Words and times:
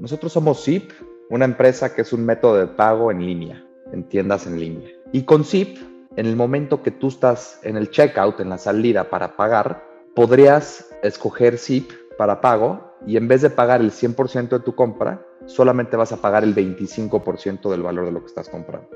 Nosotros 0.00 0.32
somos 0.32 0.64
ZIP, 0.64 0.92
una 1.28 1.44
empresa 1.44 1.94
que 1.94 2.00
es 2.00 2.14
un 2.14 2.24
método 2.24 2.56
de 2.56 2.66
pago 2.66 3.10
en 3.10 3.20
línea, 3.20 3.62
en 3.92 4.08
tiendas 4.08 4.46
en 4.46 4.58
línea. 4.58 4.88
Y 5.12 5.24
con 5.24 5.44
ZIP, 5.44 5.76
en 6.16 6.24
el 6.24 6.36
momento 6.36 6.82
que 6.82 6.90
tú 6.90 7.08
estás 7.08 7.60
en 7.64 7.76
el 7.76 7.90
checkout, 7.90 8.40
en 8.40 8.48
la 8.48 8.56
salida 8.56 9.10
para 9.10 9.36
pagar, 9.36 9.84
podrías 10.14 10.88
escoger 11.02 11.58
ZIP 11.58 11.92
para 12.16 12.40
pago 12.40 12.94
y 13.06 13.18
en 13.18 13.28
vez 13.28 13.42
de 13.42 13.50
pagar 13.50 13.82
el 13.82 13.90
100% 13.90 14.48
de 14.48 14.60
tu 14.60 14.74
compra, 14.74 15.22
solamente 15.44 15.98
vas 15.98 16.12
a 16.12 16.16
pagar 16.16 16.44
el 16.44 16.54
25% 16.54 17.70
del 17.70 17.82
valor 17.82 18.06
de 18.06 18.12
lo 18.12 18.20
que 18.20 18.26
estás 18.28 18.48
comprando. 18.48 18.88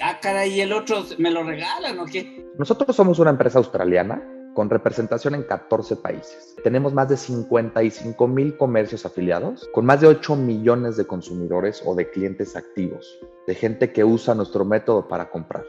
Ah, 0.00 0.20
caray, 0.22 0.52
¿y 0.52 0.60
el 0.60 0.72
otro 0.72 1.02
me 1.18 1.32
lo 1.32 1.42
regalan 1.42 1.98
o 1.98 2.04
qué? 2.04 2.46
Nosotros 2.56 2.94
somos 2.94 3.18
una 3.18 3.30
empresa 3.30 3.58
australiana 3.58 4.22
con 4.56 4.70
representación 4.70 5.34
en 5.34 5.42
14 5.42 5.96
países. 5.96 6.56
Tenemos 6.64 6.94
más 6.94 7.10
de 7.10 7.18
55 7.18 8.26
mil 8.26 8.56
comercios 8.56 9.04
afiliados, 9.04 9.68
con 9.74 9.84
más 9.84 10.00
de 10.00 10.06
8 10.06 10.34
millones 10.34 10.96
de 10.96 11.04
consumidores 11.04 11.82
o 11.84 11.94
de 11.94 12.08
clientes 12.08 12.56
activos, 12.56 13.18
de 13.46 13.54
gente 13.54 13.92
que 13.92 14.02
usa 14.02 14.34
nuestro 14.34 14.64
método 14.64 15.08
para 15.08 15.28
comprar. 15.28 15.62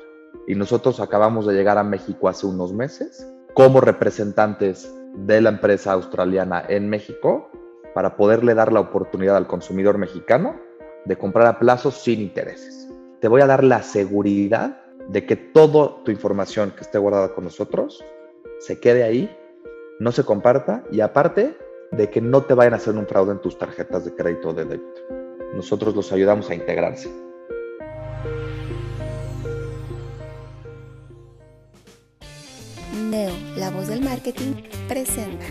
Y 0.48 0.56
nosotros 0.56 1.02
acabamos 1.02 1.46
de 1.46 1.54
llegar 1.54 1.78
a 1.78 1.84
México 1.84 2.30
hace 2.30 2.48
unos 2.48 2.72
meses 2.72 3.30
como 3.54 3.82
representantes 3.82 4.90
de 5.16 5.42
la 5.42 5.50
empresa 5.50 5.92
australiana 5.92 6.64
en 6.70 6.88
México 6.90 7.52
para 7.94 8.16
poderle 8.16 8.54
dar 8.54 8.72
la 8.72 8.80
oportunidad 8.80 9.36
al 9.36 9.48
consumidor 9.48 9.98
mexicano 9.98 10.56
de 11.04 11.18
comprar 11.18 11.48
a 11.48 11.60
plazos 11.60 11.96
sin 11.96 12.22
intereses. 12.22 12.88
Te 13.20 13.28
voy 13.28 13.42
a 13.42 13.48
dar 13.48 13.66
la 13.66 13.82
seguridad 13.82 14.82
de 15.10 15.26
que 15.26 15.36
toda 15.36 16.06
tu 16.06 16.12
información 16.12 16.72
que 16.72 16.84
esté 16.84 16.98
guardada 16.98 17.34
con 17.34 17.44
nosotros 17.44 18.02
se 18.60 18.80
quede 18.80 19.04
ahí, 19.04 19.36
no 20.00 20.12
se 20.12 20.24
comparta 20.24 20.84
y 20.92 21.02
aparte 21.02 21.58
de 21.92 22.10
que 22.10 22.22
no 22.22 22.44
te 22.44 22.54
vayan 22.54 22.74
a 22.74 22.78
hacer 22.78 22.96
un 22.96 23.08
fraude 23.08 23.32
en 23.32 23.42
tus 23.42 23.58
tarjetas 23.58 24.06
de 24.06 24.14
crédito 24.14 24.50
o 24.50 24.54
de 24.54 24.66
débito. 24.66 25.02
Nosotros 25.54 25.96
los 25.96 26.12
ayudamos 26.12 26.50
a 26.50 26.56
integrarse. 26.56 27.10
Neo, 33.10 33.34
la 33.56 33.70
voz 33.72 33.88
del 33.88 34.02
marketing, 34.02 34.54
presenta. 34.88 35.46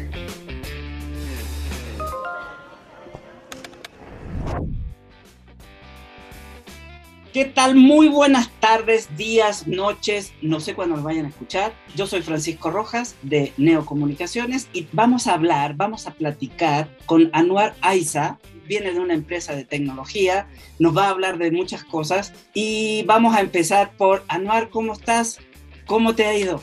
¿Qué 7.36 7.44
tal? 7.44 7.74
Muy 7.74 8.08
buenas 8.08 8.48
tardes, 8.60 9.14
días, 9.14 9.68
noches, 9.68 10.32
no 10.40 10.58
sé 10.58 10.72
cuándo 10.72 10.96
nos 10.96 11.04
vayan 11.04 11.26
a 11.26 11.28
escuchar. 11.28 11.74
Yo 11.94 12.06
soy 12.06 12.22
Francisco 12.22 12.70
Rojas 12.70 13.14
de 13.20 13.52
Neocomunicaciones 13.58 14.68
y 14.72 14.88
vamos 14.92 15.26
a 15.26 15.34
hablar, 15.34 15.74
vamos 15.74 16.06
a 16.06 16.14
platicar 16.14 16.88
con 17.04 17.28
Anuar 17.34 17.74
Aiza, 17.82 18.38
viene 18.66 18.94
de 18.94 19.00
una 19.00 19.12
empresa 19.12 19.54
de 19.54 19.66
tecnología, 19.66 20.48
nos 20.78 20.96
va 20.96 21.08
a 21.08 21.10
hablar 21.10 21.36
de 21.36 21.50
muchas 21.50 21.84
cosas 21.84 22.32
y 22.54 23.02
vamos 23.02 23.36
a 23.36 23.42
empezar 23.42 23.90
por 23.98 24.24
Anuar, 24.28 24.70
¿cómo 24.70 24.94
estás? 24.94 25.38
¿Cómo 25.84 26.14
te 26.14 26.24
ha 26.24 26.34
ido? 26.34 26.62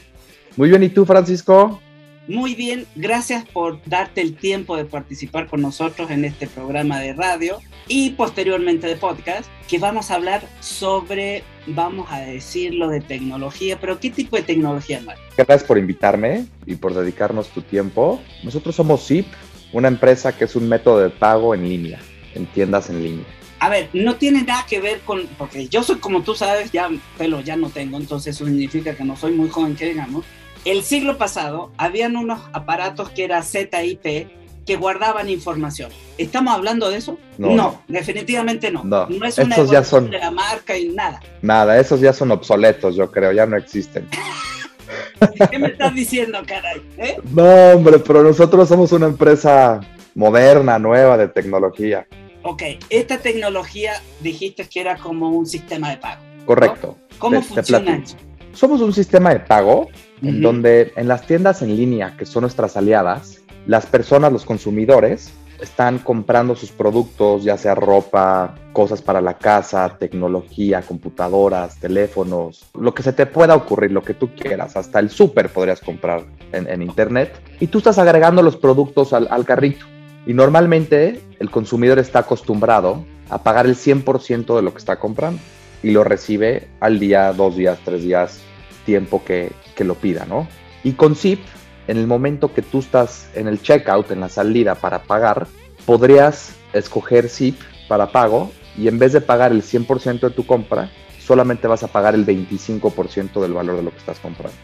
Muy 0.57 0.69
bien, 0.69 0.81
¿y 0.81 0.89
tú, 0.89 1.06
Francisco? 1.06 1.82
Muy 2.28 2.56
bien, 2.56 2.88
gracias 2.95 3.44
por 3.44 3.84
darte 3.85 4.22
el 4.22 4.38
tiempo 4.38 4.78
de 4.78 4.85
participar 4.85 5.47
con 5.47 5.61
nosotros 5.61 6.09
en 6.09 6.23
este 6.23 6.47
programa 6.47 7.01
de 7.01 7.11
radio 7.11 7.59
y 7.89 8.11
posteriormente 8.11 8.88
de 8.88 8.95
podcast, 8.95 9.50
que 9.67 9.78
vamos 9.78 10.09
a 10.09 10.16
hablar 10.16 10.41
sobre, 10.62 11.44
vamos 11.67 12.09
a 12.09 12.22
decirlo, 12.22 12.88
de 12.88 13.01
tecnología, 13.01 13.78
pero 13.78 14.00
¿qué 14.00 14.09
tipo 14.09 14.38
de 14.38 14.44
tecnología, 14.44 15.01
Mar? 15.01 15.17
Gracias 15.35 15.66
por 15.66 15.78
invitarme 15.78 16.45
y 16.66 16.75
por 16.75 16.94
dedicarnos 16.94 17.50
tu 17.50 17.62
tiempo. 17.62 18.22
Nosotros 18.41 18.73
somos 18.73 19.06
ZIP, 19.06 19.28
una 19.73 19.89
empresa 19.89 20.31
que 20.31 20.45
es 20.45 20.56
un 20.56 20.69
método 20.69 21.00
de 21.00 21.09
pago 21.09 21.53
en 21.53 21.67
línea, 21.67 22.00
en 22.35 22.45
tiendas 22.45 22.89
en 22.89 23.03
línea. 23.03 23.25
A 23.59 23.67
ver, 23.67 23.89
no 23.91 24.16
tiene 24.16 24.44
nada 24.44 24.66
que 24.66 24.79
ver 24.79 25.01
con, 25.01 25.28
porque 25.38 25.67
yo 25.67 25.83
soy 25.83 25.97
como 25.97 26.22
tú 26.22 26.35
sabes, 26.35 26.72
ya 26.72 26.89
pelo 27.17 27.41
ya 27.41 27.57
no 27.57 27.69
tengo, 27.69 27.97
entonces 27.97 28.33
eso 28.33 28.45
significa 28.45 28.95
que 28.95 29.03
no 29.03 29.17
soy 29.17 29.33
muy 29.33 29.50
joven 29.50 29.75
que 29.75 29.89
digamos. 29.89 30.23
El 30.66 30.84
siglo 30.84 31.18
pasado 31.18 31.72
habían 31.78 32.16
unos 32.16 32.40
aparatos 32.53 33.09
que 33.09 33.25
era 33.25 33.41
ZIP 33.44 34.28
que 34.66 34.78
guardaban 34.78 35.28
información. 35.29 35.91
¿Estamos 36.18 36.53
hablando 36.53 36.90
de 36.90 36.97
eso? 36.97 37.18
No, 37.38 37.81
definitivamente 37.90 38.72
no. 38.72 38.84
No, 38.85 39.07
No 39.09 39.25
es 39.25 39.38
una 39.38 39.56
ya 39.57 39.62
evolución 39.62 39.85
son- 39.85 40.09
de 40.09 40.19
la 40.19 40.31
marca 40.31 40.78
y 40.78 40.88
nada. 40.90 41.19
Nada, 41.41 41.78
esos 41.79 42.00
ya 42.00 42.13
son 42.13 42.31
obsoletos, 42.31 42.96
yo 42.96 43.12
creo, 43.12 43.34
ya 43.34 43.46
no 43.46 43.57
existen. 43.57 44.07
¿Qué 45.51 45.59
me 45.59 45.68
estás 45.68 45.94
diciendo, 45.94 46.40
caray? 46.47 46.81
¿Eh? 46.97 47.18
No, 47.34 47.44
hombre, 47.72 48.00
pero 48.00 48.24
nosotros 48.24 48.69
somos 48.69 48.91
una 48.94 49.07
empresa 49.07 49.81
moderna, 50.16 50.80
nueva 50.80 51.18
de 51.18 51.28
tecnología. 51.28 52.07
Ok, 52.44 52.63
esta 52.90 53.18
tecnología 53.18 53.94
dijiste 54.22 54.66
que 54.69 54.80
era 54.81 54.95
como 54.97 55.30
un 55.30 55.45
sistema 55.45 55.90
de 55.90 55.97
pago. 55.97 56.22
Correcto. 56.45 56.97
¿Cómo 57.19 57.40
Te- 57.40 57.45
funciona 57.47 57.97
eso? 57.97 58.16
Somos 58.53 58.80
un 58.81 58.94
sistema 58.94 59.34
de 59.34 59.40
pago 59.41 59.90
en 60.23 60.41
donde 60.41 60.94
en 60.95 61.07
las 61.07 61.25
tiendas 61.28 61.61
en 61.61 61.75
línea, 61.75 62.16
que 62.17 62.25
son 62.25 62.41
nuestras 62.41 62.78
aliadas, 62.78 63.41
las 63.67 63.85
personas, 63.85 64.31
los 64.31 64.45
consumidores, 64.45 65.34
están 65.61 66.00
comprando 66.00 66.56
sus 66.56 66.72
productos, 66.72 67.44
ya 67.44 67.57
sea 67.57 67.75
ropa, 67.75 68.56
cosas 68.73 69.01
para 69.01 69.22
la 69.22 69.38
casa, 69.38 69.97
tecnología, 69.97 70.81
computadoras, 70.81 71.79
teléfonos, 71.79 72.66
lo 72.78 72.94
que 72.94 73.03
se 73.03 73.13
te 73.13 73.25
pueda 73.25 73.56
ocurrir, 73.56 73.91
lo 73.91 74.01
que 74.01 74.13
tú 74.13 74.31
quieras, 74.35 74.75
hasta 74.75 75.00
el 75.00 75.09
súper 75.09 75.50
podrías 75.50 75.79
comprar 75.79 76.23
en, 76.51 76.67
en 76.67 76.81
internet, 76.81 77.39
y 77.59 77.67
tú 77.67 77.78
estás 77.78 77.97
agregando 77.97 78.41
los 78.41 78.57
productos 78.57 79.13
al, 79.13 79.28
al 79.31 79.45
carrito. 79.45 79.85
Y 80.25 80.33
normalmente 80.33 81.22
el 81.39 81.50
consumidor 81.50 82.00
está 82.00 82.19
acostumbrado 82.19 83.06
a 83.29 83.44
pagar 83.44 83.66
el 83.66 83.75
100% 83.75 84.56
de 84.56 84.62
lo 84.62 84.72
que 84.72 84.78
está 84.78 84.97
comprando. 84.97 85.39
Y 85.81 85.91
lo 85.91 86.03
recibe 86.03 86.69
al 86.79 87.00
día, 87.00 87.33
dos 87.33 87.57
días, 87.57 87.78
tres 87.83 88.03
días, 88.03 88.41
tiempo 88.85 89.22
que, 89.25 89.51
que 89.75 89.84
lo 89.84 89.95
pida, 89.95 90.25
¿no? 90.25 90.47
Y 90.84 90.94
con 90.94 91.16
Zip, 91.16 91.39
en 91.88 91.97
el 91.97 92.07
momento 92.07 92.53
que 92.53 92.61
tú 92.61 92.79
estás 92.79 93.28
en 93.35 93.47
el 93.47 93.61
checkout, 93.61 94.11
en 94.11 94.19
la 94.19 94.29
salida 94.29 94.75
para 94.75 95.03
pagar, 95.03 95.47
podrías 95.85 96.53
escoger 96.73 97.29
Zip 97.29 97.59
para 97.88 98.12
pago 98.12 98.51
y 98.78 98.88
en 98.88 99.00
vez 99.00 99.13
de 99.13 99.22
pagar 99.22 99.51
el 99.51 99.63
100% 99.63 100.19
de 100.19 100.29
tu 100.29 100.45
compra, 100.45 100.89
solamente 101.19 101.67
vas 101.67 101.83
a 101.83 101.88
pagar 101.88 102.16
el 102.16 102.25
25% 102.25 103.41
del 103.41 103.53
valor 103.53 103.78
de 103.78 103.83
lo 103.83 103.91
que 103.91 103.97
estás 103.97 104.19
comprando. 104.19 104.57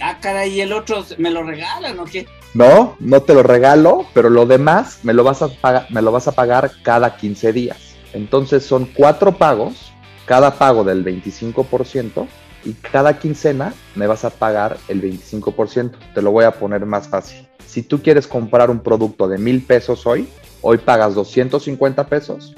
Ah, 0.00 0.18
caray, 0.20 0.52
¿y 0.52 0.60
el 0.60 0.72
otro 0.72 1.04
me 1.16 1.30
lo 1.30 1.42
regalan 1.42 1.98
o 1.98 2.04
qué? 2.04 2.26
No, 2.54 2.96
no 3.00 3.22
te 3.22 3.34
lo 3.34 3.42
regalo, 3.42 4.06
pero 4.14 4.30
lo 4.30 4.46
demás 4.46 5.00
me 5.02 5.12
lo 5.12 5.24
vas 5.24 5.42
a 5.42 5.48
pagar, 5.48 5.86
me 5.90 6.02
lo 6.02 6.12
vas 6.12 6.28
a 6.28 6.32
pagar 6.32 6.70
cada 6.82 7.16
15 7.16 7.52
días. 7.52 7.96
Entonces 8.12 8.64
son 8.64 8.86
cuatro 8.86 9.36
pagos, 9.36 9.92
cada 10.24 10.54
pago 10.54 10.84
del 10.84 11.04
25% 11.04 12.26
y 12.68 12.74
cada 12.74 13.18
quincena 13.18 13.72
me 13.94 14.06
vas 14.06 14.26
a 14.26 14.30
pagar 14.30 14.76
el 14.88 15.00
25%. 15.00 15.92
Te 16.14 16.20
lo 16.20 16.32
voy 16.32 16.44
a 16.44 16.50
poner 16.50 16.84
más 16.84 17.08
fácil. 17.08 17.48
Si 17.64 17.82
tú 17.82 18.02
quieres 18.02 18.26
comprar 18.26 18.70
un 18.70 18.80
producto 18.80 19.26
de 19.26 19.38
mil 19.38 19.62
pesos 19.62 20.06
hoy, 20.06 20.28
hoy 20.60 20.76
pagas 20.76 21.14
250 21.14 22.06
pesos, 22.08 22.54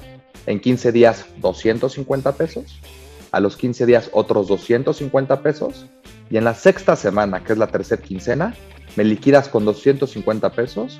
en 0.47 0.59
15 0.59 0.91
días 0.91 1.25
250 1.37 2.33
pesos, 2.33 2.81
a 3.31 3.39
los 3.39 3.55
15 3.55 3.85
días 3.85 4.09
otros 4.11 4.49
250 4.49 5.41
pesos 5.41 5.85
y 6.29 6.35
en 6.35 6.43
la 6.43 6.55
sexta 6.55 6.97
semana, 6.97 7.41
que 7.45 7.53
es 7.53 7.57
la 7.57 7.67
tercera 7.67 8.01
quincena, 8.01 8.53
me 8.97 9.05
liquidas 9.05 9.47
con 9.47 9.63
250 9.63 10.49
pesos 10.51 10.99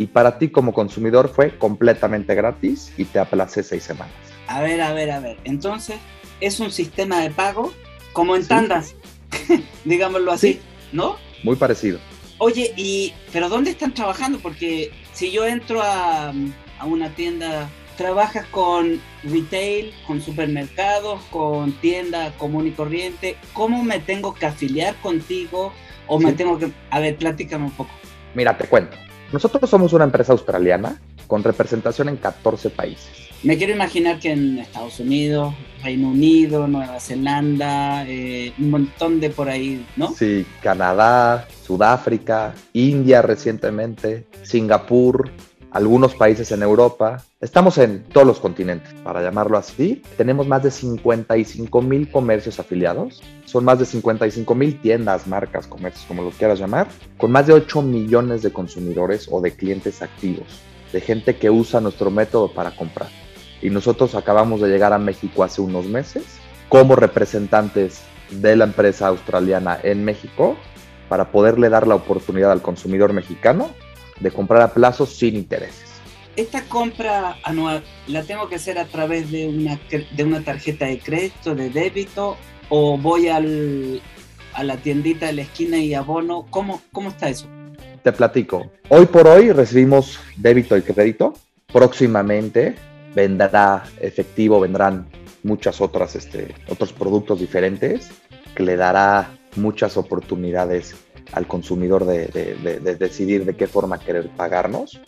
y 0.00 0.06
para 0.06 0.38
ti 0.38 0.48
como 0.48 0.72
consumidor 0.72 1.28
fue 1.28 1.56
completamente 1.58 2.34
gratis 2.34 2.92
y 2.96 3.04
te 3.04 3.20
aplacé 3.20 3.62
seis 3.62 3.84
semanas. 3.84 4.14
A 4.48 4.62
ver, 4.62 4.80
a 4.80 4.92
ver, 4.92 5.12
a 5.12 5.20
ver. 5.20 5.36
Entonces, 5.44 5.98
es 6.40 6.58
un 6.58 6.72
sistema 6.72 7.20
de 7.20 7.30
pago 7.30 7.72
como 8.12 8.36
en 8.36 8.42
Sí. 8.42 8.48
tandas, 8.48 8.94
digámoslo 9.84 10.32
así, 10.32 10.54
Sí. 10.54 10.60
¿no? 10.92 11.16
Muy 11.42 11.56
parecido. 11.56 11.98
Oye, 12.38 12.72
y 12.76 13.12
pero 13.32 13.48
¿dónde 13.48 13.70
están 13.70 13.92
trabajando? 13.94 14.38
Porque 14.38 14.90
si 15.12 15.30
yo 15.30 15.46
entro 15.46 15.82
a, 15.82 16.32
a 16.78 16.84
una 16.86 17.10
tienda, 17.10 17.68
trabajas 17.96 18.46
con 18.46 19.00
retail, 19.24 19.92
con 20.06 20.20
supermercados, 20.22 21.20
con 21.30 21.72
tienda 21.72 22.32
común 22.38 22.68
y 22.68 22.70
corriente, 22.70 23.36
¿cómo 23.52 23.82
me 23.82 23.98
tengo 23.98 24.34
que 24.34 24.46
afiliar 24.46 24.94
contigo? 24.96 25.72
O 26.06 26.18
me 26.20 26.32
tengo 26.32 26.58
que... 26.58 26.70
A 26.90 27.00
ver, 27.00 27.16
platícame 27.16 27.64
un 27.66 27.70
poco. 27.72 27.90
Mira, 28.34 28.56
te 28.56 28.66
cuento. 28.66 28.96
Nosotros 29.32 29.68
somos 29.68 29.92
una 29.92 30.04
empresa 30.04 30.32
australiana 30.32 31.00
con 31.26 31.42
representación 31.44 32.08
en 32.08 32.16
14 32.16 32.70
países. 32.70 33.10
Me 33.42 33.58
quiero 33.58 33.74
imaginar 33.74 34.18
que 34.20 34.30
en 34.30 34.58
Estados 34.58 35.00
Unidos, 35.00 35.52
Reino 35.82 36.08
Unido, 36.08 36.66
Nueva 36.66 37.00
Zelanda, 37.00 38.04
eh, 38.08 38.52
un 38.58 38.70
montón 38.70 39.20
de 39.20 39.30
por 39.30 39.48
ahí, 39.48 39.86
¿no? 39.96 40.12
Sí, 40.12 40.46
Canadá, 40.62 41.46
Sudáfrica, 41.64 42.54
India 42.72 43.22
recientemente, 43.22 44.26
Singapur, 44.42 45.30
algunos 45.70 46.14
países 46.14 46.50
en 46.52 46.62
Europa. 46.62 47.22
Estamos 47.40 47.78
en 47.78 48.02
todos 48.04 48.26
los 48.26 48.40
continentes, 48.40 48.92
para 49.04 49.22
llamarlo 49.22 49.58
así. 49.58 50.02
Tenemos 50.16 50.46
más 50.46 50.62
de 50.62 50.70
55 50.70 51.82
mil 51.82 52.10
comercios 52.10 52.58
afiliados. 52.58 53.22
Son 53.44 53.64
más 53.64 53.78
de 53.78 53.84
55 53.84 54.54
mil 54.54 54.80
tiendas, 54.80 55.26
marcas, 55.26 55.66
comercios, 55.66 56.04
como 56.06 56.22
lo 56.22 56.30
quieras 56.30 56.58
llamar, 56.58 56.88
con 57.16 57.30
más 57.30 57.46
de 57.46 57.52
8 57.52 57.82
millones 57.82 58.42
de 58.42 58.52
consumidores 58.52 59.28
o 59.30 59.40
de 59.40 59.52
clientes 59.52 60.02
activos, 60.02 60.46
de 60.92 61.00
gente 61.00 61.36
que 61.36 61.50
usa 61.50 61.80
nuestro 61.80 62.10
método 62.10 62.52
para 62.52 62.74
comprar 62.74 63.08
y 63.62 63.70
nosotros 63.70 64.14
acabamos 64.14 64.60
de 64.60 64.68
llegar 64.68 64.92
a 64.92 64.98
México 64.98 65.42
hace 65.42 65.60
unos 65.60 65.86
meses 65.86 66.24
como 66.68 66.96
representantes 66.96 68.02
de 68.30 68.56
la 68.56 68.64
empresa 68.64 69.08
australiana 69.08 69.78
en 69.82 70.04
México 70.04 70.56
para 71.08 71.30
poderle 71.30 71.68
dar 71.68 71.86
la 71.86 71.94
oportunidad 71.94 72.52
al 72.52 72.62
consumidor 72.62 73.12
mexicano 73.12 73.70
de 74.20 74.30
comprar 74.30 74.62
a 74.62 74.74
plazos 74.74 75.16
sin 75.16 75.36
intereses. 75.36 75.84
Esta 76.36 76.62
compra 76.62 77.36
anual 77.42 77.82
la 78.06 78.22
tengo 78.22 78.48
que 78.48 78.56
hacer 78.56 78.78
a 78.78 78.84
través 78.84 79.30
de 79.30 79.48
una, 79.48 79.80
de 79.90 80.24
una 80.24 80.44
tarjeta 80.44 80.86
de 80.86 80.98
crédito, 81.00 81.54
de 81.54 81.70
débito, 81.70 82.36
o 82.68 82.96
voy 82.96 83.28
al, 83.28 84.00
a 84.52 84.62
la 84.62 84.76
tiendita 84.76 85.26
de 85.26 85.32
la 85.32 85.42
esquina 85.42 85.78
y 85.78 85.94
abono. 85.94 86.46
¿Cómo, 86.50 86.82
¿Cómo 86.92 87.08
está 87.08 87.28
eso? 87.28 87.46
Te 88.02 88.12
platico. 88.12 88.70
Hoy 88.88 89.06
por 89.06 89.26
hoy 89.26 89.50
recibimos 89.50 90.20
débito 90.36 90.76
y 90.76 90.82
crédito. 90.82 91.34
Próximamente 91.72 92.76
vendrá 93.14 93.84
efectivo, 94.00 94.60
vendrán 94.60 95.06
muchas 95.42 95.80
otras, 95.80 96.16
este, 96.16 96.54
otros 96.68 96.92
productos 96.92 97.40
diferentes 97.40 98.10
que 98.54 98.62
le 98.62 98.76
dará 98.76 99.30
muchas 99.56 99.96
oportunidades 99.96 100.94
al 101.32 101.46
consumidor 101.46 102.04
de, 102.06 102.28
de, 102.28 102.96
decidir 102.96 103.44
de 103.44 103.54
qué 103.54 103.66
forma 103.66 103.98
querer 103.98 104.28
pagarnos. 104.30 105.00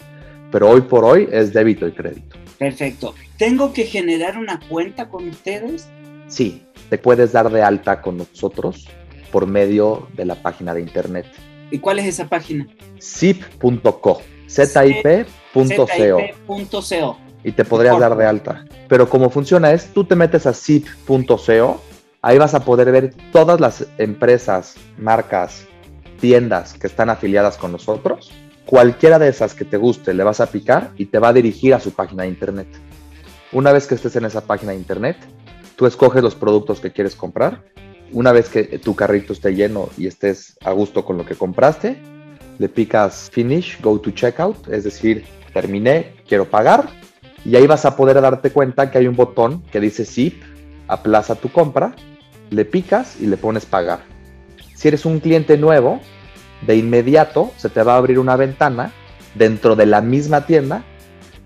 Pero 0.50 0.69
hoy 0.69 0.81
por 0.82 1.05
hoy 1.05 1.29
es 1.31 1.52
débito 1.52 1.87
y 1.87 1.93
crédito. 1.93 2.37
Perfecto. 2.58 3.14
¿Tengo 3.38 3.73
que 3.73 3.85
generar 3.85 4.37
una 4.37 4.61
cuenta 4.69 5.08
con 5.08 5.29
ustedes? 5.29 5.88
Sí, 6.29 6.67
te 6.88 6.99
puedes 6.99 7.32
dar 7.32 7.50
de 7.50 7.62
alta 7.62 8.02
con 8.02 8.19
nosotros 8.19 8.88
por 9.31 9.47
medio 9.47 10.08
de 10.14 10.25
la 10.25 10.35
página 10.35 10.75
de 10.75 10.81
internet. 10.81 11.26
¿Y 11.70 11.79
cuál 11.79 12.00
es 12.00 12.06
esa 12.06 12.29
página? 12.29 12.67
zip.co. 13.00 14.20
zip.co 14.49 16.19
y 17.44 17.52
te 17.52 17.64
podrías 17.64 17.98
dar 17.98 18.16
de 18.16 18.26
alta. 18.26 18.64
Pero 18.88 19.08
como 19.08 19.31
funciona 19.31 19.72
es, 19.72 19.92
tú 19.92 20.04
te 20.04 20.16
metes 20.16 20.46
a 20.46 20.52
zip.co, 20.52 21.81
ahí 22.22 22.38
vas 22.38 22.54
a 22.54 22.64
poder 22.64 22.92
ver 22.92 23.14
todas 23.32 23.60
las 23.60 23.87
empresas, 23.98 24.75
marcas, 24.98 25.66
tiendas 26.20 26.75
que 26.75 26.87
están 26.87 27.10
afiliadas 27.10 27.56
con 27.56 27.72
nosotros. 27.72 28.31
Cualquiera 28.66 29.19
de 29.19 29.28
esas 29.28 29.54
que 29.54 29.64
te 29.64 29.76
guste, 29.76 30.14
le 30.14 30.22
vas 30.22 30.40
a 30.40 30.46
picar 30.46 30.90
y 30.96 31.06
te 31.06 31.19
va 31.19 31.28
a 31.28 31.32
dirigir 31.32 31.75
a 31.75 31.81
su 31.81 31.92
página 31.92 32.25
de 32.25 32.28
internet. 32.28 32.69
Una 33.52 33.72
vez 33.72 33.87
que 33.87 33.94
estés 33.94 34.14
en 34.16 34.26
esa 34.26 34.42
página 34.42 34.72
de 34.72 34.78
internet, 34.78 35.16
tú 35.76 35.87
escoges 35.87 36.22
los 36.22 36.34
productos 36.34 36.78
que 36.78 36.92
quieres 36.92 37.16
comprar. 37.16 37.64
Una 38.12 38.32
vez 38.32 38.48
que 38.48 38.64
tu 38.78 38.94
carrito 38.94 39.32
esté 39.32 39.54
lleno 39.54 39.88
y 39.96 40.06
estés 40.06 40.56
a 40.64 40.72
gusto 40.72 41.04
con 41.04 41.16
lo 41.16 41.25
que 41.25 41.34
compraste, 41.34 41.96
le 42.58 42.69
picas 42.69 43.31
finish, 43.32 43.81
go 43.81 43.98
to 43.98 44.10
checkout, 44.10 44.69
es 44.69 44.84
decir, 44.84 45.25
terminé, 45.52 46.14
quiero 46.28 46.44
pagar 46.44 46.90
y 47.44 47.56
ahí 47.56 47.66
vas 47.66 47.84
a 47.84 47.96
poder 47.96 48.20
darte 48.20 48.50
cuenta 48.50 48.90
que 48.90 48.98
hay 48.98 49.06
un 49.06 49.16
botón 49.16 49.62
que 49.72 49.81
dice 49.81 50.04
Zip, 50.04 50.42
aplaza 50.88 51.34
tu 51.34 51.50
compra, 51.50 51.94
le 52.50 52.64
picas 52.64 53.16
y 53.20 53.26
le 53.26 53.37
pones 53.37 53.66
pagar. 53.66 54.00
Si 54.75 54.88
eres 54.88 55.04
un 55.04 55.20
cliente 55.20 55.56
nuevo, 55.56 56.00
de 56.66 56.76
inmediato 56.76 57.52
se 57.56 57.69
te 57.69 57.82
va 57.82 57.94
a 57.94 57.98
abrir 57.98 58.19
una 58.19 58.37
ventana 58.37 58.92
dentro 59.34 59.76
de 59.76 59.87
la 59.87 60.00
misma 60.00 60.46
tienda 60.46 60.84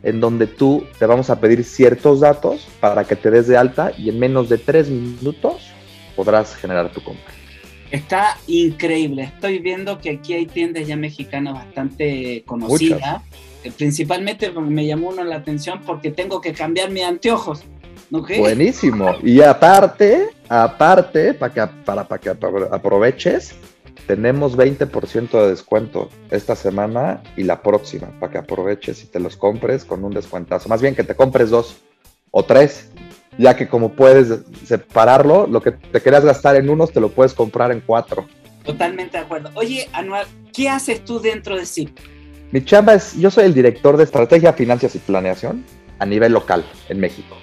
en 0.02 0.20
donde 0.20 0.46
tú 0.46 0.84
te 0.98 1.06
vamos 1.06 1.30
a 1.30 1.40
pedir 1.40 1.64
ciertos 1.64 2.20
datos 2.20 2.68
para 2.80 3.04
que 3.04 3.16
te 3.16 3.30
des 3.30 3.46
de 3.46 3.56
alta 3.56 3.92
y 3.96 4.10
en 4.10 4.18
menos 4.18 4.48
de 4.48 4.58
tres 4.58 4.88
minutos 4.88 5.70
podrás 6.14 6.54
generar 6.56 6.92
tu 6.92 7.02
compra. 7.02 7.32
Está 7.90 8.36
increíble. 8.46 9.22
Estoy 9.22 9.60
viendo 9.60 9.98
que 9.98 10.10
aquí 10.10 10.34
hay 10.34 10.46
tiendas 10.46 10.86
ya 10.86 10.96
mexicanas 10.96 11.54
bastante 11.54 12.42
conocidas. 12.44 13.22
Principalmente 13.70 14.50
me 14.50 14.86
llamó 14.86 15.08
uno 15.08 15.24
la 15.24 15.36
atención 15.36 15.80
porque 15.84 16.10
tengo 16.10 16.40
que 16.40 16.52
cambiar 16.52 16.90
mis 16.90 17.04
anteojos. 17.04 17.64
Buenísimo. 18.10 19.16
Y 19.22 19.40
aparte, 19.40 20.28
aparte, 20.48 21.34
para 21.34 21.52
que, 21.52 21.66
para, 21.84 22.06
para 22.06 22.20
que 22.20 22.30
aproveches, 22.30 23.54
tenemos 24.06 24.56
20% 24.56 25.30
de 25.30 25.48
descuento 25.48 26.10
esta 26.30 26.54
semana 26.54 27.22
y 27.36 27.44
la 27.44 27.62
próxima, 27.62 28.08
para 28.20 28.32
que 28.32 28.38
aproveches 28.38 29.02
y 29.02 29.06
te 29.06 29.18
los 29.20 29.36
compres 29.36 29.84
con 29.84 30.04
un 30.04 30.12
descuentazo. 30.12 30.68
Más 30.68 30.82
bien 30.82 30.94
que 30.94 31.04
te 31.04 31.14
compres 31.14 31.50
dos 31.50 31.76
o 32.30 32.44
tres, 32.44 32.90
ya 33.38 33.56
que 33.56 33.68
como 33.68 33.92
puedes 33.92 34.42
separarlo, 34.64 35.46
lo 35.46 35.60
que 35.62 35.72
te 35.72 36.00
querías 36.00 36.24
gastar 36.24 36.56
en 36.56 36.68
unos, 36.68 36.92
te 36.92 37.00
lo 37.00 37.08
puedes 37.08 37.34
comprar 37.34 37.72
en 37.72 37.80
cuatro. 37.80 38.26
Totalmente 38.64 39.18
de 39.18 39.24
acuerdo. 39.24 39.50
Oye, 39.54 39.88
Anual, 39.92 40.26
¿qué 40.52 40.68
haces 40.68 41.04
tú 41.04 41.20
dentro 41.20 41.56
de 41.56 41.66
SIP? 41.66 41.98
Mi 42.50 42.64
chamba 42.64 42.94
es, 42.94 43.14
yo 43.18 43.30
soy 43.30 43.44
el 43.44 43.54
director 43.54 43.96
de 43.96 44.04
estrategia, 44.04 44.52
finanzas 44.52 44.94
y 44.94 44.98
planeación 44.98 45.64
a 45.98 46.06
nivel 46.06 46.32
local 46.32 46.64
en 46.88 47.00
México. 47.00 47.36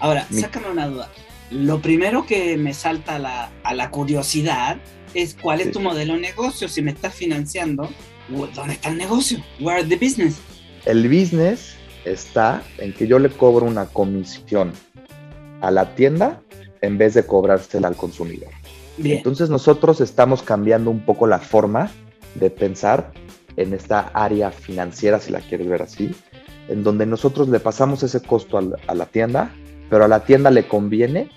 Ahora, 0.00 0.26
sácame 0.30 0.70
una 0.70 0.88
duda. 0.88 1.10
Lo 1.50 1.80
primero 1.80 2.24
que 2.26 2.56
me 2.56 2.72
salta 2.72 3.16
a 3.62 3.74
la, 3.74 3.90
curiosidad 3.90 4.78
es 5.14 5.36
cuál 5.40 5.60
es 5.60 5.70
tu 5.70 5.80
modelo 5.80 6.14
de 6.14 6.20
negocio. 6.20 6.68
Si 6.68 6.80
me 6.80 6.92
estás 6.92 7.14
financiando, 7.14 7.88
¿dónde 8.28 8.74
está 8.74 8.88
el 8.88 8.96
negocio? 8.96 9.38
Where 9.60 9.84
the 9.84 9.96
business? 9.96 10.38
El 10.86 11.08
business 11.08 11.76
está 12.04 12.62
en 12.78 12.92
que 12.92 13.06
yo 13.06 13.18
le 13.18 13.28
cobro 13.28 13.66
una 13.66 13.86
comisión 13.86 14.72
a 15.60 15.70
la 15.70 15.94
tienda 15.94 16.40
en 16.80 16.98
vez 16.98 17.14
de 17.14 17.24
cobrársela 17.24 17.88
al 17.88 17.96
consumidor. 17.96 18.50
Entonces 19.02 19.50
nosotros 19.50 20.00
estamos 20.00 20.42
cambiando 20.42 20.90
un 20.90 21.00
poco 21.00 21.26
la 21.26 21.38
forma 21.38 21.90
de 22.34 22.50
pensar 22.50 23.12
en 23.56 23.74
esta 23.74 24.10
área 24.14 24.50
financiera, 24.50 25.20
si 25.20 25.30
la 25.30 25.40
quieres 25.40 25.68
ver 25.68 25.82
así, 25.82 26.14
en 26.68 26.82
donde 26.82 27.06
nosotros 27.06 27.48
le 27.48 27.60
pasamos 27.60 28.02
ese 28.02 28.20
costo 28.20 28.58
a 28.58 28.94
la 28.94 29.06
tienda, 29.06 29.52
pero 29.90 30.04
a 30.04 30.08
la 30.08 30.24
tienda 30.24 30.50
le 30.50 30.66
conviene, 30.66 31.30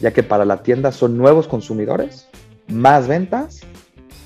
ya 0.00 0.12
que 0.12 0.22
para 0.22 0.44
la 0.44 0.62
tienda 0.62 0.92
son 0.92 1.16
nuevos 1.16 1.46
consumidores, 1.46 2.28
más 2.68 3.06
ventas 3.08 3.60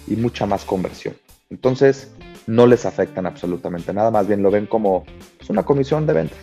y 0.06 0.16
mucha 0.16 0.46
más 0.46 0.64
conversión. 0.64 1.16
Entonces, 1.50 2.12
no 2.46 2.66
les 2.66 2.86
afectan 2.86 3.26
absolutamente 3.26 3.92
nada, 3.92 4.10
más 4.10 4.26
bien 4.26 4.42
lo 4.42 4.50
ven 4.50 4.66
como 4.66 5.04
pues, 5.38 5.50
una 5.50 5.64
comisión 5.64 6.06
de 6.06 6.12
ventas. 6.12 6.38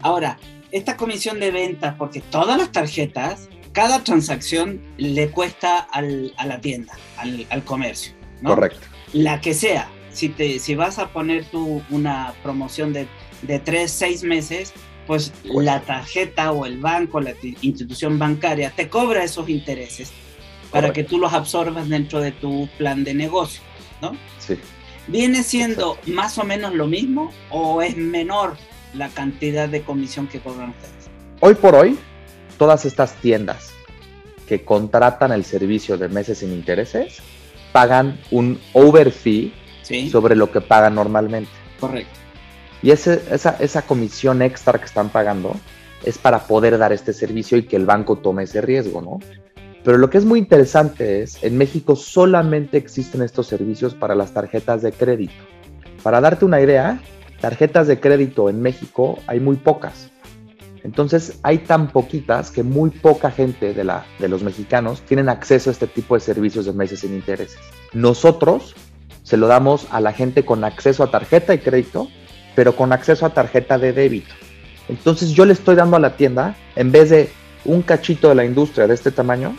Ahora, 0.00 0.38
esta 0.70 0.96
comisión 0.96 1.40
de 1.40 1.50
ventas, 1.50 1.94
porque 1.96 2.20
todas 2.20 2.58
las 2.58 2.72
tarjetas, 2.72 3.48
cada 3.72 4.02
transacción 4.02 4.80
le 4.98 5.30
cuesta 5.30 5.78
al, 5.78 6.32
a 6.36 6.46
la 6.46 6.60
tienda, 6.60 6.94
al, 7.16 7.46
al 7.50 7.64
comercio. 7.64 8.12
Correcto. 8.42 8.86
La 9.12 9.40
que 9.40 9.54
sea, 9.54 9.88
si, 10.14 10.28
te, 10.30 10.58
si 10.58 10.74
vas 10.74 10.98
a 10.98 11.08
poner 11.08 11.44
tú 11.44 11.82
una 11.90 12.32
promoción 12.42 12.92
de, 12.92 13.06
de 13.42 13.58
3, 13.58 13.90
6 13.90 14.24
meses, 14.24 14.72
pues 15.06 15.32
la 15.44 15.80
tarjeta 15.80 16.52
o 16.52 16.64
el 16.66 16.78
banco, 16.78 17.20
la 17.20 17.34
institución 17.60 18.18
bancaria 18.18 18.72
te 18.74 18.88
cobra 18.88 19.24
esos 19.24 19.48
intereses 19.48 20.12
para 20.70 20.92
que 20.92 21.04
tú 21.04 21.18
los 21.18 21.32
absorbas 21.32 21.88
dentro 21.88 22.20
de 22.20 22.32
tu 22.32 22.68
plan 22.78 23.04
de 23.04 23.14
negocio, 23.14 23.62
¿no? 24.00 24.16
Sí. 24.38 24.58
¿Viene 25.06 25.42
siendo 25.42 25.98
más 26.06 26.38
o 26.38 26.44
menos 26.44 26.74
lo 26.74 26.86
mismo 26.86 27.30
o 27.50 27.82
es 27.82 27.96
menor 27.96 28.56
la 28.94 29.08
cantidad 29.08 29.68
de 29.68 29.82
comisión 29.82 30.26
que 30.26 30.40
cobran 30.40 30.70
ustedes? 30.70 31.10
Hoy 31.40 31.54
por 31.54 31.74
hoy, 31.74 31.98
todas 32.58 32.86
estas 32.86 33.14
tiendas 33.20 33.70
que 34.48 34.64
contratan 34.64 35.32
el 35.32 35.44
servicio 35.44 35.96
de 35.96 36.08
meses 36.08 36.38
sin 36.38 36.52
intereses 36.52 37.18
pagan 37.72 38.18
un 38.30 38.60
over 38.72 39.10
fee 39.10 39.52
sobre 40.10 40.36
lo 40.36 40.50
que 40.50 40.60
pagan 40.60 40.94
normalmente. 40.94 41.50
Correcto. 41.80 42.18
Y 42.82 42.90
esa, 42.90 43.14
esa 43.60 43.82
comisión 43.82 44.42
extra 44.42 44.78
que 44.78 44.84
están 44.84 45.08
pagando 45.08 45.56
es 46.04 46.18
para 46.18 46.46
poder 46.46 46.76
dar 46.76 46.92
este 46.92 47.12
servicio 47.12 47.56
y 47.56 47.62
que 47.62 47.76
el 47.76 47.86
banco 47.86 48.16
tome 48.16 48.42
ese 48.42 48.60
riesgo, 48.60 49.00
¿no? 49.00 49.18
Pero 49.84 49.98
lo 49.98 50.08
que 50.08 50.18
es 50.18 50.24
muy 50.24 50.38
interesante 50.38 51.22
es, 51.22 51.42
en 51.42 51.58
México 51.58 51.94
solamente 51.94 52.78
existen 52.78 53.22
estos 53.22 53.46
servicios 53.46 53.94
para 53.94 54.14
las 54.14 54.32
tarjetas 54.32 54.82
de 54.82 54.92
crédito. 54.92 55.34
Para 56.02 56.20
darte 56.20 56.44
una 56.44 56.60
idea, 56.60 57.00
tarjetas 57.40 57.86
de 57.86 58.00
crédito 58.00 58.48
en 58.48 58.62
México 58.62 59.18
hay 59.26 59.40
muy 59.40 59.56
pocas. 59.56 60.10
Entonces 60.82 61.38
hay 61.42 61.58
tan 61.58 61.90
poquitas 61.90 62.50
que 62.50 62.62
muy 62.62 62.90
poca 62.90 63.30
gente 63.30 63.72
de, 63.72 63.84
la, 63.84 64.04
de 64.18 64.28
los 64.28 64.42
mexicanos 64.42 65.00
tienen 65.02 65.30
acceso 65.30 65.70
a 65.70 65.72
este 65.72 65.86
tipo 65.86 66.14
de 66.14 66.20
servicios 66.20 66.66
de 66.66 66.72
meses 66.72 67.00
sin 67.00 67.14
intereses. 67.14 67.58
Nosotros 67.92 68.74
se 69.24 69.36
lo 69.36 69.48
damos 69.48 69.88
a 69.90 70.00
la 70.00 70.12
gente 70.12 70.44
con 70.44 70.62
acceso 70.62 71.02
a 71.02 71.10
tarjeta 71.10 71.52
de 71.52 71.60
crédito, 71.60 72.08
pero 72.54 72.76
con 72.76 72.92
acceso 72.92 73.26
a 73.26 73.30
tarjeta 73.30 73.78
de 73.78 73.92
débito. 73.92 74.32
Entonces 74.88 75.30
yo 75.30 75.44
le 75.46 75.54
estoy 75.54 75.74
dando 75.74 75.96
a 75.96 76.00
la 76.00 76.16
tienda, 76.16 76.54
en 76.76 76.92
vez 76.92 77.10
de 77.10 77.30
un 77.64 77.82
cachito 77.82 78.28
de 78.28 78.34
la 78.34 78.44
industria 78.44 78.86
de 78.86 78.94
este 78.94 79.10
tamaño, 79.10 79.56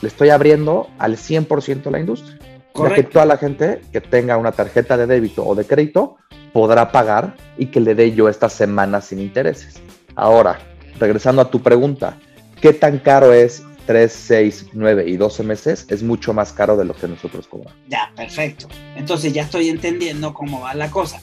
le 0.00 0.08
estoy 0.08 0.30
abriendo 0.30 0.88
al 0.98 1.16
100% 1.16 1.90
la 1.90 2.00
industria. 2.00 2.38
Para 2.72 2.94
que 2.94 3.02
toda 3.02 3.26
la 3.26 3.36
gente 3.36 3.82
que 3.92 4.00
tenga 4.00 4.36
una 4.36 4.52
tarjeta 4.52 4.96
de 4.96 5.06
débito 5.06 5.44
o 5.44 5.56
de 5.56 5.66
crédito 5.66 6.16
podrá 6.52 6.92
pagar 6.92 7.34
y 7.58 7.66
que 7.66 7.80
le 7.80 7.96
dé 7.96 8.12
yo 8.12 8.28
estas 8.28 8.52
semanas 8.52 9.06
sin 9.06 9.18
intereses. 9.18 9.82
Ahora, 10.14 10.60
regresando 11.00 11.42
a 11.42 11.50
tu 11.50 11.60
pregunta, 11.60 12.16
¿qué 12.60 12.72
tan 12.72 12.98
caro 12.98 13.32
es 13.32 13.64
3, 13.86 14.12
6, 14.12 14.66
9 14.72 15.04
y 15.08 15.16
12 15.16 15.42
meses? 15.42 15.86
Es 15.88 16.02
mucho 16.02 16.32
más 16.32 16.52
caro 16.52 16.76
de 16.76 16.84
lo 16.84 16.94
que 16.94 17.08
nosotros 17.08 17.46
cobramos. 17.46 17.74
Ya, 17.88 18.12
perfecto. 18.16 18.68
Entonces 18.96 19.32
ya 19.32 19.42
estoy 19.42 19.68
entendiendo 19.68 20.32
cómo 20.34 20.60
va 20.60 20.74
la 20.74 20.90
cosa. 20.90 21.20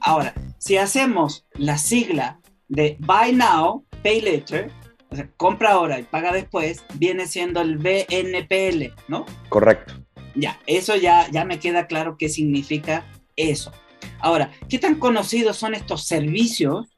Ahora, 0.00 0.34
si 0.58 0.76
hacemos 0.76 1.46
la 1.54 1.78
sigla 1.78 2.38
de 2.68 2.96
Buy 3.00 3.32
Now, 3.32 3.84
Pay 4.02 4.20
Later, 4.20 4.70
o 5.10 5.16
sea, 5.16 5.28
compra 5.36 5.72
ahora 5.72 5.98
y 5.98 6.04
paga 6.04 6.32
después, 6.32 6.84
viene 6.94 7.26
siendo 7.26 7.60
el 7.60 7.78
BNPL, 7.78 8.94
¿no? 9.08 9.26
Correcto. 9.48 9.94
Ya, 10.34 10.60
eso 10.66 10.94
ya, 10.96 11.28
ya 11.30 11.44
me 11.44 11.58
queda 11.58 11.86
claro 11.86 12.16
qué 12.18 12.28
significa 12.28 13.04
eso. 13.36 13.72
Ahora, 14.20 14.50
¿qué 14.68 14.78
tan 14.78 14.96
conocidos 14.96 15.56
son 15.56 15.74
estos 15.74 16.06
servicios 16.06 16.95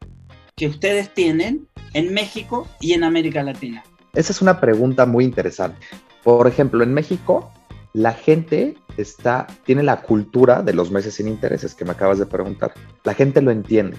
que 0.59 0.67
ustedes 0.67 1.15
tienen 1.15 1.69
en 1.95 2.13
México 2.13 2.67
y 2.81 2.93
en 2.93 3.05
América 3.05 3.43
Latina? 3.43 3.85
Esa 4.13 4.33
es 4.33 4.43
una 4.43 4.61
pregunta 4.61 5.07
muy 5.07 5.25
interesante. 5.25 5.79
Por 6.25 6.47
ejemplo, 6.49 6.83
en 6.83 6.93
México, 6.93 7.53
la 7.95 8.13
gente 8.13 8.77
está, 8.97 9.47
tiene 9.65 9.85
la 9.85 10.03
cultura 10.03 10.63
de 10.63 10.75
los 10.75 10.91
meses 10.91 11.15
sin 11.15 11.29
intereses 11.29 11.75
que 11.75 11.85
me 11.85 11.93
acabas 11.93 12.19
de 12.19 12.27
preguntar. 12.27 12.75
La 13.05 13.15
gente 13.15 13.41
lo 13.41 13.53
entiende. 13.53 13.97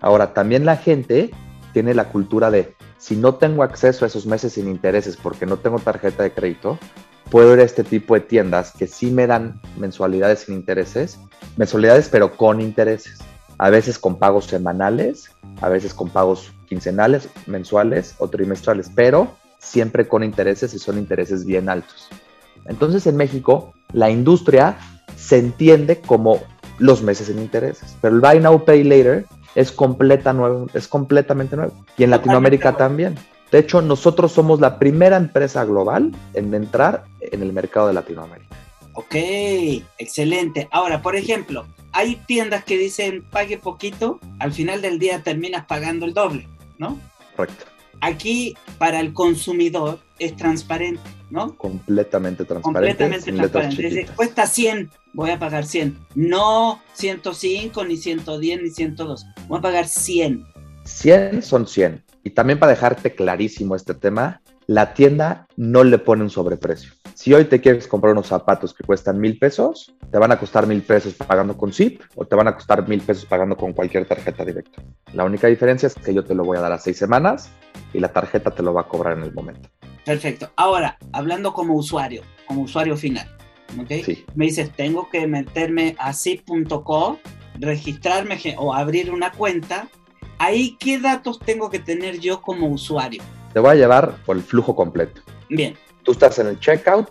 Ahora, 0.00 0.34
también 0.34 0.66
la 0.66 0.76
gente 0.76 1.30
tiene 1.72 1.94
la 1.94 2.10
cultura 2.10 2.50
de, 2.50 2.74
si 2.98 3.16
no 3.16 3.36
tengo 3.36 3.62
acceso 3.62 4.04
a 4.04 4.08
esos 4.08 4.26
meses 4.26 4.52
sin 4.52 4.68
intereses 4.68 5.16
porque 5.16 5.46
no 5.46 5.56
tengo 5.56 5.78
tarjeta 5.78 6.22
de 6.22 6.32
crédito, 6.32 6.78
puedo 7.30 7.54
ir 7.54 7.60
a 7.60 7.64
este 7.64 7.82
tipo 7.82 8.14
de 8.14 8.20
tiendas 8.20 8.72
que 8.72 8.86
sí 8.86 9.10
me 9.10 9.26
dan 9.26 9.60
mensualidades 9.78 10.40
sin 10.40 10.54
intereses, 10.54 11.18
mensualidades 11.56 12.10
pero 12.10 12.36
con 12.36 12.60
intereses. 12.60 13.18
A 13.58 13.70
veces 13.70 13.98
con 13.98 14.18
pagos 14.18 14.46
semanales, 14.46 15.30
a 15.60 15.68
veces 15.68 15.92
con 15.92 16.10
pagos 16.10 16.52
quincenales, 16.68 17.28
mensuales 17.46 18.14
o 18.18 18.28
trimestrales, 18.28 18.90
pero 18.94 19.36
siempre 19.58 20.06
con 20.06 20.22
intereses 20.22 20.72
y 20.74 20.78
son 20.78 20.98
intereses 20.98 21.44
bien 21.44 21.68
altos. 21.68 22.08
Entonces 22.64 23.06
en 23.06 23.16
México 23.16 23.74
la 23.92 24.10
industria 24.10 24.78
se 25.16 25.38
entiende 25.38 26.00
como 26.00 26.40
los 26.78 27.02
meses 27.02 27.26
sin 27.26 27.38
intereses, 27.38 27.96
pero 28.00 28.14
el 28.14 28.20
Buy 28.20 28.40
Now 28.40 28.64
Pay 28.64 28.84
Later 28.84 29.26
es, 29.54 29.72
completa 29.72 30.32
nuevo, 30.32 30.66
es 30.74 30.86
completamente 30.86 31.56
nuevo. 31.56 31.72
Y 31.96 32.04
en 32.04 32.10
Latinoamérica 32.10 32.76
también. 32.76 33.16
De 33.50 33.58
hecho, 33.58 33.80
nosotros 33.80 34.32
somos 34.32 34.60
la 34.60 34.78
primera 34.78 35.16
empresa 35.16 35.64
global 35.64 36.12
en 36.34 36.54
entrar 36.54 37.04
en 37.20 37.42
el 37.42 37.52
mercado 37.52 37.88
de 37.88 37.94
Latinoamérica. 37.94 38.54
Ok, 38.98 39.14
excelente. 39.98 40.66
Ahora, 40.72 41.02
por 41.02 41.14
ejemplo, 41.14 41.68
hay 41.92 42.16
tiendas 42.26 42.64
que 42.64 42.76
dicen 42.76 43.22
pague 43.30 43.56
poquito, 43.56 44.18
al 44.40 44.52
final 44.52 44.82
del 44.82 44.98
día 44.98 45.22
terminas 45.22 45.66
pagando 45.66 46.04
el 46.04 46.14
doble, 46.14 46.48
¿no? 46.78 46.98
Correcto. 47.36 47.66
Aquí, 48.00 48.56
para 48.76 48.98
el 48.98 49.12
consumidor, 49.12 50.00
es 50.18 50.34
transparente, 50.34 51.08
¿no? 51.30 51.56
Completamente 51.56 52.44
transparente. 52.44 53.04
Completamente 53.04 53.50
transparente. 53.50 54.06
cuesta 54.16 54.48
100, 54.48 54.90
voy 55.12 55.30
a 55.30 55.38
pagar 55.38 55.64
100. 55.64 55.96
No 56.16 56.82
105, 56.94 57.84
ni 57.84 57.98
110, 57.98 58.62
ni 58.62 58.70
102. 58.70 59.26
Voy 59.46 59.58
a 59.60 59.62
pagar 59.62 59.86
100. 59.86 60.44
100 60.82 61.42
son 61.44 61.68
100. 61.68 62.02
Y 62.24 62.30
también 62.30 62.58
para 62.58 62.72
dejarte 62.72 63.14
clarísimo 63.14 63.76
este 63.76 63.94
tema, 63.94 64.42
la 64.66 64.92
tienda 64.92 65.46
no 65.56 65.84
le 65.84 65.98
pone 65.98 66.24
un 66.24 66.30
sobreprecio. 66.30 66.97
Si 67.18 67.34
hoy 67.34 67.46
te 67.46 67.60
quieres 67.60 67.88
comprar 67.88 68.12
unos 68.12 68.28
zapatos 68.28 68.72
que 68.72 68.84
cuestan 68.84 69.18
mil 69.18 69.40
pesos, 69.40 69.92
te 70.08 70.18
van 70.18 70.30
a 70.30 70.38
costar 70.38 70.68
mil 70.68 70.82
pesos 70.82 71.14
pagando 71.14 71.56
con 71.56 71.72
ZIP 71.72 72.00
o 72.14 72.24
te 72.24 72.36
van 72.36 72.46
a 72.46 72.54
costar 72.54 72.86
mil 72.86 73.00
pesos 73.00 73.24
pagando 73.24 73.56
con 73.56 73.72
cualquier 73.72 74.06
tarjeta 74.06 74.44
directa. 74.44 74.84
La 75.14 75.24
única 75.24 75.48
diferencia 75.48 75.88
es 75.88 75.96
que 75.96 76.14
yo 76.14 76.22
te 76.22 76.36
lo 76.36 76.44
voy 76.44 76.58
a 76.58 76.60
dar 76.60 76.70
a 76.70 76.78
seis 76.78 76.96
semanas 76.96 77.50
y 77.92 77.98
la 77.98 78.12
tarjeta 78.12 78.52
te 78.52 78.62
lo 78.62 78.72
va 78.72 78.82
a 78.82 78.84
cobrar 78.86 79.18
en 79.18 79.24
el 79.24 79.34
momento. 79.34 79.68
Perfecto. 80.04 80.50
Ahora, 80.54 80.96
hablando 81.12 81.52
como 81.52 81.74
usuario, 81.74 82.22
como 82.46 82.62
usuario 82.62 82.96
final, 82.96 83.28
¿okay? 83.82 84.24
me 84.36 84.44
dices, 84.44 84.70
tengo 84.76 85.08
que 85.10 85.26
meterme 85.26 85.96
a 85.98 86.12
zip.co, 86.12 87.18
registrarme 87.58 88.38
o 88.58 88.72
abrir 88.72 89.10
una 89.10 89.32
cuenta. 89.32 89.88
Ahí, 90.38 90.76
¿qué 90.78 91.00
datos 91.00 91.40
tengo 91.40 91.68
que 91.68 91.80
tener 91.80 92.20
yo 92.20 92.40
como 92.42 92.68
usuario? 92.68 93.24
Te 93.52 93.58
voy 93.58 93.72
a 93.72 93.74
llevar 93.74 94.14
por 94.24 94.36
el 94.36 94.44
flujo 94.44 94.76
completo. 94.76 95.20
Bien. 95.48 95.74
Tú 96.08 96.12
estás 96.12 96.38
en 96.38 96.46
el 96.46 96.58
checkout, 96.58 97.06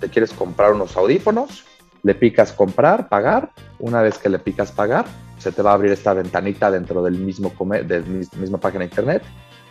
te 0.00 0.10
quieres 0.10 0.30
comprar 0.34 0.74
unos 0.74 0.94
audífonos, 0.98 1.64
le 2.02 2.14
picas 2.14 2.52
comprar, 2.52 3.08
pagar. 3.08 3.52
Una 3.78 4.02
vez 4.02 4.18
que 4.18 4.28
le 4.28 4.38
picas 4.38 4.70
pagar, 4.70 5.06
se 5.38 5.50
te 5.50 5.62
va 5.62 5.70
a 5.70 5.72
abrir 5.72 5.92
esta 5.92 6.12
ventanita 6.12 6.70
dentro 6.70 7.02
del 7.02 7.14
mismo, 7.14 7.54
de 7.70 8.00
misma 8.36 8.58
página 8.58 8.80
de 8.80 8.90
internet 8.90 9.22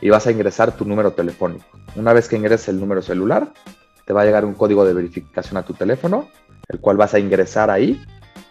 y 0.01 0.09
vas 0.09 0.25
a 0.25 0.31
ingresar 0.31 0.75
tu 0.75 0.85
número 0.85 1.11
telefónico. 1.11 1.67
Una 1.95 2.13
vez 2.13 2.27
que 2.27 2.35
ingreses 2.35 2.69
el 2.69 2.79
número 2.79 3.03
celular, 3.03 3.53
te 4.05 4.13
va 4.13 4.23
a 4.23 4.25
llegar 4.25 4.43
un 4.43 4.55
código 4.55 4.83
de 4.85 4.95
verificación 4.95 5.57
a 5.57 5.63
tu 5.63 5.75
teléfono, 5.75 6.27
el 6.67 6.79
cual 6.79 6.97
vas 6.97 7.13
a 7.13 7.19
ingresar 7.19 7.69
ahí 7.69 8.03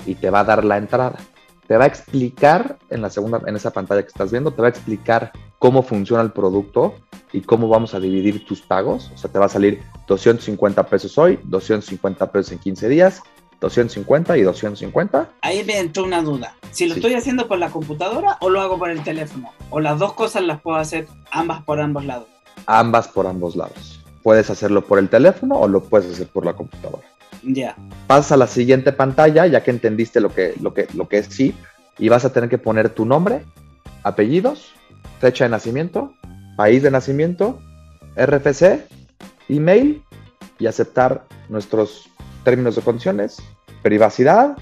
y 0.06 0.14
te 0.14 0.30
va 0.30 0.38
a 0.38 0.44
dar 0.44 0.64
la 0.64 0.76
entrada. 0.76 1.18
Te 1.66 1.76
va 1.76 1.82
a 1.82 1.88
explicar 1.88 2.78
en 2.90 3.02
la 3.02 3.10
segunda, 3.10 3.40
en 3.44 3.56
esa 3.56 3.72
pantalla 3.72 4.02
que 4.02 4.08
estás 4.08 4.30
viendo, 4.30 4.52
te 4.52 4.62
va 4.62 4.68
a 4.68 4.70
explicar 4.70 5.32
cómo 5.62 5.84
funciona 5.84 6.24
el 6.24 6.32
producto 6.32 6.96
y 7.32 7.40
cómo 7.42 7.68
vamos 7.68 7.94
a 7.94 8.00
dividir 8.00 8.44
tus 8.44 8.60
pagos. 8.60 9.12
O 9.14 9.16
sea, 9.16 9.30
te 9.30 9.38
va 9.38 9.46
a 9.46 9.48
salir 9.48 9.80
250 10.08 10.82
pesos 10.88 11.16
hoy, 11.16 11.38
250 11.44 12.32
pesos 12.32 12.50
en 12.50 12.58
15 12.58 12.88
días, 12.88 13.22
250 13.60 14.38
y 14.38 14.42
250. 14.42 15.30
Ahí 15.40 15.62
me 15.62 15.78
entró 15.78 16.02
una 16.02 16.20
duda. 16.20 16.56
Si 16.72 16.88
lo 16.88 16.96
estoy 16.96 17.14
haciendo 17.14 17.46
por 17.46 17.58
la 17.58 17.70
computadora 17.70 18.38
o 18.40 18.50
lo 18.50 18.60
hago 18.60 18.76
por 18.76 18.90
el 18.90 19.04
teléfono. 19.04 19.52
O 19.70 19.78
las 19.78 20.00
dos 20.00 20.14
cosas 20.14 20.42
las 20.42 20.60
puedo 20.60 20.78
hacer 20.78 21.06
ambas 21.30 21.62
por 21.62 21.78
ambos 21.78 22.04
lados. 22.06 22.26
Ambas 22.66 23.06
por 23.06 23.28
ambos 23.28 23.54
lados. 23.54 24.02
Puedes 24.24 24.50
hacerlo 24.50 24.84
por 24.84 24.98
el 24.98 25.08
teléfono 25.08 25.60
o 25.60 25.68
lo 25.68 25.84
puedes 25.84 26.12
hacer 26.12 26.26
por 26.26 26.44
la 26.44 26.54
computadora. 26.54 27.06
Ya. 27.44 27.76
Pasa 28.08 28.34
a 28.34 28.36
la 28.36 28.48
siguiente 28.48 28.90
pantalla 28.90 29.46
ya 29.46 29.62
que 29.62 29.70
entendiste 29.70 30.20
lo 30.20 30.34
que, 30.34 30.54
lo 30.60 30.74
que, 30.74 30.88
lo 30.94 31.08
que 31.08 31.18
es 31.18 31.26
sí 31.26 31.54
y 32.00 32.08
vas 32.08 32.24
a 32.24 32.32
tener 32.32 32.50
que 32.50 32.58
poner 32.58 32.90
tu 32.90 33.04
nombre, 33.04 33.44
apellidos, 34.02 34.72
fecha 35.22 35.44
de 35.44 35.50
nacimiento, 35.50 36.12
país 36.56 36.82
de 36.82 36.90
nacimiento, 36.90 37.60
RFC, 38.16 38.84
email 39.48 40.02
y 40.58 40.66
aceptar 40.66 41.24
nuestros 41.48 42.10
términos 42.42 42.74
de 42.74 42.82
condiciones, 42.82 43.40
privacidad 43.84 44.56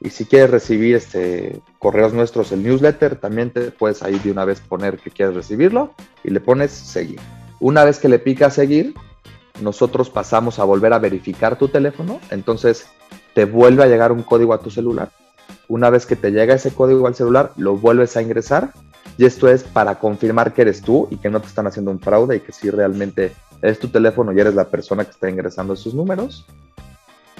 y 0.00 0.10
si 0.10 0.24
quieres 0.24 0.50
recibir 0.50 0.96
este 0.96 1.62
correos 1.78 2.12
nuestros, 2.12 2.50
el 2.50 2.64
newsletter, 2.64 3.20
también 3.20 3.52
te 3.52 3.70
puedes 3.70 4.02
ahí 4.02 4.18
de 4.18 4.32
una 4.32 4.44
vez 4.44 4.60
poner 4.60 4.98
que 4.98 5.12
quieres 5.12 5.36
recibirlo 5.36 5.94
y 6.24 6.30
le 6.30 6.40
pones 6.40 6.72
seguir. 6.72 7.20
Una 7.60 7.84
vez 7.84 8.00
que 8.00 8.08
le 8.08 8.18
picas 8.18 8.54
seguir, 8.54 8.94
nosotros 9.62 10.10
pasamos 10.10 10.58
a 10.58 10.64
volver 10.64 10.92
a 10.92 10.98
verificar 10.98 11.56
tu 11.56 11.68
teléfono, 11.68 12.18
entonces 12.30 12.86
te 13.32 13.44
vuelve 13.44 13.84
a 13.84 13.86
llegar 13.86 14.10
un 14.10 14.24
código 14.24 14.54
a 14.54 14.60
tu 14.60 14.72
celular. 14.72 15.12
Una 15.68 15.88
vez 15.88 16.04
que 16.04 16.16
te 16.16 16.32
llega 16.32 16.54
ese 16.54 16.72
código 16.72 17.06
al 17.06 17.14
celular, 17.14 17.52
lo 17.56 17.76
vuelves 17.76 18.16
a 18.16 18.22
ingresar 18.22 18.72
y 19.20 19.26
esto 19.26 19.48
es 19.48 19.64
para 19.64 19.98
confirmar 19.98 20.54
que 20.54 20.62
eres 20.62 20.80
tú 20.80 21.06
y 21.10 21.18
que 21.18 21.28
no 21.28 21.42
te 21.42 21.46
están 21.46 21.66
haciendo 21.66 21.90
un 21.90 22.00
fraude 22.00 22.36
y 22.36 22.40
que 22.40 22.52
si 22.52 22.70
realmente 22.70 23.34
es 23.60 23.78
tu 23.78 23.88
teléfono 23.88 24.32
y 24.32 24.40
eres 24.40 24.54
la 24.54 24.70
persona 24.70 25.04
que 25.04 25.10
está 25.10 25.28
ingresando 25.28 25.74
esos 25.74 25.92
números 25.92 26.46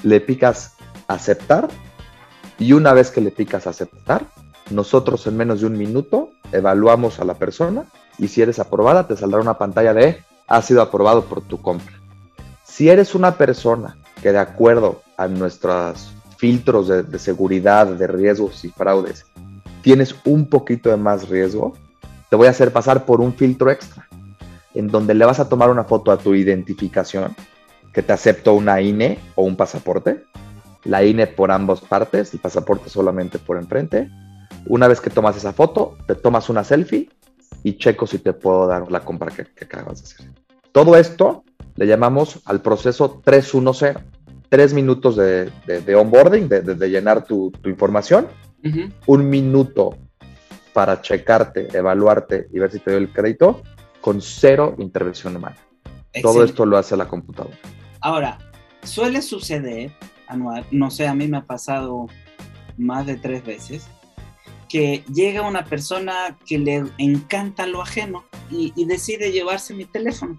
le 0.02 0.20
picas 0.20 0.74
aceptar 1.08 1.70
y 2.58 2.74
una 2.74 2.92
vez 2.92 3.10
que 3.10 3.22
le 3.22 3.30
picas 3.30 3.66
aceptar, 3.66 4.26
nosotros 4.68 5.26
en 5.26 5.38
menos 5.38 5.62
de 5.62 5.68
un 5.68 5.78
minuto 5.78 6.28
evaluamos 6.52 7.18
a 7.18 7.24
la 7.24 7.32
persona 7.32 7.84
y 8.18 8.28
si 8.28 8.42
eres 8.42 8.58
aprobada 8.58 9.06
te 9.06 9.16
saldrá 9.16 9.40
una 9.40 9.56
pantalla 9.56 9.94
de 9.94 10.22
ha 10.48 10.60
sido 10.60 10.82
aprobado 10.82 11.24
por 11.24 11.40
tu 11.40 11.62
compra. 11.62 11.98
Si 12.62 12.90
eres 12.90 13.14
una 13.14 13.38
persona 13.38 13.96
que 14.22 14.32
de 14.32 14.38
acuerdo 14.38 15.00
a 15.16 15.28
nuestros 15.28 16.12
filtros 16.36 16.88
de, 16.88 17.04
de 17.04 17.18
seguridad, 17.18 17.86
de 17.86 18.06
riesgos 18.06 18.66
y 18.66 18.68
fraudes, 18.68 19.24
tienes 19.82 20.14
un 20.24 20.48
poquito 20.48 20.90
de 20.90 20.96
más 20.96 21.28
riesgo, 21.28 21.74
te 22.28 22.36
voy 22.36 22.46
a 22.46 22.50
hacer 22.50 22.72
pasar 22.72 23.04
por 23.04 23.20
un 23.20 23.34
filtro 23.34 23.70
extra, 23.70 24.08
en 24.74 24.88
donde 24.88 25.14
le 25.14 25.24
vas 25.24 25.40
a 25.40 25.48
tomar 25.48 25.70
una 25.70 25.84
foto 25.84 26.12
a 26.12 26.18
tu 26.18 26.34
identificación 26.34 27.34
que 27.92 28.02
te 28.02 28.12
acepto 28.12 28.54
una 28.54 28.80
INE 28.80 29.18
o 29.34 29.42
un 29.42 29.56
pasaporte. 29.56 30.24
La 30.84 31.04
INE 31.04 31.26
por 31.26 31.50
ambas 31.50 31.80
partes, 31.80 32.32
el 32.32 32.40
pasaporte 32.40 32.88
solamente 32.88 33.38
por 33.38 33.56
enfrente. 33.56 34.08
Una 34.66 34.88
vez 34.88 35.00
que 35.00 35.10
tomas 35.10 35.36
esa 35.36 35.52
foto, 35.52 35.96
te 36.06 36.14
tomas 36.14 36.48
una 36.48 36.64
selfie 36.64 37.10
y 37.62 37.76
checo 37.76 38.06
si 38.06 38.18
te 38.18 38.32
puedo 38.32 38.66
dar 38.66 38.90
la 38.90 39.00
compra 39.00 39.30
que, 39.30 39.42
acabas 39.64 40.02
de 40.02 40.04
hacer. 40.04 40.30
Todo 40.72 40.96
esto 40.96 41.44
le 41.76 41.86
llamamos 41.86 42.40
al 42.44 42.60
proceso 42.62 43.20
310. 43.24 43.96
Tres 44.48 44.74
minutos 44.74 45.14
de, 45.14 45.52
onboarding, 45.94 46.48
de, 46.48 46.88
llenar 46.88 47.24
tu, 47.24 47.52
información, 47.64 48.26
un 49.06 49.28
minuto 49.28 49.96
para 50.72 51.00
checarte, 51.00 51.68
evaluarte 51.76 52.48
y 52.52 52.58
ver 52.58 52.70
si 52.70 52.78
te 52.78 52.90
dio 52.90 52.98
el 52.98 53.12
crédito, 53.12 53.62
con 54.00 54.20
cero 54.20 54.74
intervención 54.78 55.36
humana. 55.36 55.56
Todo 56.22 56.44
esto 56.44 56.66
lo 56.66 56.76
hace 56.76 56.96
la 56.96 57.06
computadora. 57.06 57.56
Ahora, 58.00 58.38
suele 58.82 59.22
suceder, 59.22 59.92
no 60.70 60.90
sé, 60.90 61.06
a 61.06 61.14
mí 61.14 61.28
me 61.28 61.38
ha 61.38 61.44
pasado 61.44 62.06
más 62.76 63.06
de 63.06 63.16
tres 63.16 63.44
veces, 63.44 63.86
que 64.68 65.04
llega 65.12 65.46
una 65.46 65.64
persona 65.64 66.38
que 66.46 66.58
le 66.58 66.84
encanta 66.98 67.66
lo 67.66 67.82
ajeno 67.82 68.24
y, 68.50 68.84
decide 68.84 69.32
llevarse 69.32 69.74
mi 69.74 69.84
teléfono. 69.84 70.38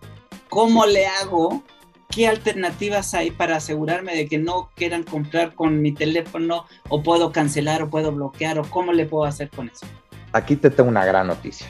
¿Cómo 0.50 0.86
le 0.86 1.06
hago? 1.06 1.64
¿Qué 2.12 2.28
alternativas 2.28 3.14
hay 3.14 3.32
para 3.32 3.56
asegurarme 3.56 4.14
de 4.14 4.28
que 4.28 4.38
no 4.38 4.70
quieran 4.76 5.04
comprar 5.04 5.56
con 5.56 5.82
mi 5.82 5.94
teléfono 5.94 6.66
o 6.90 7.02
puedo 7.02 7.32
cancelar 7.32 7.84
o 7.84 7.90
puedo 7.90 8.12
bloquear 8.12 8.60
o 8.60 8.64
cómo 8.64 8.92
le 8.92 9.06
puedo 9.06 9.24
hacer 9.24 9.50
con 9.50 9.70
eso? 9.70 9.86
Aquí 10.34 10.58
te 10.58 10.70
tengo 10.70 10.90
una 10.90 11.06
gran 11.06 11.28
noticia. 11.28 11.68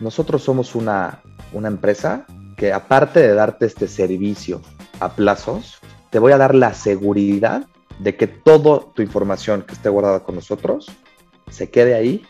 Nosotros 0.00 0.42
somos 0.42 0.74
una, 0.74 1.20
una 1.52 1.68
empresa 1.68 2.24
que 2.56 2.72
aparte 2.72 3.20
de 3.20 3.34
darte 3.34 3.66
este 3.66 3.88
servicio 3.88 4.62
a 5.00 5.12
plazos, 5.14 5.80
te 6.08 6.18
voy 6.18 6.32
a 6.32 6.38
dar 6.38 6.54
la 6.54 6.72
seguridad 6.72 7.66
de 7.98 8.16
que 8.16 8.28
toda 8.28 8.80
tu 8.94 9.02
información 9.02 9.62
que 9.62 9.74
esté 9.74 9.90
guardada 9.90 10.20
con 10.20 10.34
nosotros 10.34 10.90
se 11.50 11.70
quede 11.70 11.94
ahí, 11.94 12.24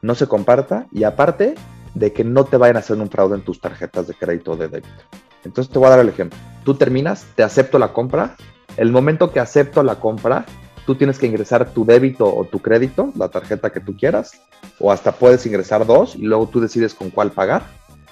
no 0.00 0.14
se 0.14 0.26
comparta 0.26 0.86
y 0.92 1.04
aparte 1.04 1.56
de 1.94 2.14
que 2.14 2.24
no 2.24 2.44
te 2.44 2.56
vayan 2.56 2.76
a 2.76 2.80
hacer 2.80 2.96
un 2.96 3.10
fraude 3.10 3.36
en 3.36 3.44
tus 3.44 3.60
tarjetas 3.60 4.06
de 4.06 4.14
crédito 4.14 4.52
o 4.52 4.56
de 4.56 4.68
débito. 4.68 5.04
Entonces 5.44 5.72
te 5.72 5.78
voy 5.78 5.86
a 5.86 5.90
dar 5.90 6.00
el 6.00 6.08
ejemplo. 6.08 6.38
Tú 6.64 6.74
terminas, 6.74 7.26
te 7.34 7.42
acepto 7.42 7.78
la 7.78 7.92
compra. 7.92 8.36
El 8.76 8.90
momento 8.90 9.32
que 9.32 9.40
acepto 9.40 9.82
la 9.82 9.96
compra, 9.96 10.46
tú 10.86 10.94
tienes 10.94 11.18
que 11.18 11.26
ingresar 11.26 11.70
tu 11.70 11.84
débito 11.84 12.34
o 12.34 12.44
tu 12.44 12.60
crédito, 12.60 13.12
la 13.16 13.28
tarjeta 13.28 13.70
que 13.70 13.80
tú 13.80 13.96
quieras, 13.96 14.40
o 14.78 14.90
hasta 14.90 15.12
puedes 15.12 15.44
ingresar 15.46 15.86
dos 15.86 16.16
y 16.16 16.22
luego 16.22 16.48
tú 16.48 16.60
decides 16.60 16.94
con 16.94 17.10
cuál 17.10 17.30
pagar 17.30 17.62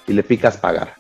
y 0.06 0.12
le 0.12 0.22
picas 0.22 0.56
pagar. 0.56 0.94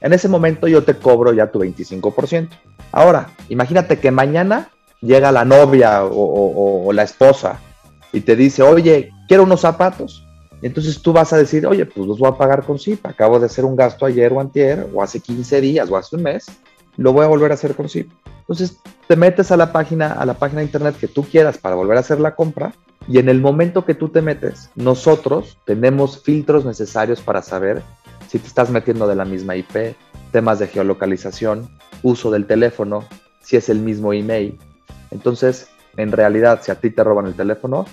En 0.00 0.12
ese 0.12 0.28
momento 0.28 0.68
yo 0.68 0.84
te 0.84 0.94
cobro 0.94 1.32
ya 1.32 1.50
tu 1.50 1.58
25%. 1.58 2.48
Ahora, 2.92 3.30
imagínate 3.48 3.98
que 3.98 4.10
mañana 4.10 4.70
llega 5.00 5.32
la 5.32 5.44
novia 5.44 6.04
o, 6.04 6.92
la 6.92 7.02
esposa 7.02 7.60
y 8.12 8.20
te 8.20 8.36
dice, 8.36 8.62
oye, 8.62 9.10
quiero 9.26 9.42
unos 9.42 9.60
zapatos. 9.60 10.24
Entonces 10.62 11.00
tú 11.00 11.12
vas 11.12 11.32
a 11.32 11.36
decir, 11.36 11.66
oye, 11.66 11.86
pues 11.86 12.06
los 12.06 12.18
voy 12.18 12.28
a 12.28 12.36
pagar 12.36 12.64
con 12.64 12.78
SIP. 12.78 13.06
Acabo 13.06 13.38
de 13.38 13.46
hacer 13.46 13.64
un 13.64 13.76
gasto 13.76 14.06
ayer 14.06 14.32
o 14.32 14.40
antier, 14.40 14.88
o 14.92 15.02
hace 15.02 15.20
15 15.20 15.60
días, 15.60 15.90
o 15.90 15.96
hace 15.96 16.16
un 16.16 16.22
mes. 16.22 16.46
Lo 16.96 17.12
voy 17.12 17.24
a 17.24 17.28
volver 17.28 17.50
a 17.50 17.54
hacer 17.54 17.74
con 17.74 17.88
SIP. 17.88 18.10
Entonces 18.40 18.78
te 19.06 19.14
metes 19.14 19.52
a 19.52 19.56
la 19.56 19.72
página, 19.72 20.12
a 20.12 20.26
la 20.26 20.34
página 20.34 20.60
de 20.60 20.66
internet 20.66 20.96
que 20.98 21.06
tú 21.06 21.22
quieras 21.22 21.58
para 21.58 21.76
volver 21.76 21.96
a 21.96 22.00
hacer 22.00 22.18
la 22.20 22.34
compra. 22.34 22.74
Y 23.06 23.18
en 23.18 23.28
el 23.28 23.40
momento 23.40 23.84
que 23.84 23.94
tú 23.94 24.08
te 24.08 24.20
metes, 24.20 24.70
nosotros 24.74 25.56
tenemos 25.64 26.22
filtros 26.22 26.64
necesarios 26.64 27.20
para 27.20 27.42
saber 27.42 27.82
si 28.28 28.38
te 28.38 28.46
estás 28.46 28.70
metiendo 28.70 29.06
de 29.06 29.14
la 29.14 29.24
misma 29.24 29.56
IP, 29.56 29.94
temas 30.32 30.58
de 30.58 30.66
geolocalización, 30.66 31.70
uso 32.02 32.30
del 32.30 32.46
teléfono, 32.46 33.04
si 33.40 33.56
es 33.56 33.68
el 33.68 33.80
mismo 33.80 34.12
email. 34.12 34.58
Entonces, 35.10 35.68
en 35.96 36.12
realidad, 36.12 36.60
si 36.62 36.70
a 36.70 36.74
ti 36.74 36.90
te 36.90 37.02
roban 37.02 37.26
el 37.26 37.34
teléfono, 37.34 37.86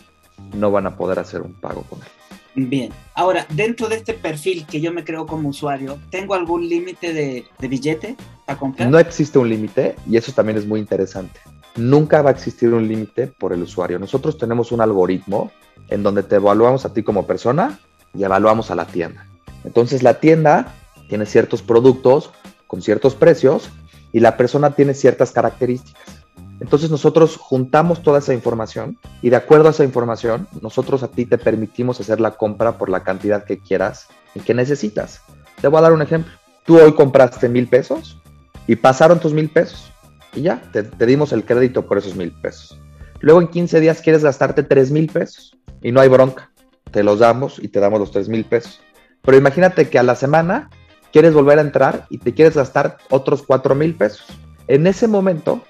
no 0.54 0.72
van 0.72 0.88
a 0.88 0.98
poder 0.98 1.20
hacer 1.20 1.42
un 1.42 1.54
pago 1.54 1.84
con 1.90 2.00
él. 2.00 2.08
Bien, 2.56 2.90
ahora, 3.14 3.46
dentro 3.50 3.90
de 3.90 3.98
este 3.98 4.14
perfil 4.14 4.66
que 4.66 4.80
yo 4.80 4.94
me 4.94 5.04
creo 5.04 5.26
como 5.28 5.50
usuario, 5.50 6.00
¿tengo 6.10 6.36
algún 6.36 6.68
límite 6.68 7.14
de, 7.14 7.46
billete 7.68 8.16
a 8.48 8.58
comprar? 8.58 8.90
No 8.90 8.98
existe 8.98 9.38
un 9.38 9.50
límite 9.50 9.96
y 10.10 10.16
eso 10.16 10.32
también 10.32 10.58
es 10.58 10.66
muy 10.66 10.80
interesante. 10.80 11.38
Nunca 11.76 12.22
va 12.22 12.30
a 12.30 12.34
existir 12.34 12.74
un 12.74 12.88
límite 12.88 13.28
por 13.28 13.52
el 13.52 13.62
usuario. 13.62 14.00
Nosotros 14.00 14.38
tenemos 14.38 14.72
un 14.72 14.80
algoritmo 14.80 15.52
en 15.90 16.02
donde 16.02 16.24
te 16.24 16.38
evaluamos 16.38 16.86
a 16.86 16.94
ti 16.94 17.04
como 17.04 17.28
persona 17.28 17.78
y 18.14 18.24
evaluamos 18.24 18.72
a 18.72 18.76
la 18.76 18.86
tienda. 18.86 19.28
Entonces 19.66 20.02
la 20.02 20.22
tienda 20.22 20.74
tiene 21.10 21.26
ciertos 21.26 21.62
productos 21.62 22.32
con 22.68 22.82
ciertos 22.82 23.16
precios 23.16 23.70
y 24.14 24.22
la 24.22 24.38
persona 24.38 24.72
tiene 24.72 24.94
ciertas 24.94 25.32
características. 25.32 26.15
Entonces 26.60 26.90
nosotros 26.90 27.38
juntamos 27.38 28.02
toda 28.02 28.20
esa 28.20 28.34
información 28.34 28.98
y 29.22 29.30
de 29.30 29.36
acuerdo 29.36 29.68
a 29.68 29.72
esa 29.72 29.84
información, 29.84 30.48
nosotros 30.62 31.04
a 31.04 31.10
ti 31.10 31.26
te 31.26 31.38
permitimos 31.38 32.00
hacer 32.00 32.22
la 32.22 32.32
compra 32.32 32.78
por 32.78 32.90
la 32.90 33.04
cantidad 33.04 33.44
que 33.44 33.60
quieras 33.60 34.08
y 34.34 34.40
que 34.40 34.54
necesitas. 34.54 35.22
Te 35.62 35.68
voy 35.68 35.80
a 35.80 35.84
dar 35.84 35.94
un 35.94 36.02
ejemplo. 36.02 36.32
Tú 36.66 36.80
hoy 36.80 36.94
compraste 36.94 37.50
mil 37.50 37.68
pesos 37.68 38.20
y 38.68 38.76
pasaron 38.76 39.20
tus 39.20 39.34
mil 39.34 39.50
pesos 39.50 39.92
y 40.34 40.44
ya, 40.44 40.62
te, 40.72 41.06
dimos 41.06 41.32
el 41.34 41.46
crédito 41.46 41.86
por 41.86 41.98
esos 41.98 42.16
mil 42.16 42.32
pesos. 42.32 42.80
Luego 43.20 43.42
en 43.42 43.48
15 43.48 43.80
días 43.80 44.02
quieres 44.02 44.24
gastarte 44.24 44.64
tres 44.64 44.92
mil 44.92 45.08
pesos 45.08 45.58
y 45.82 45.92
no 45.92 46.02
hay 46.02 46.10
bronca. 46.10 46.52
Te 46.92 47.04
los 47.04 47.20
damos 47.20 47.60
y 47.60 47.68
te 47.68 47.80
damos 47.80 48.00
los 48.00 48.12
tres 48.12 48.30
mil 48.30 48.46
pesos. 48.46 48.80
Pero 49.22 49.38
imagínate 49.38 49.90
que 49.90 50.00
a 50.00 50.04
la 50.04 50.16
semana 50.16 50.70
quieres 51.12 51.34
volver 51.34 51.60
a 51.60 51.62
entrar 51.62 52.06
y 52.10 52.18
te 52.18 52.34
quieres 52.34 52.56
gastar 52.56 52.98
otros 53.10 53.44
cuatro 53.44 53.76
mil 53.76 53.96
pesos. 53.96 54.26
En 54.68 54.88
ese 54.88 55.08
momento 55.08 55.62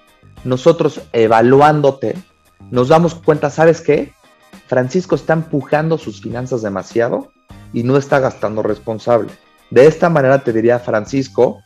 nosotros 0.46 1.02
evaluándote, 1.12 2.16
nos 2.72 2.88
damos 2.88 3.16
cuenta, 3.16 3.50
¿sabes 3.50 3.82
qué? 3.82 4.14
Francisco 4.68 5.16
está 5.16 5.34
empujando 5.34 5.98
sus 5.98 6.22
finanzas 6.22 6.62
demasiado 6.62 7.30
y 7.74 7.84
no 7.84 7.98
está 7.98 8.20
gastando 8.20 8.64
responsable. 8.64 9.30
De 9.70 9.88
esta 9.88 10.10
manera 10.10 10.44
te 10.44 10.54
diría, 10.54 10.80
Francisco, 10.80 11.62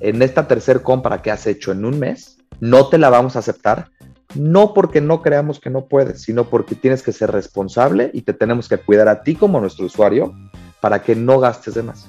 en 0.00 0.20
esta 0.20 0.46
tercer 0.46 0.82
compra 0.82 1.22
que 1.22 1.30
has 1.30 1.46
hecho 1.46 1.72
en 1.72 1.84
un 1.84 1.98
mes, 1.98 2.38
no 2.60 2.88
te 2.88 2.98
la 2.98 3.08
vamos 3.08 3.36
a 3.36 3.38
aceptar, 3.38 3.90
no 4.34 4.74
porque 4.74 5.00
no 5.00 5.22
creamos 5.22 5.60
que 5.60 5.70
no 5.70 5.86
puedes, 5.86 6.22
sino 6.22 6.44
porque 6.44 6.74
tienes 6.74 7.02
que 7.02 7.12
ser 7.12 7.30
responsable 7.30 8.10
y 8.12 8.22
te 8.22 8.32
tenemos 8.32 8.68
que 8.68 8.78
cuidar 8.78 9.08
a 9.08 9.22
ti 9.22 9.34
como 9.34 9.60
nuestro 9.60 9.86
usuario 9.86 10.34
para 10.80 11.02
que 11.02 11.14
no 11.14 11.38
gastes 11.38 11.74
de 11.74 11.82
más. 11.82 12.08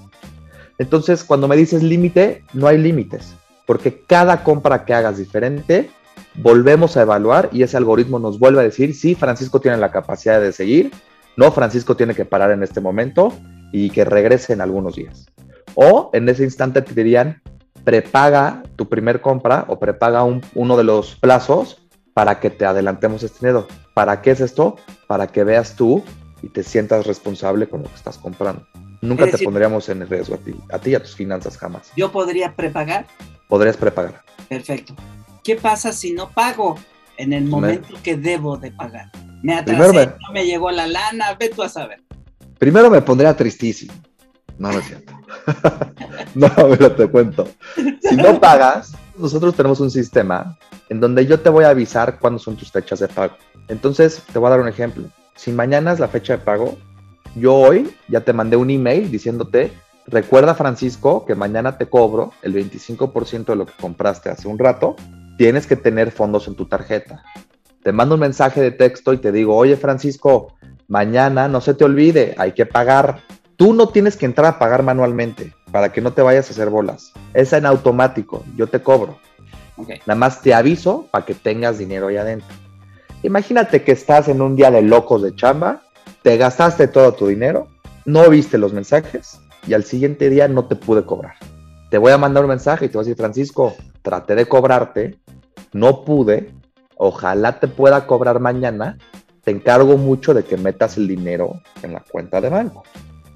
Entonces, 0.78 1.24
cuando 1.24 1.48
me 1.48 1.56
dices 1.56 1.84
límite, 1.84 2.44
no 2.54 2.68
hay 2.68 2.78
límites, 2.78 3.34
porque 3.66 4.04
cada 4.06 4.44
compra 4.44 4.86
que 4.86 4.94
hagas 4.94 5.18
diferente 5.18 5.90
volvemos 6.36 6.98
a 6.98 7.02
evaluar 7.02 7.50
y 7.52 7.64
ese 7.64 7.78
algoritmo 7.78 8.20
nos 8.20 8.40
vuelve 8.40 8.62
a 8.62 8.64
decir 8.64 8.96
si 8.96 9.16
Francisco 9.16 9.62
tiene 9.62 9.78
la 9.78 9.92
capacidad 9.92 10.42
de 10.42 10.52
seguir, 10.52 10.92
no, 11.38 11.52
Francisco 11.52 11.96
tiene 11.96 12.16
que 12.16 12.26
parar 12.26 12.52
en 12.52 12.64
este 12.64 12.82
momento 12.82 13.34
y 13.72 13.90
que 13.90 14.06
regrese 14.06 14.54
en 14.54 14.62
algunos 14.62 14.96
días. 14.96 15.26
O 15.74 16.10
en 16.14 16.30
ese 16.30 16.44
instante 16.44 16.82
te 16.82 16.94
dirían, 16.94 17.42
prepaga 17.84 18.64
tu 18.76 18.88
primer 18.88 19.22
compra 19.22 19.66
o 19.68 19.80
prepaga 19.80 20.24
uno 20.24 20.78
de 20.78 20.84
los 20.84 21.16
plazos 21.16 21.82
para 22.14 22.40
que 22.40 22.50
te 22.50 22.66
adelantemos 22.66 23.24
este 23.24 23.40
dinero. 23.40 23.68
¿Para 23.94 24.22
qué 24.22 24.32
es 24.32 24.40
esto? 24.40 24.78
Para 25.08 25.28
que 25.28 25.44
veas 25.44 25.76
tú 25.76 26.04
y 26.42 26.50
te 26.50 26.64
sientas 26.64 27.06
responsable 27.06 27.68
con 27.68 27.84
lo 27.84 27.90
que 27.90 27.96
estás 27.96 28.18
comprando. 28.18 28.66
Nunca 29.02 29.30
te 29.30 29.44
pondríamos 29.44 29.90
en 29.90 30.08
riesgo 30.08 30.36
a 30.36 30.38
ti, 30.38 30.56
a 30.72 30.80
ti 30.80 30.92
y 30.92 30.96
a 30.96 31.02
tus 31.02 31.16
finanzas 31.16 31.58
jamás. 31.58 31.92
¿Yo 31.96 32.12
podría 32.12 32.56
prepagar? 32.56 33.06
Podrías 33.50 33.78
prepagar. 33.78 34.22
Perfecto. 34.48 34.96
¿Qué 35.46 35.56
pasa 35.56 35.94
si 35.94 36.12
no 36.12 36.32
pago 36.32 36.76
en 37.18 37.32
el 37.32 37.46
momento 37.46 37.96
que 38.04 38.18
debo 38.18 38.58
de 38.58 38.72
pagar? 38.72 39.12
Me 39.44 39.54
atrasé, 39.54 40.08
no 40.08 40.34
me 40.34 40.46
llegó 40.46 40.72
la 40.72 40.88
lana, 40.88 41.36
ve 41.40 41.50
tú 41.50 41.62
a 41.62 41.70
saber. 41.70 42.02
Primero 42.58 42.90
me 42.90 43.02
pondría 43.02 43.38
tristísimo. 43.38 43.94
No, 44.58 44.72
no 44.72 44.80
es 44.80 44.86
cierto. 44.86 45.14
no, 46.36 46.50
pero 46.56 46.96
te 46.96 47.08
cuento. 47.08 47.48
Si 48.02 48.16
no 48.16 48.40
pagas, 48.40 48.94
nosotros 49.18 49.56
tenemos 49.56 49.80
un 49.80 49.92
sistema 49.92 50.58
en 50.90 51.00
donde 51.00 51.26
yo 51.28 51.40
te 51.40 51.50
voy 51.50 51.66
a 51.66 51.70
avisar 51.70 52.18
cuándo 52.20 52.40
son 52.40 52.56
tus 52.56 52.72
fechas 52.72 53.00
de 53.00 53.08
pago. 53.08 53.36
Entonces, 53.68 54.24
te 54.34 54.40
voy 54.40 54.48
a 54.48 54.52
dar 54.52 54.62
un 54.62 54.68
ejemplo. 54.68 55.06
Si 55.36 55.52
mañana 55.52 55.92
es 55.92 56.00
la 56.00 56.08
fecha 56.08 56.38
de 56.38 56.44
pago, 56.44 56.78
yo 57.36 57.54
hoy 57.54 57.94
ya 58.08 58.22
te 58.22 58.34
mandé 58.34 58.58
un 58.58 58.72
email 58.72 59.12
diciéndote, 59.12 59.74
recuerda 60.08 60.56
Francisco 60.56 61.26
que 61.26 61.36
mañana 61.36 61.78
te 61.78 61.88
cobro 61.88 62.32
el 62.42 62.56
25% 62.56 63.46
de 63.46 63.56
lo 63.56 63.66
que 63.68 63.74
compraste 63.80 64.30
hace 64.30 64.48
un 64.48 64.58
rato 64.58 64.96
tienes 65.38 65.68
que 65.68 65.76
tener 65.76 66.12
fondos 66.12 66.48
en 66.48 66.56
tu 66.56 66.66
tarjeta. 66.66 67.24
Te 67.84 67.92
mando 67.92 68.16
un 68.16 68.22
mensaje 68.22 68.62
de 68.62 68.72
texto 68.72 69.14
y 69.14 69.18
te 69.18 69.32
digo, 69.32 69.56
oye 69.56 69.78
Francisco, 69.78 70.54
mañana 70.88 71.48
no 71.48 71.62
se 71.62 71.74
te 71.74 71.86
olvide, 71.86 72.36
hay 72.38 72.54
que 72.54 72.66
pagar. 72.66 73.20
Tú 73.58 73.74
no 73.74 73.90
tienes 73.90 74.18
que 74.18 74.26
entrar 74.26 74.48
a 74.48 74.60
pagar 74.60 74.84
manualmente 74.84 75.54
para 75.72 75.92
que 75.92 76.02
no 76.02 76.14
te 76.14 76.22
vayas 76.22 76.50
a 76.50 76.54
hacer 76.54 76.70
bolas. 76.70 77.14
Es 77.34 77.54
en 77.54 77.66
automático, 77.66 78.44
yo 78.56 78.68
te 78.68 78.82
cobro. 78.82 79.20
Nada 79.78 80.16
más 80.16 80.42
te 80.42 80.54
aviso 80.54 81.08
para 81.12 81.26
que 81.26 81.36
tengas 81.36 81.78
dinero 81.78 82.08
ahí 82.08 82.18
adentro. 82.18 82.48
Imagínate 83.24 83.84
que 83.84 83.92
estás 83.92 84.28
en 84.28 84.42
un 84.42 84.56
día 84.56 84.72
de 84.72 84.82
locos 84.82 85.22
de 85.22 85.36
chamba, 85.36 85.82
te 86.22 86.38
gastaste 86.38 86.88
todo 86.88 87.14
tu 87.14 87.28
dinero, 87.28 87.68
no 88.06 88.30
viste 88.30 88.58
los 88.58 88.74
mensajes 88.74 89.40
y 89.68 89.74
al 89.74 89.84
siguiente 89.84 90.30
día 90.30 90.48
no 90.48 90.66
te 90.66 90.76
pude 90.76 91.04
cobrar. 91.04 91.36
Te 91.90 91.98
voy 91.98 92.12
a 92.12 92.18
mandar 92.18 92.44
un 92.44 92.50
mensaje 92.50 92.86
y 92.86 92.88
te 92.90 92.94
voy 92.94 93.04
a 93.04 93.06
decir, 93.06 93.18
Francisco, 93.18 93.76
traté 94.06 94.36
de 94.36 94.46
cobrarte, 94.46 95.18
no 95.74 96.06
pude, 96.06 96.54
ojalá 96.96 97.60
te 97.60 97.68
pueda 97.68 98.06
cobrar 98.06 98.40
mañana, 98.40 98.98
te 99.44 99.52
encargo 99.52 99.98
mucho 99.98 100.34
de 100.34 100.44
que 100.46 100.56
metas 100.56 100.96
el 100.98 101.08
dinero 101.08 101.62
en 101.84 101.94
la 101.94 102.00
cuenta 102.00 102.40
de 102.40 102.50
banco. 102.50 102.84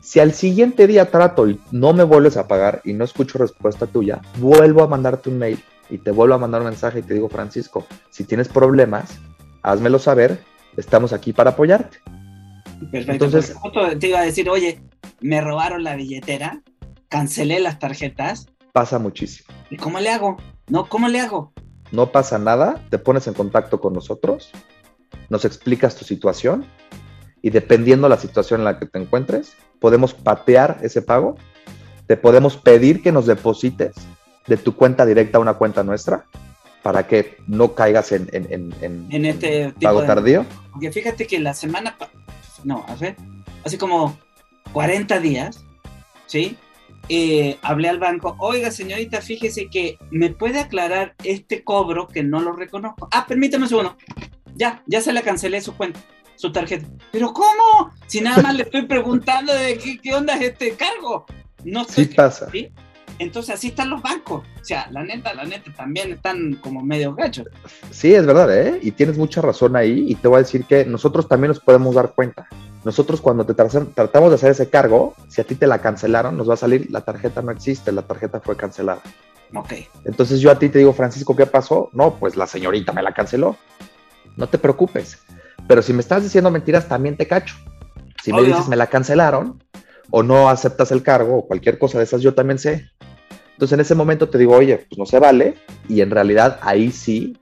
Si 0.02 0.20
al 0.20 0.34
siguiente 0.34 0.88
día 0.88 1.12
trato 1.12 1.50
y 1.50 1.60
no 1.72 1.92
me 1.94 2.04
vuelves 2.04 2.38
a 2.38 2.48
pagar 2.48 2.82
y 2.86 2.94
no 2.94 3.04
escucho 3.04 3.38
respuesta 3.40 3.88
tuya, 3.88 4.22
vuelvo 4.38 4.84
a 4.84 4.88
mandarte 4.88 5.30
un 5.30 5.40
mail 5.40 5.60
y 5.90 5.98
te 5.98 6.12
vuelvo 6.12 6.36
a 6.36 6.38
mandar 6.38 6.62
un 6.62 6.68
mensaje 6.68 7.00
y 7.00 7.02
te 7.04 7.16
digo, 7.16 7.30
Francisco, 7.30 7.86
si 8.12 8.24
tienes 8.24 8.48
problemas, 8.48 9.20
házmelo 9.64 10.00
saber, 10.00 10.40
estamos 10.78 11.14
aquí 11.14 11.34
para 11.34 11.52
apoyarte. 11.52 11.98
Perfecto. 12.92 13.26
Entonces, 13.26 13.56
te 14.00 14.08
iba 14.08 14.20
a 14.20 14.24
decir, 14.24 14.50
oye, 14.50 14.82
me 15.20 15.42
robaron 15.42 15.84
la 15.84 15.96
billetera, 15.96 16.62
cancelé 17.10 17.60
las 17.60 17.80
tarjetas. 17.80 18.48
Pasa 18.72 19.00
muchísimo. 19.00 19.50
¿Y 19.70 19.78
cómo 19.78 20.00
le 20.00 20.10
hago? 20.10 20.38
No, 20.70 20.88
¿cómo 20.88 21.08
le 21.08 21.20
hago? 21.20 21.52
No 21.92 22.12
pasa 22.12 22.38
nada, 22.38 22.82
te 22.90 23.00
pones 23.00 23.28
en 23.28 23.34
contacto 23.34 23.82
con 23.82 23.94
nosotros, 23.94 24.52
nos 25.30 25.44
explicas 25.44 25.96
tu 25.96 26.06
situación 26.06 26.66
y 27.42 27.50
dependiendo 27.50 28.08
la 28.08 28.18
situación 28.18 28.62
en 28.62 28.66
la 28.66 28.80
que 28.80 28.86
te 28.86 29.00
encuentres, 29.00 29.54
podemos 29.80 30.14
patear 30.14 30.78
ese 30.84 31.02
pago, 31.02 31.36
te 32.06 32.18
podemos 32.18 32.58
pedir 32.58 33.02
que 33.02 33.12
nos 33.12 33.26
deposites 33.26 33.96
de 34.48 34.58
tu 34.58 34.76
cuenta 34.76 35.06
directa 35.06 35.38
a 35.38 35.42
una 35.42 35.56
cuenta 35.56 35.84
nuestra 35.84 36.26
para 36.84 37.08
que 37.08 37.38
no 37.48 37.74
caigas 37.74 38.12
en, 38.12 38.30
en, 38.32 38.74
en, 38.82 39.26
este 39.26 39.74
pago 39.82 40.04
tardío. 40.04 40.46
Porque 40.72 40.92
fíjate 40.92 41.28
que 41.28 41.40
la 41.40 41.54
semana, 41.54 41.98
no, 42.64 42.86
ver, 43.00 43.16
hace 43.64 43.78
como 43.78 44.18
40 44.72 45.20
días, 45.20 45.64
¿sí? 46.26 46.58
Eh, 47.10 47.58
hablé 47.64 47.90
al 47.90 47.98
banco, 47.98 48.36
oiga 48.40 48.70
señorita, 48.70 49.20
fíjese 49.22 49.68
que 49.68 49.98
me 50.12 50.30
puede 50.30 50.60
aclarar 50.60 51.16
este 51.24 51.64
cobro 51.64 52.08
que 52.08 52.24
no 52.24 52.40
lo 52.40 52.54
reconozco. 52.54 53.08
Ah, 53.12 53.26
permítame 53.28 53.64
un 53.64 53.70
segundo. 53.70 53.98
Ya, 54.56 54.84
ya 54.86 55.02
se 55.02 55.12
le 55.12 55.24
cancelé 55.24 55.60
su 55.62 55.76
cuenta, 55.76 56.00
su 56.36 56.52
tarjeta. 56.52 56.88
Pero 57.12 57.34
¿cómo? 57.34 57.92
Si 58.06 58.22
nada 58.22 58.42
más 58.44 58.56
le 58.56 58.64
estoy 58.64 58.84
preguntando 58.86 59.54
de 59.54 59.78
qué, 59.78 60.00
qué 60.00 60.14
onda 60.14 60.36
es 60.36 60.42
este 60.42 60.74
cargo. 60.74 61.26
No 61.64 61.84
sé. 61.84 62.06
Sí 62.06 62.14
pasa. 62.14 62.50
¿sí? 62.52 62.72
Entonces 63.18 63.56
así 63.56 63.68
están 63.68 63.90
los 63.90 64.02
bancos. 64.02 64.44
O 64.62 64.66
sea, 64.66 64.88
la 64.92 65.04
neta, 65.04 65.34
la 65.34 65.44
neta, 65.44 65.74
también 65.74 66.14
están 66.14 66.56
como 66.62 66.82
medio 66.82 67.16
gachos. 67.16 67.48
Sí, 67.92 68.14
es 68.14 68.26
verdad, 68.26 68.56
¿eh? 68.56 68.80
Y 68.82 68.92
tienes 68.92 69.18
mucha 69.18 69.42
razón 69.42 69.76
ahí. 69.76 70.06
Y 70.08 70.16
te 70.16 70.28
voy 70.28 70.38
a 70.38 70.44
decir 70.44 70.64
que 70.66 70.86
nosotros 70.86 71.28
también 71.28 71.50
nos 71.50 71.60
podemos 71.60 71.96
dar 71.96 72.14
cuenta. 72.14 72.48
Nosotros 72.84 73.20
cuando 73.20 73.46
te 73.46 73.54
tratamos 73.54 74.30
de 74.30 74.36
hacer 74.36 74.52
ese 74.52 74.70
cargo, 74.70 75.14
si 75.28 75.42
a 75.42 75.44
ti 75.44 75.56
te 75.56 75.68
la 75.68 75.80
cancelaron, 75.80 76.38
nos 76.38 76.50
va 76.50 76.54
a 76.54 76.58
salir, 76.58 76.90
la 76.90 77.02
tarjeta 77.02 77.42
no 77.42 77.52
existe, 77.52 77.92
la 77.92 78.04
tarjeta 78.04 78.40
fue 78.40 78.56
cancelada. 78.56 79.02
Ok. 79.54 79.74
Entonces 80.06 80.40
yo 80.40 80.52
a 80.52 80.60
ti 80.60 80.70
te 80.70 80.80
digo, 80.80 80.94
Francisco, 80.94 81.36
¿qué 81.36 81.46
pasó? 81.46 81.90
No, 81.92 82.16
pues 82.16 82.38
la 82.38 82.48
señorita 82.48 82.94
me 82.94 83.04
la 83.04 83.14
canceló. 83.14 83.58
No 84.38 84.48
te 84.48 84.58
preocupes. 84.58 85.20
Pero 85.68 85.82
si 85.82 85.92
me 85.92 86.00
estás 86.00 86.24
diciendo 86.24 86.52
mentiras, 86.52 86.88
también 86.88 87.18
te 87.18 87.28
cacho. 87.28 87.56
Si 88.24 88.32
me 88.32 88.44
dices 88.44 88.68
me 88.68 88.76
la 88.76 88.88
cancelaron 88.88 89.62
o 90.12 90.24
no 90.24 90.50
aceptas 90.50 90.92
el 90.92 91.04
cargo 91.04 91.38
o 91.38 91.48
cualquier 91.48 91.78
cosa 91.78 91.98
de 91.98 92.06
esas, 92.06 92.22
yo 92.22 92.34
también 92.34 92.60
sé. 92.60 92.90
Entonces 93.52 93.74
en 93.74 93.82
ese 93.82 93.96
momento 93.96 94.30
te 94.30 94.38
digo, 94.38 94.56
oye, 94.56 94.78
pues 94.78 94.98
no 94.98 95.06
se 95.06 95.20
vale, 95.20 95.56
y 95.90 96.02
en 96.02 96.12
realidad 96.12 96.60
ahí 96.62 96.92
sí 96.92 97.38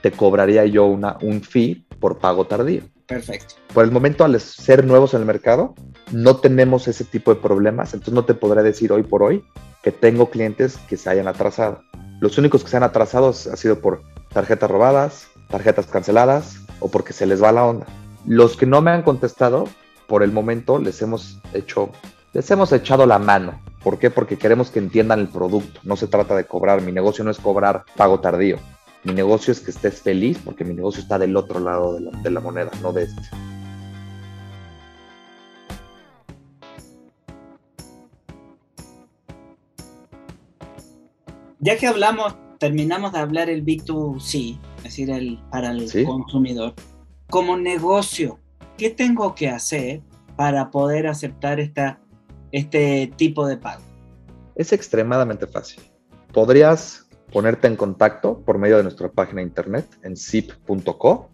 te 0.00 0.12
cobraría 0.12 0.64
yo 0.64 0.86
una, 0.86 1.18
un 1.22 1.42
fee 1.42 1.86
por 1.98 2.18
pago 2.18 2.46
tardío. 2.46 2.82
Perfecto. 3.06 3.56
Por 3.76 3.84
el 3.84 3.90
momento, 3.90 4.24
al 4.24 4.40
ser 4.40 4.86
nuevos 4.86 5.12
en 5.12 5.20
el 5.20 5.26
mercado, 5.26 5.74
no 6.10 6.38
tenemos 6.38 6.88
ese 6.88 7.04
tipo 7.04 7.34
de 7.34 7.42
problemas, 7.42 7.92
entonces 7.92 8.14
no 8.14 8.24
te 8.24 8.32
podré 8.32 8.62
decir 8.62 8.90
hoy 8.90 9.02
por 9.02 9.22
hoy 9.22 9.44
que 9.82 9.92
tengo 9.92 10.30
clientes 10.30 10.78
que 10.88 10.96
se 10.96 11.10
hayan 11.10 11.28
atrasado. 11.28 11.82
Los 12.18 12.38
únicos 12.38 12.64
que 12.64 12.70
se 12.70 12.78
han 12.78 12.84
atrasado 12.84 13.28
ha 13.28 13.56
sido 13.56 13.80
por 13.80 14.00
tarjetas 14.32 14.70
robadas, 14.70 15.26
tarjetas 15.50 15.88
canceladas 15.88 16.56
o 16.80 16.88
porque 16.90 17.12
se 17.12 17.26
les 17.26 17.42
va 17.42 17.52
la 17.52 17.66
onda. 17.66 17.84
Los 18.26 18.56
que 18.56 18.64
no 18.64 18.80
me 18.80 18.92
han 18.92 19.02
contestado, 19.02 19.68
por 20.06 20.22
el 20.22 20.32
momento 20.32 20.78
les 20.78 21.02
hemos 21.02 21.38
hecho, 21.52 21.90
les 22.32 22.50
hemos 22.50 22.72
echado 22.72 23.04
la 23.04 23.18
mano 23.18 23.60
¿Por 23.82 23.98
qué? 23.98 24.10
Porque 24.10 24.38
queremos 24.38 24.70
que 24.70 24.78
entiendan 24.78 25.20
el 25.20 25.28
producto. 25.28 25.80
No 25.84 25.96
se 25.96 26.06
trata 26.06 26.34
de 26.34 26.46
cobrar. 26.46 26.80
Mi 26.80 26.92
negocio 26.92 27.22
no 27.24 27.30
es 27.30 27.38
cobrar 27.38 27.84
pago 27.94 28.20
tardío. 28.20 28.56
Mi 29.04 29.12
negocio 29.12 29.52
es 29.52 29.60
que 29.60 29.70
estés 29.70 30.00
feliz 30.00 30.38
porque 30.44 30.64
mi 30.64 30.74
negocio 30.74 31.02
está 31.02 31.18
del 31.18 31.36
otro 31.36 31.60
lado 31.60 31.94
de 31.94 32.30
la, 32.30 32.40
moneda, 32.40 32.70
no 32.82 32.92
de 32.92 33.04
este. 33.04 33.22
Ya 41.66 41.76
que 41.76 41.88
hablamos, 41.88 42.36
terminamos 42.60 43.12
de 43.12 43.18
hablar 43.18 43.50
el 43.50 43.64
B2C, 43.64 44.56
es 44.76 44.82
decir, 44.84 45.10
el, 45.10 45.40
para 45.50 45.72
el 45.72 45.90
consumidor. 46.06 46.74
Como 47.28 47.56
negocio, 47.56 48.38
¿qué 48.78 48.88
tengo 48.88 49.34
que 49.34 49.48
hacer 49.48 50.00
para 50.36 50.70
poder 50.70 51.08
aceptar 51.08 51.58
esta 51.58 51.98
este 52.52 53.12
tipo 53.16 53.48
de 53.48 53.56
pago? 53.56 53.82
Es 54.54 54.72
extremadamente 54.72 55.48
fácil. 55.48 55.82
Podrías 56.32 57.08
ponerte 57.32 57.66
en 57.66 57.74
contacto 57.74 58.44
por 58.44 58.58
medio 58.58 58.76
de 58.76 58.84
nuestra 58.84 59.10
página 59.10 59.40
de 59.40 59.48
internet 59.48 59.86
en 60.04 60.16
zip.co. 60.16 61.30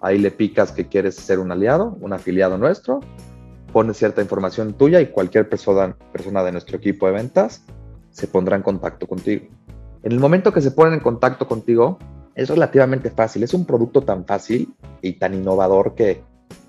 Ahí 0.00 0.18
le 0.18 0.30
picas 0.30 0.70
que 0.70 0.86
quieres 0.86 1.16
ser 1.16 1.40
un 1.40 1.50
aliado, 1.50 1.98
un 2.00 2.12
afiliado 2.12 2.56
nuestro, 2.56 3.00
pones 3.72 3.96
cierta 3.96 4.22
información 4.22 4.74
tuya 4.74 5.00
y 5.00 5.08
cualquier 5.08 5.48
persona, 5.48 5.96
persona 6.12 6.44
de 6.44 6.52
nuestro 6.52 6.76
equipo 6.76 7.08
de 7.08 7.14
ventas 7.14 7.64
se 8.16 8.26
pondrá 8.26 8.56
en 8.56 8.62
contacto 8.62 9.06
contigo. 9.06 9.46
En 10.02 10.12
el 10.12 10.18
momento 10.18 10.50
que 10.50 10.62
se 10.62 10.70
ponen 10.70 10.94
en 10.94 11.00
contacto 11.00 11.46
contigo, 11.46 11.98
es 12.34 12.48
relativamente 12.48 13.10
fácil. 13.10 13.42
Es 13.42 13.52
un 13.52 13.66
producto 13.66 14.00
tan 14.02 14.24
fácil 14.24 14.74
y 15.02 15.14
tan 15.14 15.34
innovador 15.34 15.94
que 15.94 16.22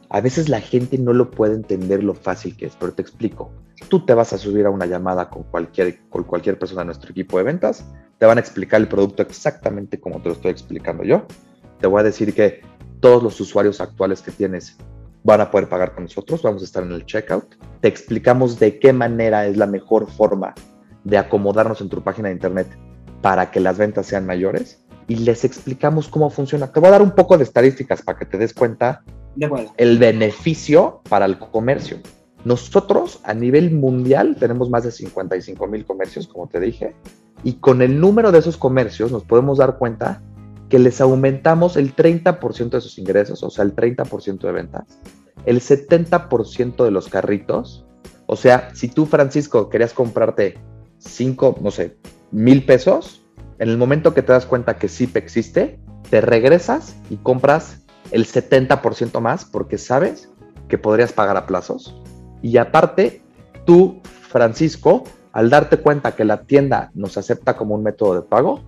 a 0.10 0.20
veces 0.20 0.50
la 0.50 0.60
gente 0.60 0.98
no 0.98 1.14
lo 1.14 1.32
puede 1.32 1.56
entender 1.56 2.04
lo 2.04 2.16
fácil 2.16 2.58
que 2.58 2.66
es, 2.66 2.76
pero 2.78 2.94
te 2.94 3.02
explico. 3.02 3.50
Tú 3.88 4.06
te 4.06 4.14
vas 4.14 4.34
a 4.34 4.38
subir 4.38 4.66
a 4.66 4.70
una 4.70 4.86
llamada 4.86 5.30
con 5.30 5.44
cualquier, 5.44 6.00
con 6.10 6.26
cualquier 6.26 6.60
persona 6.60 6.82
de 6.82 6.88
nuestro 6.88 7.12
equipo 7.12 7.38
de 7.38 7.46
ventas, 7.46 7.86
te 8.18 8.26
van 8.26 8.38
a 8.38 8.42
explicar 8.42 8.82
el 8.82 8.90
producto 8.90 9.22
exactamente 9.22 10.02
como 10.02 10.22
te 10.22 10.28
lo 10.28 10.36
estoy 10.36 10.52
explicando 10.52 11.04
yo. 11.04 11.26
Te 11.80 11.88
voy 11.88 12.02
a 12.02 12.04
decir 12.04 12.34
que 12.34 12.62
todos 13.00 13.24
los 13.24 13.40
usuarios 13.40 13.80
actuales 13.80 14.22
que 14.22 14.32
tienes 14.32 14.76
van 15.24 15.40
a 15.40 15.50
poder 15.50 15.70
pagar 15.70 15.94
con 15.94 16.04
nosotros, 16.04 16.42
vamos 16.42 16.62
a 16.62 16.66
estar 16.66 16.84
en 16.84 16.92
el 16.92 17.06
checkout. 17.06 17.56
Te 17.80 17.88
explicamos 17.88 18.60
de 18.60 18.80
qué 18.80 18.92
manera 18.92 19.46
es 19.46 19.56
la 19.56 19.68
mejor 19.68 20.10
forma 20.12 20.54
de 21.08 21.18
acomodarnos 21.18 21.80
en 21.80 21.88
tu 21.88 22.04
página 22.04 22.28
de 22.28 22.36
internet 22.36 22.68
para 23.22 23.50
que 23.50 23.62
las 23.62 23.78
ventas 23.78 24.06
sean 24.06 24.26
mayores 24.26 24.84
y 25.08 25.16
les 25.16 25.46
explicamos 25.46 26.10
cómo 26.10 26.30
funciona. 26.30 26.68
Te 26.72 26.82
voy 26.82 26.90
a 26.90 26.92
dar 26.92 27.02
un 27.02 27.12
poco 27.12 27.38
de 27.38 27.46
estadísticas 27.46 28.02
para 28.02 28.20
que 28.20 28.26
te 28.26 28.38
des 28.38 28.54
cuenta 28.54 29.04
el 29.78 29.98
beneficio 30.00 31.02
para 31.08 31.26
el 31.26 31.40
comercio. 31.40 32.00
Nosotros 32.44 33.22
a 33.24 33.34
nivel 33.34 33.72
mundial 33.72 34.36
tenemos 34.38 34.70
más 34.70 34.84
de 34.84 34.92
55 34.92 35.66
mil 35.68 35.86
comercios, 35.86 36.28
como 36.28 36.48
te 36.48 36.60
dije, 36.60 36.94
y 37.44 37.54
con 37.54 37.82
el 37.82 38.00
número 38.02 38.34
de 38.34 38.40
esos 38.40 38.58
comercios 38.58 39.12
nos 39.12 39.24
podemos 39.24 39.60
dar 39.60 39.78
cuenta 39.78 40.22
que 40.70 40.80
les 40.80 41.00
aumentamos 41.00 41.78
el 41.78 41.96
30% 41.96 42.70
de 42.70 42.82
sus 42.82 42.98
ingresos, 43.00 43.44
o 43.44 43.50
sea, 43.50 43.64
el 43.64 43.74
30% 43.74 44.40
de 44.40 44.52
ventas, 44.52 45.00
el 45.46 45.62
70% 45.62 46.84
de 46.84 46.92
los 46.92 47.08
carritos. 47.08 47.86
O 48.26 48.36
sea, 48.36 48.76
si 48.76 48.90
tú, 48.90 49.06
Francisco, 49.06 49.70
querías 49.70 49.94
comprarte 49.94 50.58
5, 51.00 51.58
no 51.62 51.72
sé, 51.72 51.98
mil 52.32 52.66
pesos, 52.66 53.26
en 53.60 53.70
el 53.70 53.78
momento 53.78 54.14
que 54.14 54.22
te 54.22 54.32
das 54.32 54.46
cuenta 54.46 54.78
que 54.78 54.88
SIP 54.88 55.18
existe, 55.18 55.80
te 56.10 56.22
regresas 56.22 56.96
y 57.10 57.18
compras 57.18 57.86
el 58.12 58.26
70% 58.26 59.20
más 59.20 59.46
porque 59.46 59.78
sabes 59.78 60.30
que 60.68 60.78
podrías 60.78 61.12
pagar 61.12 61.38
a 61.38 61.46
plazos. 61.46 62.00
Y 62.42 62.58
aparte, 62.58 63.22
tú, 63.66 64.02
Francisco, 64.04 65.04
al 65.32 65.50
darte 65.50 65.78
cuenta 65.78 66.16
que 66.16 66.26
la 66.26 66.44
tienda 66.44 66.92
nos 66.94 67.18
acepta 67.18 67.58
como 67.58 67.76
un 67.76 67.84
método 67.84 68.16
de 68.16 68.22
pago, 68.22 68.62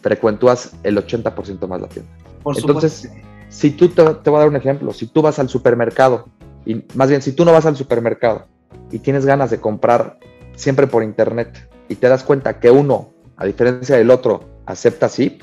frecuentúas 0.00 0.72
el 0.82 0.96
80% 0.96 1.66
más 1.68 1.80
la 1.80 1.88
tienda. 1.88 2.10
Entonces, 2.44 3.10
si 3.48 3.70
tú 3.70 3.88
te, 3.88 4.02
te, 4.02 4.30
voy 4.30 4.38
a 4.38 4.40
dar 4.40 4.48
un 4.48 4.56
ejemplo, 4.56 4.92
si 4.92 5.06
tú 5.06 5.22
vas 5.22 5.38
al 5.38 5.48
supermercado, 5.48 6.26
y 6.64 6.84
más 6.94 7.08
bien 7.08 7.22
si 7.22 7.32
tú 7.32 7.44
no 7.44 7.52
vas 7.52 7.66
al 7.66 7.76
supermercado 7.76 8.46
y 8.90 8.98
tienes 8.98 9.26
ganas 9.26 9.50
de 9.50 9.60
comprar 9.60 10.18
siempre 10.54 10.86
por 10.86 11.02
internet 11.02 11.68
y 11.92 11.96
te 11.96 12.08
das 12.08 12.24
cuenta 12.24 12.58
que 12.58 12.70
uno, 12.70 13.12
a 13.36 13.44
diferencia 13.44 13.96
del 13.96 14.10
otro, 14.10 14.48
acepta 14.64 15.10
SIP, 15.10 15.42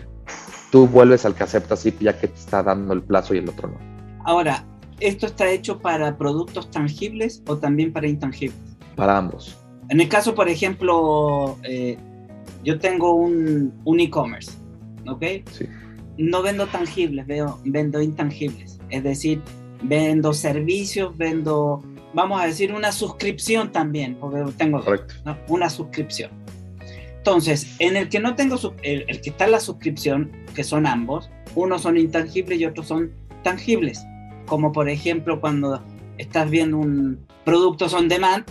tú 0.72 0.88
vuelves 0.88 1.26
al 1.26 1.36
que 1.36 1.44
acepta 1.44 1.76
SIP 1.76 2.02
ya 2.02 2.20
que 2.20 2.28
te 2.28 2.40
está 2.40 2.64
dando 2.64 2.94
el 2.94 3.04
plazo 3.04 3.36
y 3.36 3.38
el 3.38 3.48
otro 3.48 3.70
no. 3.70 3.78
Ahora, 4.26 4.66
¿esto 5.00 5.28
está 5.28 5.48
hecho 5.50 5.80
para 5.80 6.18
productos 6.18 6.72
tangibles 6.72 7.44
o 7.48 7.58
también 7.58 7.94
para 7.94 8.08
intangibles? 8.08 8.58
Para 8.96 9.18
ambos. 9.18 9.58
En 9.90 10.02
el 10.02 10.10
caso, 10.10 10.34
por 10.34 10.50
ejemplo, 10.50 11.58
eh, 11.64 11.98
yo 12.64 12.80
tengo 12.80 13.14
un, 13.14 14.00
e-commerce, 14.00 14.52
¿ok? 15.08 15.24
Sí. 15.52 15.66
No 16.18 16.42
vendo 16.42 16.66
tangibles, 16.66 17.28
veo, 17.28 17.60
vendo 17.64 18.02
intangibles. 18.02 18.80
Es 18.90 19.04
decir, 19.04 19.42
vendo 19.84 20.34
servicios, 20.34 21.16
vendo, 21.16 21.84
vamos 22.14 22.42
a 22.42 22.46
decir, 22.48 22.74
una 22.74 22.92
suscripción 22.92 23.72
también, 23.72 24.18
porque 24.20 24.52
tengo 24.58 24.84
una 25.48 25.70
suscripción. 25.70 26.39
Entonces, 27.20 27.76
en 27.80 27.98
el 27.98 28.10
que 28.10 28.20
no 28.20 28.36
tengo, 28.36 28.58
el, 28.82 29.06
el, 29.08 29.22
que 29.22 29.30
está 29.30 29.46
la 29.48 29.60
suscripción, 29.60 30.32
que 30.56 30.64
son 30.64 30.88
ambos, 30.88 31.30
unos 31.56 31.82
son 31.82 31.98
intangibles 31.98 32.60
y 32.60 32.66
otros 32.66 32.88
son 32.88 33.12
tangibles. 33.44 34.04
Como 34.46 34.72
por 34.72 34.90
ejemplo 34.90 35.40
cuando 35.40 35.84
estás 36.18 36.50
viendo 36.50 36.78
un 36.78 37.26
producto 37.44 37.86
on 37.96 38.08
demand, 38.08 38.46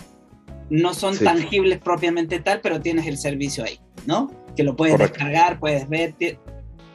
no 0.69 0.93
son 0.93 1.17
tangibles 1.17 1.79
propiamente 1.79 2.39
tal, 2.39 2.61
pero 2.61 2.79
tienes 2.79 3.07
el 3.07 3.17
servicio 3.17 3.63
ahí, 3.63 3.79
¿no? 4.05 4.31
Que 4.55 4.63
lo 4.63 4.75
puedes 4.75 4.97
descargar, 4.99 5.59
puedes 5.59 5.89
ver, 5.89 6.13
es 6.19 6.37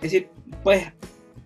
decir, 0.00 0.28
puedes 0.62 0.92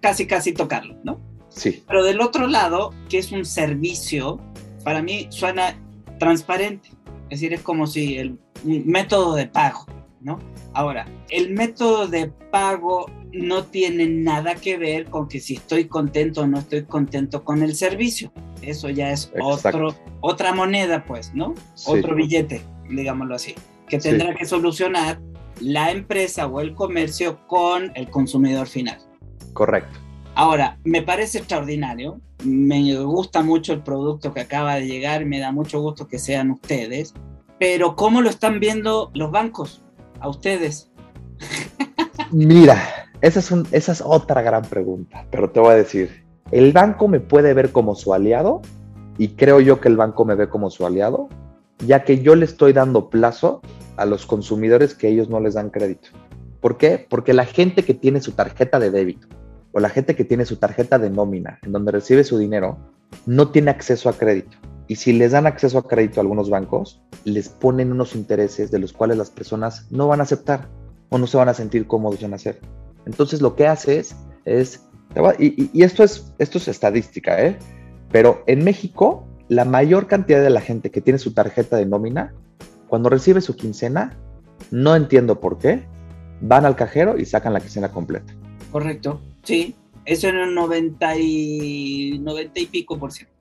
casi, 0.01 0.27
casi 0.27 0.53
tocarlo, 0.53 0.97
¿no? 1.05 1.21
Sí. 1.49 1.83
Pero 1.89 2.05
del 2.05 2.21
otro 2.21 2.47
lado, 2.47 2.93
que 3.09 3.19
es 3.19 3.33
un 3.33 3.45
servicio, 3.45 4.39
para 4.85 5.03
mí 5.03 5.27
suena 5.31 5.75
transparente. 6.19 6.91
Es 7.31 7.41
decir, 7.41 7.55
es 7.55 7.63
como 7.63 7.87
si 7.87 8.19
el 8.19 8.39
método 8.65 9.35
de 9.35 9.47
pago, 9.47 9.87
¿no? 10.21 10.39
Ahora, 10.73 11.07
el 11.31 11.51
método 11.51 12.07
de 12.07 12.29
pago 12.51 13.07
no 13.33 13.65
tiene 13.65 14.07
nada 14.07 14.55
que 14.55 14.79
ver 14.79 15.07
con 15.07 15.29
que 15.29 15.41
si 15.41 15.55
estoy 15.55 15.87
contento 15.87 16.43
o 16.43 16.47
no 16.47 16.59
estoy 16.59 16.85
contento 16.85 17.45
con 17.45 17.63
el 17.63 17.75
servicio. 17.75 18.33
Eso 18.63 18.89
ya 18.91 19.11
es 19.11 19.33
otro, 19.41 19.95
otra 20.21 20.53
moneda, 20.53 21.05
pues, 21.05 21.35
¿no? 21.35 21.55
Otro 21.87 22.15
billete, 22.15 22.63
digámoslo 22.89 23.35
así, 23.35 23.55
que 23.89 23.99
tendrá 23.99 24.35
que 24.35 24.47
solucionar 24.47 25.21
la 25.61 25.91
empresa 25.91 26.47
o 26.47 26.61
el 26.61 26.75
comercio 26.75 27.47
con 27.47 27.93
el 27.95 28.11
consumidor 28.11 28.67
final. 28.67 28.99
Correcto. 29.53 29.99
Ahora, 30.35 30.79
me 30.85 31.03
parece 31.03 31.39
extraordinario, 31.39 32.21
me 32.45 32.97
gusta 32.97 33.43
mucho 33.43 33.73
el 33.73 33.83
producto 33.83 34.33
que 34.33 34.41
acaba 34.41 34.77
de 34.77 34.87
llegar, 34.87 35.25
me 35.27 35.41
da 35.41 35.51
mucho 35.51 35.81
gusto 35.81 36.07
que 36.07 36.19
sean 36.19 36.53
ustedes, 36.53 37.13
pero 37.59 37.97
¿cómo 37.97 38.21
lo 38.21 38.31
están 38.31 38.61
viendo 38.61 39.11
los 39.15 39.33
bancos 39.33 39.83
a 40.21 40.29
ustedes? 40.29 40.91
Mira, 42.31 42.81
esa 43.21 43.41
es, 43.73 44.03
otra 44.05 44.43
gran 44.43 44.63
pregunta, 44.63 45.27
pero 45.31 45.51
te 45.51 45.61
voy 45.61 45.73
a 45.73 45.77
decir, 45.77 46.25
el 46.51 46.73
banco 46.73 47.09
me 47.09 47.21
puede 47.21 47.55
ver 47.55 47.73
como 47.73 47.95
su 47.95 48.15
aliado 48.15 48.63
y 49.17 49.29
creo 49.31 49.61
yo 49.61 49.81
que 49.81 49.89
el 49.89 49.97
banco 49.97 50.25
me 50.25 50.35
ve 50.35 50.49
como 50.49 50.71
su 50.71 50.87
aliado, 50.87 51.29
ya 51.87 52.05
que 52.05 52.21
yo 52.21 52.35
le 52.35 52.45
estoy 52.45 52.73
dando 52.73 53.11
plazo 53.11 53.61
a 53.97 54.05
los 54.07 54.27
consumidores 54.27 54.95
que 54.95 55.09
ellos 55.09 55.29
no 55.29 55.41
les 55.41 55.55
dan 55.55 55.71
crédito. 55.71 56.11
¿Por 56.61 56.77
qué? 56.77 57.05
Porque 57.09 57.33
la 57.33 57.45
gente 57.45 57.85
que 57.85 57.95
tiene 57.95 58.21
su 58.21 58.33
tarjeta 58.33 58.79
de 58.79 58.91
débito 58.91 59.27
o 59.73 59.81
la 59.81 59.89
gente 59.89 60.15
que 60.15 60.25
tiene 60.25 60.45
su 60.45 60.57
tarjeta 60.57 60.99
de 60.99 61.11
nómina, 61.11 61.59
en 61.63 61.73
donde 61.73 61.93
recibe 61.93 62.25
su 62.25 62.39
dinero, 62.39 62.79
no 63.27 63.51
tiene 63.51 63.71
acceso 63.71 64.09
a 64.09 64.13
crédito. 64.13 64.57
Y 64.89 64.97
si 64.97 65.13
les 65.13 65.33
dan 65.33 65.47
acceso 65.47 65.79
a 65.79 65.87
crédito 65.87 66.19
a 66.19 66.23
algunos 66.23 66.51
bancos, 66.51 67.01
les 67.25 67.49
ponen 67.49 67.93
unos 67.93 68.17
intereses 68.17 68.71
de 68.71 68.79
los 68.79 68.93
cuales 68.93 69.19
las 69.19 69.31
personas 69.31 69.87
no 69.91 70.09
van 70.09 70.21
a 70.21 70.23
aceptar 70.25 70.69
o 71.11 71.19
no 71.19 71.27
se 71.27 71.37
van 71.37 71.49
a 71.49 71.55
sentir 71.55 71.87
cómodos 71.87 72.23
en 72.23 72.35
hacer. 72.35 72.59
Entonces 73.07 73.41
lo 73.41 73.55
que 73.55 73.67
haces 73.67 74.17
es, 74.45 74.83
y, 75.39 75.83
esto, 75.83 76.03
es, 76.03 76.33
esto 76.39 76.59
es 76.59 76.69
estadística, 76.69 77.41
¿eh? 77.43 77.59
pero 78.11 78.43
en 78.47 78.65
México 78.65 79.27
la 79.49 79.65
mayor 79.65 80.07
cantidad 80.07 80.43
de 80.43 80.51
la 80.51 80.61
gente 80.61 80.91
que 80.91 81.01
tiene 81.01 81.19
su 81.19 81.33
tarjeta 81.33 81.77
de 81.77 81.87
nómina, 81.87 82.35
cuando 82.87 83.09
recibe 83.09 83.41
su 83.41 83.57
quincena, 83.57 84.17
no 84.71 84.95
entiendo 84.95 85.41
por 85.41 85.59
qué, 85.59 85.87
van 86.41 86.65
al 86.67 86.77
cajero 86.77 87.19
y 87.19 87.25
sacan 87.25 87.53
la 87.53 87.61
quincena 87.61 87.91
completa. 87.91 88.35
Correcto, 88.71 89.21
sí, 89.43 89.75
eso 90.05 90.29
en 90.29 90.37
un 90.37 90.55
90 90.55 91.17
y, 91.19 92.19
90 92.21 92.61
y 92.61 92.67
pico 92.67 92.99
por 92.99 93.13
ciento. 93.13 93.33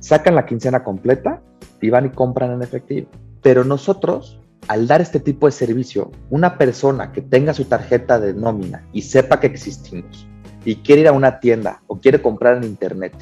Sacan 0.00 0.34
la 0.34 0.46
quincena 0.46 0.82
completa 0.82 1.40
y 1.80 1.90
van 1.90 2.06
y 2.06 2.10
compran 2.10 2.52
en 2.52 2.62
efectivo. 2.62 3.08
Pero 3.42 3.64
nosotros 3.64 4.40
al 4.68 4.86
dar 4.86 5.00
este 5.00 5.20
tipo 5.20 5.46
de 5.46 5.52
servicio, 5.52 6.10
una 6.28 6.58
persona 6.58 7.12
que 7.12 7.22
tenga 7.22 7.54
su 7.54 7.64
tarjeta 7.64 8.20
de 8.20 8.34
nómina 8.34 8.86
y 8.92 9.02
sepa 9.02 9.40
que 9.40 9.46
existimos 9.46 10.28
y 10.64 10.76
quiere 10.76 11.02
ir 11.02 11.08
a 11.08 11.12
una 11.12 11.40
tienda 11.40 11.82
o 11.86 11.98
quiere 11.98 12.20
comprar 12.22 12.58
en 12.58 12.64
internet 12.64 13.14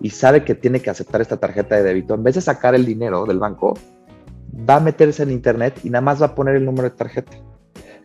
y 0.00 0.10
sabe 0.10 0.44
que 0.44 0.54
tiene 0.54 0.80
que 0.80 0.90
aceptar 0.90 1.20
esta 1.20 1.38
tarjeta 1.38 1.76
de 1.76 1.84
débito, 1.84 2.14
en 2.14 2.22
vez 2.22 2.34
de 2.34 2.40
sacar 2.40 2.74
el 2.74 2.84
dinero 2.84 3.24
del 3.24 3.38
banco, 3.38 3.74
va 4.68 4.76
a 4.76 4.80
meterse 4.80 5.22
en 5.22 5.30
internet 5.30 5.80
y 5.84 5.90
nada 5.90 6.02
más 6.02 6.20
va 6.20 6.26
a 6.26 6.34
poner 6.34 6.56
el 6.56 6.64
número 6.64 6.90
de 6.90 6.96
tarjeta. 6.96 7.32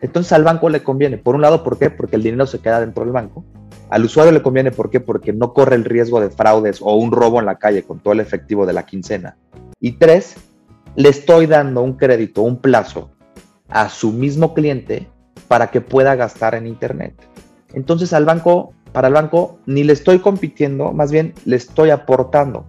Entonces 0.00 0.32
al 0.32 0.44
banco 0.44 0.70
le 0.70 0.82
conviene. 0.82 1.18
Por 1.18 1.34
un 1.34 1.42
lado, 1.42 1.62
¿por 1.62 1.78
qué? 1.78 1.90
Porque 1.90 2.16
el 2.16 2.22
dinero 2.22 2.46
se 2.46 2.60
queda 2.60 2.80
dentro 2.80 3.04
del 3.04 3.12
banco. 3.12 3.44
Al 3.90 4.04
usuario 4.04 4.32
le 4.32 4.42
conviene, 4.42 4.70
¿por 4.70 4.88
qué? 4.88 5.00
Porque 5.00 5.32
no 5.32 5.52
corre 5.52 5.74
el 5.74 5.84
riesgo 5.84 6.20
de 6.20 6.30
fraudes 6.30 6.80
o 6.80 6.94
un 6.94 7.10
robo 7.10 7.40
en 7.40 7.46
la 7.46 7.56
calle 7.56 7.82
con 7.82 7.98
todo 7.98 8.12
el 8.12 8.20
efectivo 8.20 8.64
de 8.64 8.72
la 8.72 8.86
quincena. 8.86 9.36
Y 9.80 9.92
tres, 9.92 10.36
le 10.94 11.08
estoy 11.08 11.46
dando 11.46 11.82
un 11.82 11.94
crédito, 11.94 12.42
un 12.42 12.58
plazo 12.58 13.10
a 13.68 13.88
su 13.88 14.12
mismo 14.12 14.54
cliente 14.54 15.08
para 15.48 15.72
que 15.72 15.80
pueda 15.80 16.14
gastar 16.14 16.54
en 16.54 16.68
Internet. 16.68 17.14
Entonces 17.74 18.12
al 18.12 18.24
banco, 18.24 18.72
para 18.92 19.08
el 19.08 19.14
banco, 19.14 19.58
ni 19.66 19.82
le 19.82 19.92
estoy 19.92 20.20
compitiendo, 20.20 20.92
más 20.92 21.10
bien 21.10 21.34
le 21.44 21.56
estoy 21.56 21.90
aportando. 21.90 22.64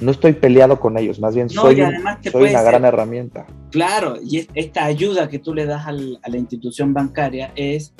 No 0.00 0.10
estoy 0.10 0.32
peleado 0.32 0.80
con 0.80 0.98
ellos, 0.98 1.20
más 1.20 1.34
bien 1.34 1.48
soy, 1.48 1.80
una 1.80 2.62
gran 2.62 2.84
herramienta. 2.84 3.46
Claro, 3.70 4.16
y 4.20 4.48
esta 4.54 4.84
ayuda 4.84 5.28
que 5.28 5.38
tú 5.38 5.54
le 5.54 5.64
das 5.64 5.86
a 5.86 5.92
la 5.92 6.36
institución 6.36 6.92
bancaria 6.92 7.52
es 7.54 7.94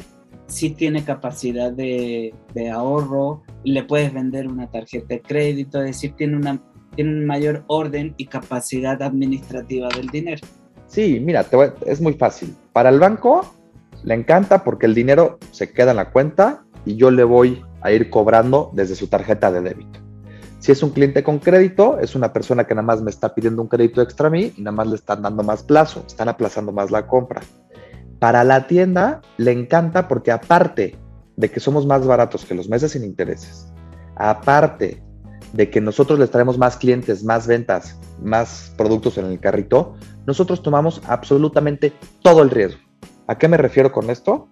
si 0.46 0.70
tiene 0.70 1.04
capacidad 1.04 1.72
de, 1.72 2.34
ahorro, 2.72 3.42
le 3.64 3.84
puedes 3.84 4.12
vender 4.12 4.48
una 4.48 4.70
tarjeta 4.70 5.06
de 5.08 5.22
crédito, 5.22 5.80
es 5.80 5.86
decir, 5.86 6.14
tiene 6.16 6.36
una 6.36 6.60
tienen 6.94 7.26
mayor 7.26 7.64
orden 7.68 8.14
y 8.16 8.26
capacidad 8.26 9.00
administrativa 9.02 9.88
del 9.88 10.08
dinero. 10.08 10.46
Sí, 10.86 11.20
mira, 11.20 11.46
es 11.86 12.00
muy 12.00 12.12
fácil. 12.14 12.54
Para 12.72 12.90
el 12.90 13.00
banco 13.00 13.54
le 14.04 14.14
encanta 14.14 14.62
porque 14.62 14.86
el 14.86 14.94
dinero 14.94 15.38
se 15.52 15.72
queda 15.72 15.92
en 15.92 15.96
la 15.96 16.10
cuenta 16.10 16.64
y 16.84 16.96
yo 16.96 17.10
le 17.10 17.24
voy 17.24 17.62
a 17.80 17.92
ir 17.92 18.10
cobrando 18.10 18.70
desde 18.74 18.94
su 18.94 19.06
tarjeta 19.06 19.50
de 19.50 19.62
débito. 19.62 20.00
Si 20.58 20.70
es 20.70 20.82
un 20.82 20.90
cliente 20.90 21.24
con 21.24 21.38
crédito, 21.38 21.98
es 21.98 22.14
una 22.14 22.32
persona 22.32 22.64
que 22.64 22.74
nada 22.74 22.86
más 22.86 23.02
me 23.02 23.10
está 23.10 23.34
pidiendo 23.34 23.62
un 23.62 23.68
crédito 23.68 24.00
extra 24.00 24.28
a 24.28 24.30
mí 24.30 24.52
y 24.56 24.62
nada 24.62 24.76
más 24.76 24.86
le 24.86 24.94
están 24.94 25.22
dando 25.22 25.42
más 25.42 25.62
plazo, 25.64 26.04
están 26.06 26.28
aplazando 26.28 26.70
más 26.70 26.90
la 26.90 27.06
compra. 27.06 27.42
Para 28.22 28.44
la 28.44 28.68
tienda 28.68 29.20
le 29.36 29.50
encanta 29.50 30.06
porque 30.06 30.30
aparte 30.30 30.96
de 31.36 31.50
que 31.50 31.58
somos 31.58 31.86
más 31.86 32.06
baratos 32.06 32.44
que 32.44 32.54
los 32.54 32.68
meses 32.68 32.92
sin 32.92 33.02
intereses, 33.02 33.66
aparte 34.14 35.02
de 35.52 35.70
que 35.70 35.80
nosotros 35.80 36.20
les 36.20 36.30
traemos 36.30 36.56
más 36.56 36.76
clientes, 36.76 37.24
más 37.24 37.48
ventas, 37.48 37.98
más 38.22 38.72
productos 38.78 39.18
en 39.18 39.24
el 39.24 39.40
carrito, 39.40 39.96
nosotros 40.24 40.62
tomamos 40.62 41.02
absolutamente 41.08 41.92
todo 42.22 42.42
el 42.42 42.50
riesgo. 42.50 42.80
¿A 43.26 43.38
qué 43.38 43.48
me 43.48 43.56
refiero 43.56 43.90
con 43.90 44.08
esto? 44.08 44.48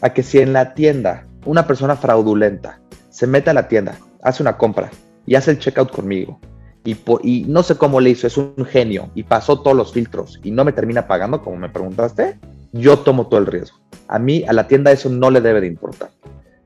A 0.00 0.14
que 0.14 0.22
si 0.22 0.38
en 0.38 0.54
la 0.54 0.72
tienda 0.72 1.26
una 1.44 1.66
persona 1.66 1.96
fraudulenta 1.96 2.80
se 3.10 3.26
mete 3.26 3.50
a 3.50 3.52
la 3.52 3.68
tienda, 3.68 3.98
hace 4.22 4.42
una 4.42 4.56
compra 4.56 4.90
y 5.26 5.34
hace 5.34 5.50
el 5.50 5.58
checkout 5.58 5.90
conmigo 5.90 6.40
y, 6.82 6.96
y 7.24 7.44
no 7.44 7.62
sé 7.62 7.76
cómo 7.76 8.00
le 8.00 8.08
hizo, 8.08 8.26
es 8.26 8.38
un 8.38 8.64
genio 8.64 9.10
y 9.14 9.24
pasó 9.24 9.60
todos 9.60 9.76
los 9.76 9.92
filtros 9.92 10.40
y 10.42 10.50
no 10.50 10.64
me 10.64 10.72
termina 10.72 11.06
pagando 11.06 11.42
como 11.42 11.58
me 11.58 11.68
preguntaste, 11.68 12.38
yo 12.72 12.98
tomo 12.98 13.28
todo 13.28 13.40
el 13.40 13.46
riesgo. 13.46 13.78
A 14.08 14.18
mí, 14.18 14.44
a 14.46 14.52
la 14.52 14.66
tienda 14.66 14.92
eso 14.92 15.08
no 15.08 15.30
le 15.30 15.40
debe 15.40 15.60
de 15.60 15.66
importar. 15.66 16.10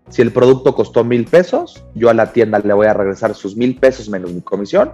Si 0.08 0.22
el 0.22 0.32
producto 0.32 0.74
costó 0.74 1.04
mil 1.04 1.24
pesos, 1.24 1.84
yo 1.94 2.08
a 2.08 2.14
la 2.14 2.32
tienda 2.32 2.60
le 2.60 2.72
voy 2.72 2.86
a 2.86 2.94
regresar 2.94 3.34
sus 3.34 3.56
mil 3.56 3.76
pesos 3.76 4.08
menos 4.08 4.32
mi 4.32 4.40
comisión. 4.40 4.92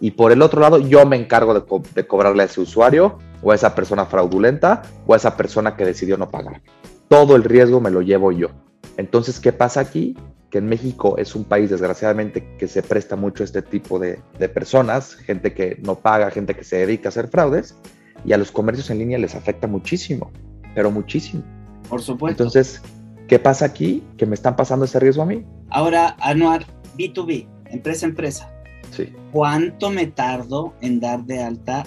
Y 0.00 0.12
por 0.12 0.32
el 0.32 0.40
otro 0.40 0.60
lado, 0.60 0.78
yo 0.78 1.04
me 1.04 1.16
encargo 1.16 1.54
de, 1.54 2.06
cobrarle 2.06 2.42
a 2.42 2.46
ese 2.46 2.60
usuario 2.60 3.18
o 3.42 3.52
a 3.52 3.54
esa 3.54 3.74
persona 3.74 4.06
fraudulenta 4.06 4.82
o 5.06 5.12
a 5.12 5.16
esa 5.18 5.36
persona 5.36 5.76
que 5.76 5.84
decidió 5.84 6.16
no 6.16 6.30
pagar. 6.30 6.62
Todo 7.08 7.36
el 7.36 7.44
riesgo 7.44 7.80
me 7.80 7.90
lo 7.90 8.00
llevo 8.00 8.32
yo. 8.32 8.48
Entonces, 8.96 9.38
¿qué 9.38 9.52
pasa 9.52 9.80
aquí? 9.80 10.16
Que 10.50 10.58
en 10.58 10.68
México 10.68 11.16
es 11.18 11.34
un 11.34 11.44
país, 11.44 11.68
desgraciadamente, 11.68 12.56
que 12.58 12.66
se 12.66 12.82
presta 12.82 13.16
mucho 13.16 13.42
a 13.42 13.46
este 13.46 13.60
tipo 13.60 13.98
de, 13.98 14.20
de 14.38 14.48
personas, 14.48 15.14
gente 15.14 15.52
que 15.52 15.78
no 15.82 15.96
paga, 15.96 16.30
gente 16.30 16.54
que 16.54 16.64
se 16.64 16.76
dedica 16.76 17.08
a 17.08 17.10
hacer 17.10 17.28
fraudes, 17.28 17.76
y 18.24 18.32
a 18.32 18.38
los 18.38 18.50
comercios 18.50 18.88
en 18.90 18.98
línea 18.98 19.18
les 19.18 19.34
afecta 19.34 19.66
muchísimo, 19.66 20.30
pero 20.74 20.90
muchísimo. 20.90 21.42
Por 21.88 22.00
supuesto. 22.02 22.42
Entonces, 22.42 22.82
¿Qué 23.28 23.38
pasa 23.38 23.64
aquí? 23.64 24.02
Que 24.18 24.26
me 24.26 24.34
están 24.34 24.54
pasando 24.54 24.84
ese 24.84 25.00
riesgo 25.00 25.22
a 25.22 25.26
mí. 25.26 25.44
Ahora, 25.70 26.14
Anuar, 26.20 26.66
B2B, 26.98 27.46
empresa 27.66 28.06
a 28.06 28.08
empresa. 28.10 28.50
Sí. 28.90 29.12
¿Cuánto 29.32 29.90
me 29.90 30.06
tardo 30.06 30.74
en 30.82 31.00
dar 31.00 31.24
de 31.24 31.42
alta 31.42 31.84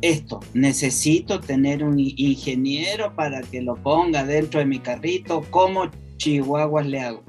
esto? 0.00 0.40
¿Necesito 0.54 1.40
tener 1.40 1.84
un 1.84 1.98
ingeniero 1.98 3.14
para 3.14 3.42
que 3.42 3.62
lo 3.62 3.76
ponga 3.76 4.24
dentro 4.24 4.58
de 4.58 4.66
mi 4.66 4.80
carrito? 4.80 5.42
¿Cómo 5.50 5.88
chihuahuas 6.16 6.86
le 6.86 7.00
hago? 7.00 7.22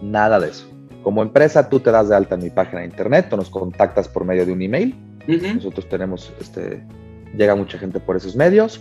Nada 0.00 0.40
de 0.40 0.48
eso. 0.48 0.66
Como 1.02 1.22
empresa, 1.22 1.68
tú 1.68 1.80
te 1.80 1.90
das 1.90 2.08
de 2.08 2.16
alta 2.16 2.36
en 2.36 2.44
mi 2.44 2.50
página 2.50 2.80
de 2.80 2.86
internet 2.86 3.30
o 3.32 3.36
nos 3.36 3.50
contactas 3.50 4.08
por 4.08 4.24
medio 4.24 4.46
de 4.46 4.52
un 4.52 4.62
email. 4.62 4.94
Nosotros 5.26 5.86
tenemos, 5.88 6.32
este, 6.40 6.82
llega 7.36 7.54
mucha 7.54 7.78
gente 7.78 8.00
por 8.00 8.16
esos 8.16 8.34
medios 8.34 8.80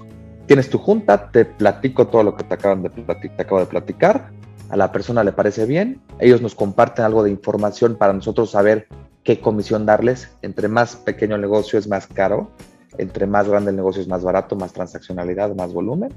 tienes 0.50 0.72
tu 0.72 0.80
junta, 0.80 1.30
te 1.30 1.46
platico 1.46 2.08
todo 2.08 2.24
lo 2.24 2.36
que 2.36 2.44
te, 2.44 2.56
acaban 2.56 2.82
de 2.82 2.90
acabo 3.38 3.60
de 3.60 3.68
platicar, 3.68 4.32
a 4.70 4.78
la 4.78 4.92
persona 4.92 5.24
le 5.24 5.32
parece 5.32 5.68
bien, 5.68 6.02
ellos 6.18 6.42
nos 6.42 6.56
comparten 6.56 7.06
algo 7.06 7.22
de 7.22 7.30
información 7.30 7.96
para 7.96 8.14
nosotros 8.14 8.50
saber 8.50 8.88
qué 9.24 9.40
comisión 9.40 9.86
darles, 9.86 10.36
entre 10.42 10.68
más 10.68 10.96
pequeño 10.96 11.36
el 11.36 11.42
negocio 11.42 11.78
es 11.78 11.88
más 11.88 12.08
caro, 12.08 12.50
entre 12.98 13.28
más 13.28 13.48
grande 13.48 13.70
el 13.70 13.76
negocio 13.76 14.02
es 14.02 14.08
más 14.08 14.24
barato, 14.24 14.56
más 14.56 14.74
transaccionalidad, 14.74 15.54
más 15.54 15.72
volumen. 15.72 16.12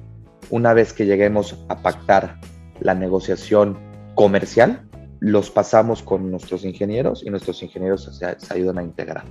Una 0.49 0.73
vez 0.73 0.95
que 0.95 1.05
lleguemos 1.05 1.63
a 1.69 1.83
pactar 1.83 2.41
la 2.81 2.95
negociación 2.95 3.77
comercial, 4.15 4.89
los 5.21 5.51
pasamos 5.51 6.03
con 6.03 6.31
nuestros 6.31 6.65
ingenieros 6.65 7.23
y 7.23 7.29
nuestros 7.29 7.63
ingenieros 7.63 8.09
se, 8.19 8.55
ayudan 8.55 8.79
a 8.79 8.83
integrar. 8.83 9.25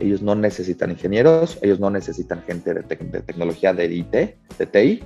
Ellos 0.00 0.22
no 0.22 0.34
necesitan 0.34 0.90
ingenieros, 0.90 1.58
ellos 1.62 1.78
no 1.78 1.90
necesitan 1.90 2.42
gente 2.42 2.74
de, 2.74 2.82
tecnología 2.82 3.72
de 3.72 3.86
IT, 3.86 4.10
de 4.12 4.66
TI. 4.70 5.04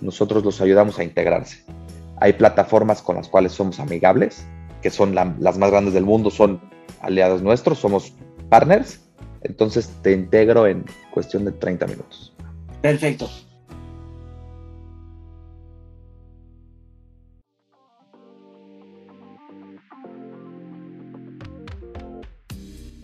Nosotros 0.00 0.44
los 0.44 0.60
ayudamos 0.60 0.98
a 0.98 1.04
integrarse. 1.04 1.64
Hay 2.20 2.34
plataformas 2.34 3.02
con 3.02 3.16
las 3.16 3.28
cuales 3.28 3.52
somos 3.52 3.80
amigables, 3.80 4.44
que 4.82 4.90
son 4.90 5.14
las 5.14 5.58
más 5.58 5.70
grandes 5.70 5.94
del 5.94 6.04
mundo, 6.04 6.30
son 6.30 6.60
aliados 7.00 7.42
nuestros, 7.42 7.78
somos 7.78 8.12
partners. 8.48 9.00
Entonces 9.42 9.90
te 10.02 10.12
integro 10.12 10.66
en 10.66 10.84
cuestión 11.12 11.44
de 11.44 11.52
30 11.52 11.86
minutos. 11.86 12.34
Perfecto. 12.82 13.28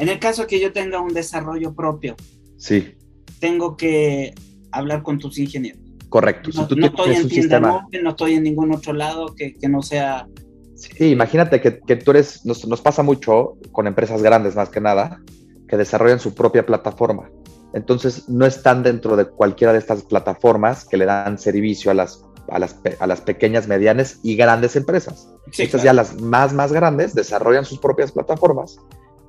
En 0.05 0.11
el 0.11 0.19
caso 0.19 0.47
que 0.47 0.61
yo 0.61 0.71
tenga 0.71 1.01
un 1.01 1.15
desarrollo 1.15 1.73
propio, 1.73 2.15
sí. 2.59 2.95
tengo 3.41 3.75
que 3.75 4.35
hablar 4.71 5.03
con 5.03 5.19
tus 5.19 5.39
ingenieros. 5.39 5.81
Correcto. 6.11 6.51
No, 6.53 6.69
si 6.69 6.75
tú 6.75 6.85
estoy 6.85 7.15
en 7.15 7.29
tienda 7.29 7.59
no 8.03 8.11
estoy 8.11 8.35
en 8.35 8.43
ningún 8.43 8.75
otro 8.75 8.93
lado 8.93 9.35
que, 9.35 9.55
que 9.55 9.67
no 9.67 9.81
sea... 9.81 10.29
Sí, 10.75 11.07
imagínate 11.07 11.63
que, 11.63 11.81
que 11.81 11.97
tú 11.97 12.11
eres, 12.11 12.45
nos, 12.45 12.69
nos, 12.69 12.83
pasa 12.83 13.03
mucho 13.03 13.57
con 13.73 13.87
empresas 13.87 14.23
grandes 14.23 14.55
más 14.57 14.69
que 14.69 14.83
nada, 14.83 15.23
que 15.69 15.79
desarrollan 15.79 16.21
su 16.21 16.35
propia 16.35 16.67
plataforma. 16.67 17.31
Entonces 17.73 18.29
no 18.29 18.45
están 18.45 18.83
dentro 18.83 19.17
de 19.17 19.25
cualquiera 19.25 19.73
de 19.73 19.79
estas 19.79 20.03
plataformas 20.03 20.85
que 20.85 20.99
le 20.99 21.07
dan 21.07 21.39
servicio 21.39 21.91
a 21.91 21.95
las, 21.95 22.23
a 22.49 22.59
las, 22.59 22.77
a 22.99 23.07
las 23.07 23.23
pequeñas, 23.23 23.69
medianas 23.69 24.21
y 24.23 24.37
grandes 24.37 24.77
empresas. 24.77 25.31
Estas 25.57 25.83
ya 25.83 25.95
las 25.95 26.21
más, 26.21 26.53
más 26.53 26.75
grandes 26.75 27.15
desarrollan 27.15 27.65
sus 27.65 27.79
propias 27.79 28.13
plataformas 28.13 28.79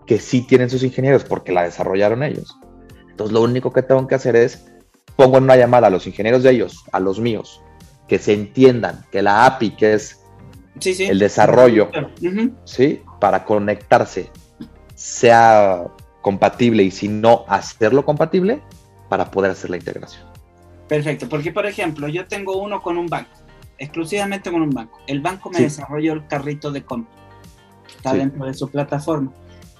que 0.06 0.20
sí 0.20 0.42
tienen 0.42 0.70
sus 0.70 0.84
ingenieros 0.84 1.24
porque 1.24 1.52
la 1.52 1.64
desarrollaron 1.64 2.24
ellos. 2.24 2.58
Entonces 3.10 3.34
lo 3.34 3.42
único 3.42 3.72
que 3.72 3.82
tengo 3.82 4.08
que 4.08 4.16
hacer 4.16 4.36
es 4.36 4.66
pongo 5.16 5.38
en 5.38 5.46
una 5.46 5.56
llamada 5.56 5.88
a 5.88 5.90
los 5.90 6.06
ingenieros 6.08 6.44
de 6.44 6.52
ellos, 6.52 6.84
a 6.92 7.00
los 7.00 7.20
míos, 7.20 7.62
que 8.08 8.20
se 8.20 8.34
entiendan 8.34 9.06
que 9.12 9.22
la 9.22 9.46
API, 9.46 9.72
que 9.72 9.94
es 9.94 10.22
el 11.00 11.20
desarrollo, 11.20 11.90
¿sí? 12.66 13.02
para 13.20 13.46
conectarse, 13.46 14.30
sea 14.94 15.86
compatible 16.22 16.84
y 16.84 16.92
si 16.92 17.08
no, 17.08 17.46
hacerlo 17.48 18.04
compatible 18.04 18.62
para 19.10 19.32
poder 19.32 19.52
hacer 19.52 19.70
la 19.70 19.78
integración. 19.78 20.24
Perfecto, 20.88 21.28
porque 21.30 21.52
por 21.52 21.66
ejemplo, 21.66 22.08
yo 22.08 22.28
tengo 22.28 22.58
uno 22.58 22.82
con 22.82 22.98
un 22.98 23.08
banco, 23.08 23.32
exclusivamente 23.78 24.52
con 24.52 24.62
un 24.62 24.70
banco. 24.70 25.00
El 25.08 25.22
banco 25.22 25.50
me 25.50 25.62
desarrolló 25.62 26.14
el 26.14 26.28
carrito 26.28 26.72
de 26.72 26.84
compra, 26.84 27.14
está 27.88 28.14
dentro 28.14 28.46
de 28.46 28.54
su 28.54 28.70
plataforma. 28.70 29.32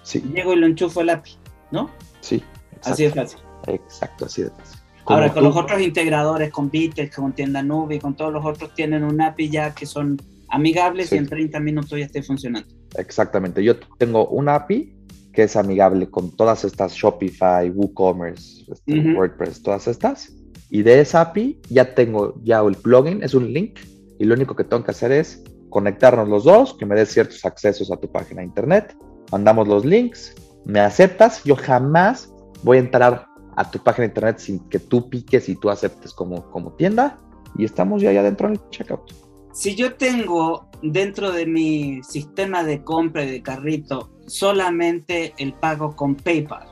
Sí. 0.06 0.24
Llego 0.34 0.54
y 0.54 0.58
lo 0.58 0.68
enchufo 0.68 1.02
el 1.02 1.10
API, 1.10 1.32
¿no? 1.72 1.90
Sí. 2.22 2.42
Así 2.84 3.04
de 3.04 3.10
fácil. 3.10 3.40
Exacto, 3.68 4.26
así 4.26 4.44
de 4.44 4.52
fácil. 4.52 4.80
Ahora, 5.08 5.34
con 5.34 5.44
los 5.44 5.56
otros 5.56 5.82
integradores, 5.82 6.52
con 6.52 6.70
Bittrex, 6.70 7.16
con 7.16 7.34
Tienda 7.34 7.62
Nube, 7.62 8.00
con 8.00 8.16
todos 8.16 8.32
los 8.32 8.46
otros, 8.46 8.74
tienen 8.74 9.04
un 9.04 9.22
API 9.22 9.50
ya 9.50 9.74
que 9.74 9.86
son 9.86 10.18
amigables 10.50 11.12
y 11.12 11.18
en 11.18 11.28
30 11.28 11.60
minutos 11.60 11.98
ya 11.98 12.06
esté 12.06 12.24
funcionando. 12.24 12.68
Exactamente. 12.98 13.64
Yo 13.64 13.78
tengo 13.98 14.28
un 14.28 14.48
API 14.48 14.96
que 15.34 15.44
es 15.44 15.56
amigable 15.56 16.10
con 16.10 16.32
todas 16.36 16.64
estas 16.64 16.94
Shopify, 16.94 17.70
WooCommerce, 17.70 18.72
este, 18.72 19.14
WordPress, 19.14 19.62
todas 19.62 19.88
estas. 19.88 20.34
Y 20.70 20.82
de 20.82 21.02
esa 21.02 21.22
API 21.22 21.60
ya 21.70 21.94
tengo 21.94 22.40
ya 22.44 22.62
el 22.62 22.76
plugin, 22.76 23.22
es 23.22 23.34
un 23.34 23.52
link, 23.52 23.80
y 24.18 24.24
lo 24.24 24.34
único 24.34 24.56
que 24.56 24.64
tengo 24.64 24.84
que 24.84 24.92
hacer 24.92 25.12
es 25.12 25.44
conectarnos 25.70 26.30
los 26.30 26.46
dos, 26.46 26.74
que 26.74 26.86
me 26.86 26.96
dé 26.96 27.06
ciertos 27.06 27.44
accesos 27.44 27.92
a 27.92 27.98
tu 27.98 28.10
página 28.10 28.42
de 28.42 28.48
internet, 28.48 28.96
mandamos 29.32 29.68
los 29.68 29.86
links, 29.86 30.36
me 30.66 30.80
aceptas, 30.80 31.44
yo 31.44 31.56
jamás 31.56 32.34
voy 32.64 32.78
a 32.78 32.80
entrar 32.82 33.28
a 33.56 33.72
tu 33.72 33.80
página 33.80 34.04
de 34.04 34.12
internet 34.12 34.40
sin 34.40 34.60
que 34.70 34.80
tú 34.80 35.10
piques 35.10 35.48
y 35.50 35.56
tú 35.56 35.70
aceptes 35.70 36.14
como, 36.14 36.50
como 36.52 36.74
tienda 36.74 37.20
y 37.58 37.66
estamos 37.66 38.02
ya, 38.02 38.12
ya 38.12 38.24
dentro 38.24 38.50
del 38.50 38.60
checkout. 38.70 39.14
Si 39.54 39.76
yo 39.76 39.96
tengo 39.96 40.70
dentro 40.82 41.32
de 41.32 41.46
mi 41.46 42.04
sistema 42.04 42.64
de 42.64 42.84
compra 42.84 43.24
y 43.24 43.32
de 43.32 43.42
carrito 43.42 44.12
solamente 44.28 45.34
el 45.38 45.54
pago 45.54 45.96
con 45.96 46.16
PayPal, 46.16 46.68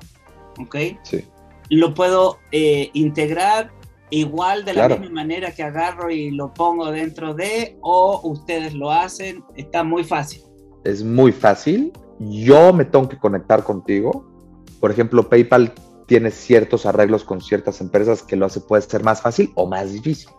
¿ok? 0.60 0.76
Sí. 1.04 1.24
Lo 1.70 1.94
puedo 1.94 2.39
eh, 2.52 2.89
integrar 2.94 3.72
igual 4.10 4.66
de 4.66 4.74
la 4.74 4.89
misma 4.89 5.10
manera 5.10 5.52
que 5.52 5.63
agarro 5.63 6.12
y 6.12 6.32
lo 6.32 6.54
pongo 6.54 6.92
dentro 6.92 7.34
de, 7.34 7.78
o 7.82 8.20
ustedes 8.24 8.74
lo 8.74 8.92
hacen, 8.92 9.44
está 9.56 9.84
muy 9.84 10.04
fácil. 10.04 10.44
Es 10.84 11.04
muy 11.04 11.32
fácil 11.32 11.94
yo 12.19 12.73
me 12.73 12.86
tengo 12.86 13.10
que 13.10 13.17
conectar 13.17 13.63
contigo. 13.63 14.26
Por 14.80 14.91
ejemplo, 14.91 15.30
PayPal 15.30 15.73
tiene 16.06 16.32
ciertos 16.32 16.86
arreglos 16.86 17.23
con 17.23 17.41
ciertas 17.41 17.82
empresas 17.82 18.23
que 18.23 18.36
lo 18.36 18.45
hace 18.45 18.60
puede 18.62 18.82
ser 18.82 19.04
más 19.04 19.21
fácil 19.21 19.52
o 19.56 19.67
más 19.67 19.91
difícil. 19.91 20.30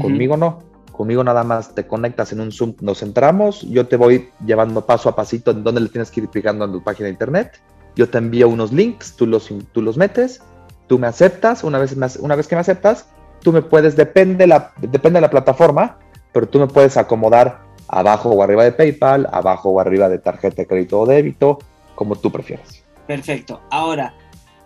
Conmigo 0.00 0.36
no. 0.36 0.58
Conmigo 0.92 1.24
nada 1.24 1.42
más 1.42 1.74
te 1.74 1.86
conectas 1.86 2.32
en 2.32 2.40
un 2.40 2.52
Zoom, 2.52 2.74
nos 2.80 3.02
entramos, 3.02 3.62
yo 3.62 3.88
te 3.88 3.96
voy 3.96 4.28
llevando 4.46 4.86
paso 4.86 5.08
a 5.08 5.16
pasito 5.16 5.50
en 5.50 5.64
dónde 5.64 5.80
le 5.80 5.88
tienes 5.88 6.08
que 6.10 6.20
ir 6.20 6.28
picando 6.28 6.64
en 6.64 6.72
tu 6.72 6.84
página 6.84 7.06
de 7.06 7.12
internet. 7.12 7.60
Yo 7.96 8.08
te 8.08 8.18
envío 8.18 8.48
unos 8.48 8.72
links, 8.72 9.16
tú 9.16 9.26
los, 9.26 9.52
tú 9.72 9.82
los 9.82 9.96
metes, 9.96 10.40
tú 10.86 11.00
me 11.00 11.08
aceptas, 11.08 11.64
una 11.64 11.80
vez, 11.80 11.96
una 12.20 12.36
vez 12.36 12.46
que 12.46 12.54
me 12.54 12.60
aceptas, 12.60 13.08
tú 13.40 13.52
me 13.52 13.62
puedes, 13.62 13.96
depende, 13.96 14.46
la, 14.46 14.72
depende 14.80 15.16
de 15.16 15.22
la 15.22 15.30
plataforma, 15.30 15.98
pero 16.32 16.48
tú 16.48 16.60
me 16.60 16.68
puedes 16.68 16.96
acomodar 16.96 17.63
abajo 17.94 18.30
o 18.30 18.42
arriba 18.42 18.64
de 18.64 18.72
PayPal, 18.72 19.28
abajo 19.30 19.70
o 19.70 19.80
arriba 19.80 20.08
de 20.08 20.18
tarjeta 20.18 20.62
de 20.62 20.66
crédito 20.66 21.00
o 21.00 21.06
débito, 21.06 21.58
como 21.94 22.16
tú 22.16 22.30
prefieras. 22.30 22.84
Perfecto. 23.06 23.60
Ahora, 23.70 24.14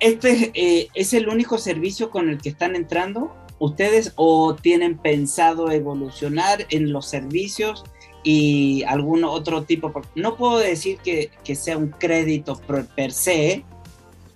¿este 0.01 0.51
eh, 0.55 0.89
es 0.95 1.13
el 1.13 1.29
único 1.29 1.59
servicio 1.59 2.11
con 2.11 2.31
el 2.31 2.39
que 2.39 2.49
están 2.49 2.75
entrando 2.75 3.31
ustedes 3.59 4.13
o 4.17 4.55
tienen 4.55 4.97
pensado 4.97 5.71
evolucionar 5.71 6.67
en 6.71 6.91
los 6.91 7.07
servicios 7.07 7.85
y 8.25 8.83
algún 8.85 9.25
otro 9.25 9.65
tipo? 9.65 9.93
No 10.15 10.37
puedo 10.37 10.59
decir 10.59 10.99
que, 10.99 11.31
sea 11.55 11.77
un 11.77 11.89
crédito 11.89 12.59
per 12.97 13.13
se, 13.13 13.63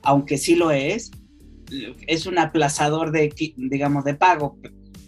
aunque 0.02 0.36
sí 0.36 0.54
lo 0.54 0.70
es. 0.70 1.10
Es 2.06 2.26
un 2.26 2.38
aplazador 2.38 3.10
de, 3.10 3.32
digamos, 3.56 4.04
de 4.04 4.12
pago. 4.12 4.58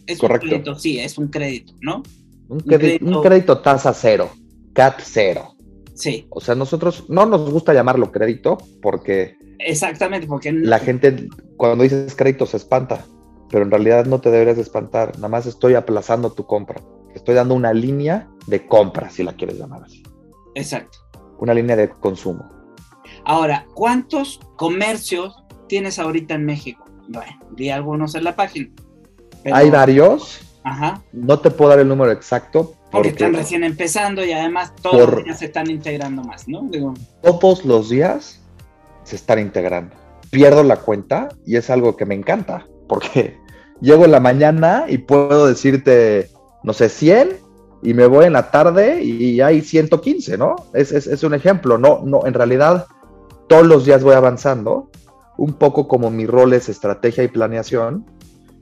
Es 0.06 0.18
Correcto. 0.18 0.46
un 0.46 0.50
crédito, 0.50 0.78
sí, 0.78 0.98
es 0.98 1.18
un 1.18 1.28
crédito, 1.28 1.74
¿no? 1.82 2.02
Un 2.48 2.60
crédito, 2.60 3.58
tasa 3.58 3.92
cero, 3.94 4.30
CAT 4.72 5.00
cero. 5.02 5.54
Sí. 5.94 6.26
O 6.30 6.40
sea, 6.40 6.54
nosotros 6.54 7.04
no 7.08 7.24
nos 7.26 7.50
gusta 7.50 7.72
llamarlo 7.72 8.10
crédito 8.10 8.58
porque... 8.82 9.36
Exactamente, 9.58 10.26
porque... 10.26 10.52
La 10.52 10.78
gente 10.78 11.28
cuando 11.56 11.82
dices 11.82 12.14
crédito 12.16 12.46
se 12.46 12.56
espanta, 12.56 13.04
pero 13.50 13.64
en 13.64 13.70
realidad 13.70 14.04
no 14.06 14.20
te 14.20 14.30
deberías 14.30 14.58
espantar, 14.58 15.14
nada 15.16 15.28
más 15.28 15.46
estoy 15.46 15.74
aplazando 15.74 16.32
tu 16.32 16.46
compra. 16.46 16.80
Estoy 17.14 17.36
dando 17.36 17.54
una 17.54 17.72
línea 17.72 18.28
de 18.46 18.66
compra, 18.66 19.08
si 19.08 19.22
la 19.22 19.34
quieres 19.34 19.58
llamar 19.58 19.84
así. 19.84 20.02
Exacto. 20.54 20.98
Una 21.38 21.54
línea 21.54 21.76
de 21.76 21.88
consumo. 21.88 22.48
Ahora, 23.24 23.66
¿cuántos 23.74 24.40
comercios 24.56 25.34
tienes 25.68 25.98
ahorita 25.98 26.34
en 26.34 26.44
México? 26.44 26.84
Bueno, 27.08 27.38
di 27.52 27.70
algunos 27.70 28.14
en 28.14 28.24
la 28.24 28.34
página. 28.34 28.70
Hay 29.44 29.70
varios, 29.70 30.40
Ajá. 30.64 31.02
No 31.12 31.38
te 31.38 31.50
puedo 31.50 31.70
dar 31.70 31.80
el 31.80 31.88
número 31.88 32.10
exacto. 32.10 32.74
Porque, 32.90 33.10
están 33.10 33.34
recién 33.34 33.64
empezando 33.64 34.24
y 34.24 34.32
además 34.32 34.72
todos 34.80 35.10
los 35.10 35.24
días 35.24 35.38
se 35.38 35.44
están 35.46 35.70
integrando 35.70 36.22
más, 36.22 36.48
¿no? 36.48 36.68
Todos 37.20 37.64
los 37.64 37.90
días 37.90 38.40
se 39.02 39.16
están 39.16 39.38
integrando. 39.40 39.94
Pierdo 40.30 40.62
la 40.62 40.76
cuenta 40.76 41.28
y 41.44 41.56
es 41.56 41.70
algo 41.70 41.96
que 41.96 42.06
me 42.06 42.14
encanta, 42.14 42.66
porque 42.88 43.36
llego 43.80 44.06
en 44.06 44.12
la 44.12 44.20
mañana 44.20 44.86
y 44.88 44.98
puedo 44.98 45.46
decirte, 45.46 46.30
no 46.62 46.72
sé, 46.72 46.88
100 46.88 47.36
y 47.82 47.92
me 47.92 48.06
voy 48.06 48.24
en 48.24 48.32
la 48.32 48.50
tarde 48.50 49.02
y 49.02 49.40
hay 49.42 49.60
115, 49.60 50.38
¿no? 50.38 50.56
Es, 50.72 50.92
es, 50.92 51.06
es 51.06 51.22
un 51.22 51.34
ejemplo, 51.34 51.76
no, 51.76 52.00
no, 52.04 52.26
en 52.26 52.32
realidad 52.32 52.86
todos 53.48 53.66
los 53.66 53.84
días 53.84 54.02
voy 54.02 54.14
avanzando, 54.14 54.90
un 55.36 55.52
poco 55.52 55.86
como 55.88 56.10
mi 56.10 56.26
rol 56.26 56.54
es 56.54 56.70
estrategia 56.70 57.24
y 57.24 57.28
planeación, 57.28 58.06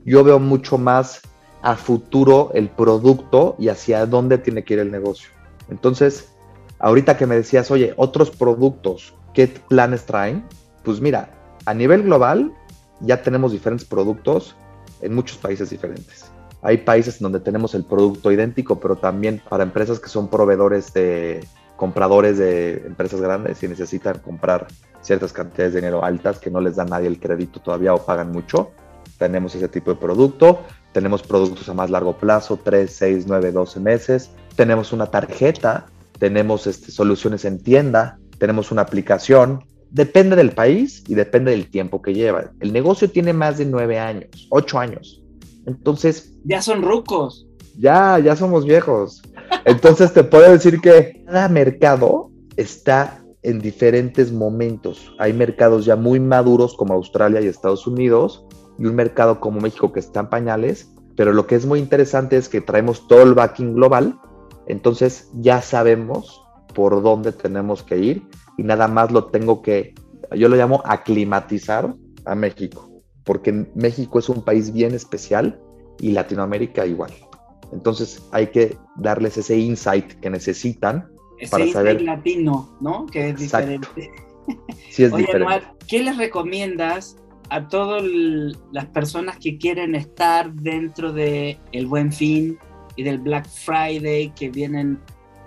yo 0.05 0.23
veo 0.23 0.39
mucho 0.39 0.77
más 0.77 1.21
a 1.63 1.75
futuro 1.77 2.51
el 2.53 2.69
producto 2.69 3.55
y 3.57 3.69
hacia 3.69 4.05
dónde 4.05 4.37
tiene 4.37 4.63
que 4.63 4.75
ir 4.75 4.79
el 4.81 4.91
negocio. 4.91 5.29
Entonces, 5.69 6.29
ahorita 6.77 7.17
que 7.17 7.25
me 7.25 7.35
decías, 7.35 7.71
oye, 7.71 7.93
otros 7.95 8.29
productos, 8.29 9.15
¿qué 9.33 9.47
planes 9.47 10.05
traen? 10.05 10.43
Pues 10.83 10.99
mira, 10.99 11.29
a 11.65 11.73
nivel 11.73 12.03
global 12.03 12.53
ya 12.99 13.23
tenemos 13.23 13.53
diferentes 13.53 13.87
productos 13.87 14.55
en 15.01 15.15
muchos 15.15 15.37
países 15.37 15.69
diferentes. 15.69 16.25
Hay 16.61 16.77
países 16.77 17.19
donde 17.19 17.39
tenemos 17.39 17.75
el 17.75 17.85
producto 17.85 18.31
idéntico, 18.31 18.79
pero 18.79 18.97
también 18.97 19.41
para 19.49 19.63
empresas 19.63 19.99
que 19.99 20.09
son 20.09 20.29
proveedores 20.29 20.93
de 20.93 21.45
compradores 21.77 22.37
de 22.37 22.83
empresas 22.85 23.19
grandes 23.19 23.61
y 23.63 23.67
necesitan 23.67 24.19
comprar 24.19 24.67
ciertas 25.01 25.33
cantidades 25.33 25.73
de 25.73 25.81
dinero 25.81 26.03
altas 26.03 26.39
que 26.39 26.49
no 26.49 26.61
les 26.61 26.75
da 26.75 26.85
nadie 26.85 27.07
el 27.07 27.19
crédito 27.19 27.59
todavía 27.59 27.93
o 27.93 28.05
pagan 28.05 28.31
mucho. 28.31 28.71
Tenemos 29.17 29.55
ese 29.55 29.67
tipo 29.67 29.91
de 29.91 29.97
producto. 29.97 30.61
Tenemos 30.91 31.23
productos 31.23 31.67
a 31.69 31.73
más 31.73 31.89
largo 31.89 32.17
plazo, 32.17 32.59
3, 32.63 32.91
6, 32.91 33.25
9, 33.27 33.51
12 33.51 33.79
meses. 33.79 34.29
Tenemos 34.55 34.93
una 34.93 35.07
tarjeta, 35.07 35.87
tenemos 36.19 36.67
este, 36.67 36.91
soluciones 36.91 37.45
en 37.45 37.61
tienda, 37.61 38.19
tenemos 38.37 38.71
una 38.71 38.83
aplicación 38.83 39.63
depende 39.93 40.35
del 40.35 40.51
país 40.51 41.03
y 41.07 41.13
depende 41.13 41.51
del 41.51 41.69
tiempo 41.69 42.01
que 42.01 42.13
lleva. 42.13 42.51
El 42.59 42.73
negocio 42.73 43.09
tiene 43.09 43.31
más 43.31 43.59
de 43.59 43.65
nueve 43.65 43.99
años, 43.99 44.47
ocho 44.49 44.79
años. 44.79 45.23
Entonces... 45.65 46.33
Ya 46.43 46.61
son 46.61 46.81
rucos. 46.81 47.47
Ya, 47.77 48.19
ya 48.19 48.35
somos 48.35 48.65
viejos. 48.65 49.21
Entonces 49.65 50.11
te 50.11 50.23
puedo 50.23 50.51
decir 50.51 50.81
que 50.81 51.23
cada 51.25 51.47
mercado 51.47 52.31
está 52.57 53.23
en 53.43 53.59
diferentes 53.59 54.31
momentos. 54.31 55.13
Hay 55.19 55.31
mercados 55.31 55.85
ya 55.85 55.95
muy 55.95 56.19
maduros 56.19 56.75
como 56.75 56.95
Australia 56.95 57.41
y 57.41 57.47
Estados 57.47 57.85
Unidos 57.85 58.45
y 58.77 58.85
un 58.85 58.95
mercado 58.95 59.39
como 59.39 59.59
México 59.59 59.91
que 59.91 59.99
está 59.99 60.21
en 60.21 60.29
pañales, 60.29 60.91
pero 61.15 61.33
lo 61.33 61.45
que 61.47 61.55
es 61.55 61.65
muy 61.65 61.79
interesante 61.79 62.37
es 62.37 62.49
que 62.49 62.61
traemos 62.61 63.07
todo 63.07 63.21
el 63.21 63.33
backing 63.33 63.75
global, 63.75 64.19
entonces 64.67 65.29
ya 65.33 65.61
sabemos 65.61 66.43
por 66.73 67.01
dónde 67.01 67.31
tenemos 67.31 67.83
que 67.83 67.97
ir 67.97 68.23
y 68.57 68.63
nada 68.63 68.87
más 68.87 69.11
lo 69.11 69.25
tengo 69.25 69.61
que, 69.61 69.93
yo 70.35 70.49
lo 70.49 70.55
llamo 70.55 70.81
aclimatizar 70.85 71.95
a 72.25 72.35
México, 72.35 72.89
porque 73.23 73.67
México 73.75 74.19
es 74.19 74.29
un 74.29 74.43
país 74.43 74.71
bien 74.71 74.93
especial 74.93 75.59
y 75.99 76.11
Latinoamérica 76.11 76.85
igual. 76.85 77.11
Entonces 77.71 78.21
hay 78.31 78.47
que 78.47 78.77
darles 78.97 79.37
ese 79.37 79.57
insight 79.57 80.13
que 80.19 80.29
necesitan 80.29 81.09
ese 81.39 81.51
para 81.51 81.67
saber 81.67 82.01
latino, 82.01 82.77
¿no? 82.81 83.05
Que 83.07 83.29
es 83.29 83.39
diferente. 83.39 83.87
Sí 84.89 85.03
es 85.03 85.13
diferente. 85.15 85.65
¿qué 85.87 86.03
les 86.03 86.17
recomiendas 86.17 87.17
a 87.53 87.67
todas 87.67 88.01
las 88.71 88.87
personas 88.87 89.37
que 89.37 89.59
quieren 89.59 89.93
estar 89.93 90.51
dentro 90.53 91.13
de 91.13 91.59
el 91.71 91.85
Buen 91.85 92.11
Fin 92.11 92.57
y 92.95 93.03
del 93.03 93.19
Black 93.19 93.47
Friday 93.47 94.33
que 94.35 94.49
vienen 94.49 94.99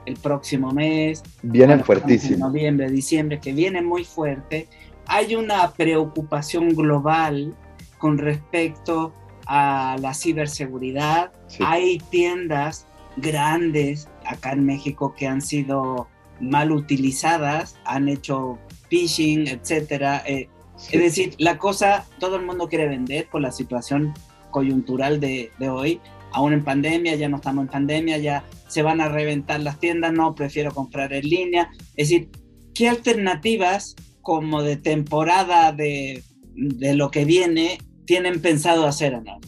el 0.05 0.15
próximo 0.15 0.71
mes? 0.71 1.25
Vienen 1.43 1.83
fuertísimos. 1.83 2.39
Noviembre, 2.39 2.89
diciembre, 2.93 3.41
que 3.41 3.53
vienen 3.53 3.87
muy 3.87 4.05
fuerte. 4.05 4.69
Hay 5.09 5.35
una 5.35 5.73
preocupación 5.73 6.69
global 6.77 7.57
con 7.99 8.19
respecto 8.19 9.13
a 9.49 9.97
la 10.01 10.15
ciberseguridad. 10.15 11.33
Hay 11.59 11.99
tiendas 12.11 12.87
grandes 13.17 14.09
acá 14.25 14.53
en 14.53 14.65
México 14.65 15.13
que 15.17 15.27
han 15.27 15.43
sido 15.43 16.07
mal 16.39 16.71
utilizadas, 16.71 17.81
han 17.85 18.09
hecho 18.09 18.61
phishing, 18.91 19.49
etcétera. 19.49 20.23
Eh, 20.25 20.49
es 20.91 21.01
decir, 21.01 21.35
la 21.39 21.59
cosa, 21.59 22.07
todo 22.19 22.37
el 22.37 22.45
mundo 22.45 22.69
quiere 22.69 22.89
vender 22.89 23.29
por 23.31 23.41
la 23.41 23.53
situación 23.53 24.15
coyuntural 24.51 25.21
de, 25.21 25.51
de, 25.59 25.69
hoy, 25.69 26.01
aún 26.33 26.53
en 26.53 26.65
pandemia, 26.65 27.15
ya 27.17 27.29
no 27.29 27.37
estamos 27.37 27.63
en 27.63 27.71
pandemia, 27.71 28.19
ya 28.19 28.45
se 28.69 28.83
van 28.83 29.01
a 29.01 29.09
reventar 29.09 29.61
las 29.61 29.79
tiendas, 29.79 30.13
no, 30.13 30.35
prefiero 30.35 30.73
comprar 30.73 31.13
en 31.13 31.29
línea. 31.29 31.71
Es 31.97 32.09
decir, 32.09 32.31
¿qué 32.75 32.89
alternativas 32.89 33.97
como 34.23 34.63
de 34.63 34.77
temporada 34.77 35.73
de, 35.73 36.23
de 36.55 36.95
lo 36.95 37.11
que 37.11 37.25
viene 37.25 37.79
tienen 38.07 38.41
pensado 38.41 38.87
hacer, 38.87 39.15
Ana? 39.15 39.39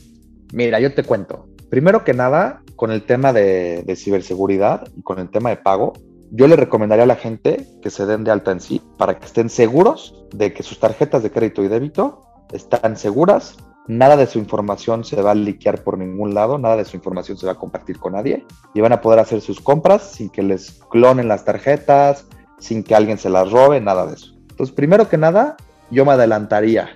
Mira, 0.52 0.80
yo 0.80 0.94
te 0.94 1.02
cuento. 1.02 1.48
Primero 1.70 2.04
que 2.04 2.14
nada, 2.14 2.62
con 2.76 2.90
el 2.90 3.02
tema 3.02 3.32
de, 3.32 3.84
ciberseguridad 3.96 4.88
y 4.96 5.02
con 5.02 5.18
el 5.18 5.28
tema 5.30 5.50
de 5.50 5.56
pago, 5.56 5.92
yo 6.30 6.46
le 6.46 6.56
recomendaría 6.56 7.04
a 7.04 7.06
la 7.06 7.16
gente 7.16 7.66
que 7.82 7.90
se 7.90 8.06
den 8.06 8.24
de 8.24 8.30
alta 8.30 8.52
en 8.52 8.60
sí 8.60 8.82
para 8.96 9.18
que 9.18 9.26
estén 9.26 9.48
seguros 9.48 10.26
de 10.32 10.52
que 10.52 10.62
sus 10.62 10.78
tarjetas 10.78 11.22
de 11.22 11.30
crédito 11.30 11.62
y 11.62 11.68
débito 11.68 12.22
están 12.52 12.96
seguras, 12.96 13.56
nada 13.86 14.16
de 14.16 14.26
su 14.26 14.38
información 14.38 15.04
se 15.04 15.20
va 15.20 15.32
a 15.32 15.34
liquear 15.34 15.82
por 15.82 15.98
ningún 15.98 16.34
lado, 16.34 16.58
nada 16.58 16.76
de 16.76 16.84
su 16.84 16.96
información 16.96 17.38
se 17.38 17.46
va 17.46 17.52
a 17.52 17.58
compartir 17.58 17.98
con 17.98 18.12
nadie 18.12 18.44
y 18.74 18.80
van 18.80 18.92
a 18.92 19.00
poder 19.00 19.18
hacer 19.18 19.40
sus 19.40 19.60
compras 19.60 20.02
sin 20.02 20.28
que 20.30 20.42
les 20.42 20.80
clonen 20.90 21.28
las 21.28 21.44
tarjetas, 21.44 22.26
sin 22.58 22.82
que 22.82 22.94
alguien 22.94 23.18
se 23.18 23.30
las 23.30 23.50
robe, 23.50 23.80
nada 23.80 24.06
de 24.06 24.14
eso. 24.14 24.34
Entonces, 24.50 24.74
primero 24.74 25.08
que 25.08 25.16
nada, 25.16 25.56
yo 25.90 26.04
me 26.04 26.12
adelantaría 26.12 26.90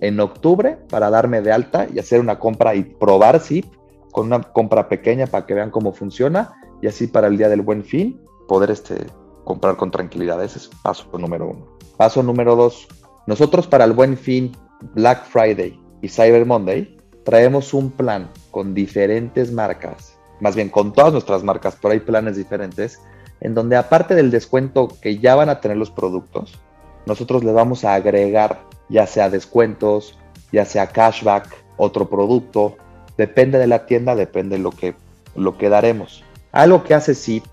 en 0.00 0.20
octubre 0.20 0.78
para 0.90 1.08
darme 1.08 1.40
de 1.40 1.52
alta 1.52 1.86
y 1.92 1.98
hacer 1.98 2.20
una 2.20 2.38
compra 2.38 2.74
y 2.74 2.82
probar 2.82 3.40
si 3.40 3.64
con 4.12 4.26
una 4.26 4.42
compra 4.42 4.88
pequeña 4.88 5.26
para 5.26 5.46
que 5.46 5.54
vean 5.54 5.70
cómo 5.70 5.92
funciona 5.92 6.52
y 6.82 6.86
así 6.86 7.06
para 7.06 7.28
el 7.28 7.38
día 7.38 7.48
del 7.48 7.62
buen 7.62 7.84
fin 7.84 8.20
poder 8.48 8.70
este, 8.70 9.06
comprar 9.44 9.76
con 9.76 9.90
tranquilidad. 9.90 10.42
Ese 10.42 10.58
es 10.58 10.70
paso 10.82 11.06
número 11.18 11.48
uno. 11.48 11.66
Paso 11.96 12.22
número 12.22 12.56
dos, 12.56 12.88
nosotros 13.26 13.66
para 13.66 13.84
el 13.84 13.92
buen 13.92 14.16
fin, 14.16 14.56
Black 14.94 15.24
Friday 15.26 15.78
y 16.02 16.08
Cyber 16.08 16.44
Monday, 16.44 16.98
traemos 17.24 17.72
un 17.72 17.90
plan 17.90 18.30
con 18.50 18.74
diferentes 18.74 19.52
marcas, 19.52 20.18
más 20.40 20.56
bien 20.56 20.68
con 20.68 20.92
todas 20.92 21.12
nuestras 21.12 21.44
marcas, 21.44 21.76
pero 21.80 21.92
hay 21.92 22.00
planes 22.00 22.36
diferentes, 22.36 23.00
en 23.40 23.54
donde 23.54 23.76
aparte 23.76 24.14
del 24.14 24.30
descuento 24.30 24.88
que 25.00 25.18
ya 25.18 25.36
van 25.36 25.48
a 25.48 25.60
tener 25.60 25.76
los 25.76 25.90
productos, 25.90 26.58
nosotros 27.06 27.44
le 27.44 27.52
vamos 27.52 27.84
a 27.84 27.94
agregar 27.94 28.64
ya 28.88 29.06
sea 29.06 29.30
descuentos, 29.30 30.18
ya 30.50 30.64
sea 30.64 30.88
cashback, 30.88 31.48
otro 31.76 32.08
producto, 32.08 32.76
Depende 33.16 33.58
de 33.58 33.66
la 33.66 33.86
tienda, 33.86 34.14
depende 34.16 34.58
lo 34.58 34.70
que, 34.70 34.94
lo 35.36 35.56
que 35.56 35.68
daremos. 35.68 36.24
Algo 36.52 36.82
que 36.82 36.94
hace 36.94 37.14
Zip, 37.14 37.44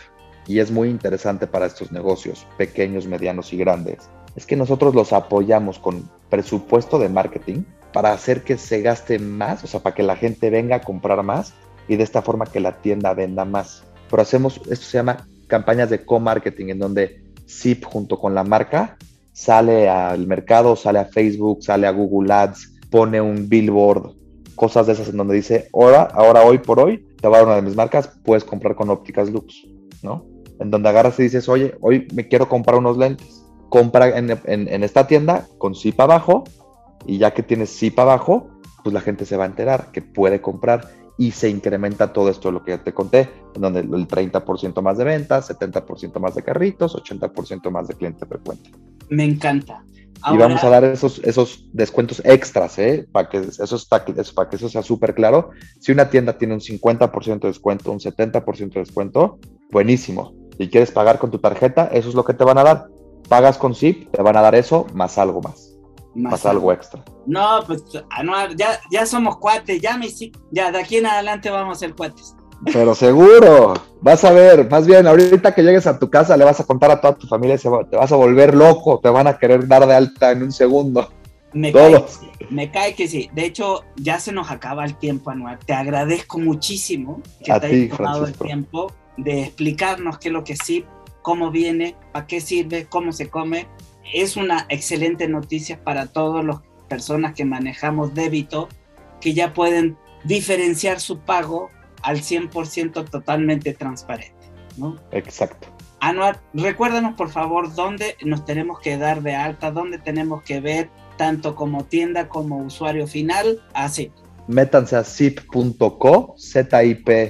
y 0.48 0.60
es 0.60 0.72
muy 0.72 0.89
interesante 0.89 1.48
para 1.48 1.66
estos 1.66 1.92
negocios 1.92 2.48
pequeños, 2.58 3.08
medianos 3.08 3.54
y 3.54 3.58
grandes, 3.58 4.10
es 4.36 4.46
que 4.46 4.56
nosotros 4.56 4.96
los 4.96 5.14
apoyamos 5.14 5.80
con 5.80 6.10
presupuesto 6.30 7.00
de 7.00 7.10
marketing 7.10 7.64
para 7.94 8.14
hacer 8.14 8.44
que 8.44 8.58
se 8.58 8.82
gaste 8.82 9.20
más, 9.20 9.64
o 9.64 9.68
sea, 9.68 9.82
para 9.82 9.96
que 9.96 10.04
la 10.04 10.16
gente 10.16 10.50
venga 10.50 10.78
a 10.78 10.82
comprar 10.82 11.22
más 11.24 11.54
y 11.88 11.98
de 11.98 12.04
esta 12.04 12.22
forma 12.22 12.46
que 12.46 12.60
la 12.60 12.82
tienda 12.82 13.14
venda 13.14 13.44
más. 13.44 13.84
Pero 14.10 14.22
hacemos, 14.22 14.62
esto 14.70 14.86
se 14.86 14.98
llama 14.98 15.28
campañas 15.48 15.89
de 15.89 16.06
co-marketing, 16.06 16.68
en 16.68 16.80
donde 16.80 17.24
Zip 17.48 17.84
junto 17.84 18.18
con 18.18 18.34
la 18.34 18.44
marca 18.44 18.98
sale 19.34 19.89
al 19.89 20.26
mercado, 20.28 20.76
sale 20.76 21.00
a 21.00 21.06
Facebook, 21.06 21.64
sale 21.64 21.88
a 21.88 21.92
Google 21.92 22.32
Ads, 22.34 22.80
pone 22.89 23.20
un 23.20 23.50
billboard 23.50 24.22
cosas 24.62 24.86
de 24.86 24.94
esas 24.94 25.10
en 25.10 25.18
donde 25.18 25.34
dice, 25.34 25.70
ahora, 25.74 26.04
ahora 26.04 26.44
hoy 26.44 26.60
por 26.60 26.80
hoy, 26.80 27.04
te 27.20 27.28
va 27.28 27.38
a 27.38 27.39
dar 27.39 27.48
una 27.48 27.56
de 27.56 27.64
mis 27.64 27.76
marcas, 27.76 28.08
puedes 28.24 28.44
comprar 28.44 28.76
con 28.76 28.92
ópticas 28.92 29.28
Lux, 29.32 29.66
¿no? 30.04 30.24
En 30.62 30.72
donde 30.72 30.89
agarras 30.89 31.20
y 31.20 31.24
dices, 31.24 31.49
oye, 31.49 31.76
hoy 31.82 32.07
me 32.14 32.28
quiero 32.28 32.47
comprar 32.47 32.78
unos 32.78 32.97
lentes. 32.97 33.45
Compra 33.70 34.18
en, 34.18 34.84
esta 34.84 35.07
tienda 35.07 35.47
con 35.57 35.76
zip 35.76 35.99
abajo 35.99 36.43
y 37.05 37.18
ya 37.18 37.32
que 37.32 37.41
tienes 37.41 37.70
zip 37.76 37.97
abajo, 37.99 38.49
pues 38.84 38.93
la 38.93 39.01
gente 39.01 39.26
se 39.26 39.38
va 39.38 39.45
a 39.45 39.47
enterar 39.47 39.91
que 39.91 40.01
puede 40.01 40.41
comprar 40.41 40.88
y 41.18 41.32
se 41.32 41.49
incrementa 41.49 42.14
todo 42.14 42.30
esto 42.30 42.49
de 42.49 42.53
lo 42.53 42.64
que 42.64 42.72
ya 42.72 42.84
te 42.84 42.93
conté, 42.93 43.30
en 43.55 43.62
donde 43.62 43.80
el 43.80 44.07
30% 44.07 44.82
más 44.82 44.97
de 44.97 45.03
ventas, 45.03 45.49
70% 45.49 46.20
más 46.20 46.36
de 46.36 46.43
carritos, 46.43 46.95
80% 46.95 47.70
más 47.72 47.88
de 47.88 47.95
cliente 47.95 48.26
frecuente. 48.26 48.72
Me 49.09 49.24
encanta 49.24 49.84
y 50.32 50.38
vamos 50.38 50.64
a 50.64 50.70
dar 50.70 50.84
esos, 50.84 51.20
esos 51.24 51.66
descuentos 51.74 52.22
extras, 52.24 52.78
¿eh? 52.78 53.07
Para 53.12 53.30
que 53.30 53.38
eso, 53.39 53.76
está, 53.76 54.05
para 54.36 54.49
que 54.49 54.55
eso 54.55 54.70
sea 54.70 54.84
súper 54.84 55.16
claro. 55.16 55.49
Si 55.80 55.91
una 55.91 56.09
tienda 56.09 56.38
tiene 56.38 56.53
un 56.53 56.59
50% 56.59 57.39
de 57.39 57.47
descuento, 57.47 57.91
un 57.91 57.99
70% 57.99 58.74
de 58.74 58.80
descuento, 58.82 59.39
buenísimo. 59.72 60.34
Y 60.58 60.70
quieres 60.70 60.91
pagar 60.91 61.20
con 61.20 61.32
tu 61.32 61.39
tarjeta, 61.39 61.89
eso 61.91 62.10
es 62.10 62.16
lo 62.16 62.24
que 62.24 62.34
te 62.34 62.43
van 62.43 62.58
a 62.58 62.64
dar. 62.64 62.88
Pagas 63.30 63.58
con 63.58 63.74
SIP, 63.74 64.12
te 64.12 64.22
van 64.22 64.38
a 64.38 64.41
dar 64.41 64.56
eso 64.56 64.88
más 64.93 65.18
algo 65.18 65.41
más. 65.41 65.70
Más, 66.14 66.45
algo 66.45 66.74
extra. 66.74 67.04
No, 67.26 67.62
pues 67.66 67.84
ya, 68.58 68.82
ya 68.91 69.06
somos 69.06 69.38
cuates, 69.38 69.82
ya 69.82 69.97
me 69.97 70.10
ya 70.52 70.70
de 70.70 70.80
aquí 70.80 70.97
en 70.97 71.06
adelante 71.06 71.49
vamos 71.49 71.78
a 71.78 71.80
ser 71.80 71.95
cuates. 71.95 72.36
Pero 72.66 72.93
seguro, 72.93 73.74
vas 74.02 74.24
a 74.24 74.32
ver, 74.32 74.70
más 74.70 74.86
bien, 74.86 75.08
ahorita 75.08 75.56
que 75.56 75.64
llegues 75.64 75.88
a 75.88 75.97
tu 75.97 76.10
casa 76.10 76.38
le 76.38 76.45
vas 76.45 76.60
a 76.60 76.66
contar 76.66 76.91
a 76.91 77.02
toda 77.02 77.16
tu 77.16 77.28
familia, 77.28 77.58
te 77.58 77.97
vas 77.97 78.12
a 78.12 78.16
volver 78.16 78.54
loco, 78.54 78.99
te 79.02 79.10
van 79.10 79.28
a 79.28 79.38
querer 79.38 79.68
dar 79.68 79.88
de 79.88 79.95
alta 79.95 80.32
en 80.32 80.43
un 80.43 80.52
segundo. 80.52 81.10
Me 81.54 81.74
cae, 81.74 82.06
me 82.49 82.72
cae 82.72 82.93
que 82.93 83.08
sí. 83.08 83.30
De 83.34 83.45
hecho, 83.45 83.84
ya 83.97 84.20
se 84.20 84.32
nos 84.32 84.52
acaba 84.52 84.86
el 84.86 84.95
tiempo, 84.95 85.32
Anuar. 85.32 85.60
Te 85.60 85.74
agradezco 85.74 86.39
muchísimo 86.39 87.22
que 87.43 87.52
te 87.60 87.66
hayas 87.66 87.97
tomado 87.97 88.26
el 88.26 88.34
tiempo 88.34 88.91
de 89.24 89.43
explicarnos 89.43 90.17
qué 90.17 90.30
es 90.30 90.34
lo 90.34 90.43
que 90.43 90.55
sí, 90.55 90.86
cómo 91.22 91.51
viene, 91.51 91.95
para 92.11 92.28
qué 92.28 92.41
sirve, 92.41 92.88
cómo 92.88 93.11
se 93.11 93.30
come. 93.30 93.67
Es 94.13 94.36
una 94.38 94.65
excelente 94.69 95.28
noticia 95.28 95.84
para 95.84 96.07
todas 96.07 96.43
las 96.43 96.59
personas 96.89 97.34
que 97.34 97.45
manejamos 97.45 98.13
débito, 98.13 98.67
que 99.19 99.34
ya 99.34 99.53
pueden 99.53 99.97
diferenciar 100.24 100.99
su 100.99 101.19
pago 101.19 101.69
al 102.01 102.22
100% 102.22 103.09
totalmente 103.09 103.74
transparente. 103.74 104.36
¿no? 104.78 104.97
Exacto. 105.11 105.67
Anuar, 105.99 106.41
recuérdanos 106.53 107.13
por 107.13 107.30
favor 107.30 107.74
dónde 107.76 108.15
nos 108.24 108.43
tenemos 108.43 108.80
que 108.80 108.97
dar 108.97 109.22
de 109.22 109.36
alta, 109.36 109.72
dónde 109.72 109.99
tenemos 109.99 110.41
que 110.43 110.59
ver 110.59 110.89
tanto 111.17 111.55
como 111.55 111.86
tienda 111.86 112.28
como 112.28 112.57
usuario 112.57 113.05
final 113.05 113.61
así. 113.74 114.11
Métanse 114.47 114.95
a 114.95 115.03
zip.co, 115.03 116.36
zip.co. 116.39 117.22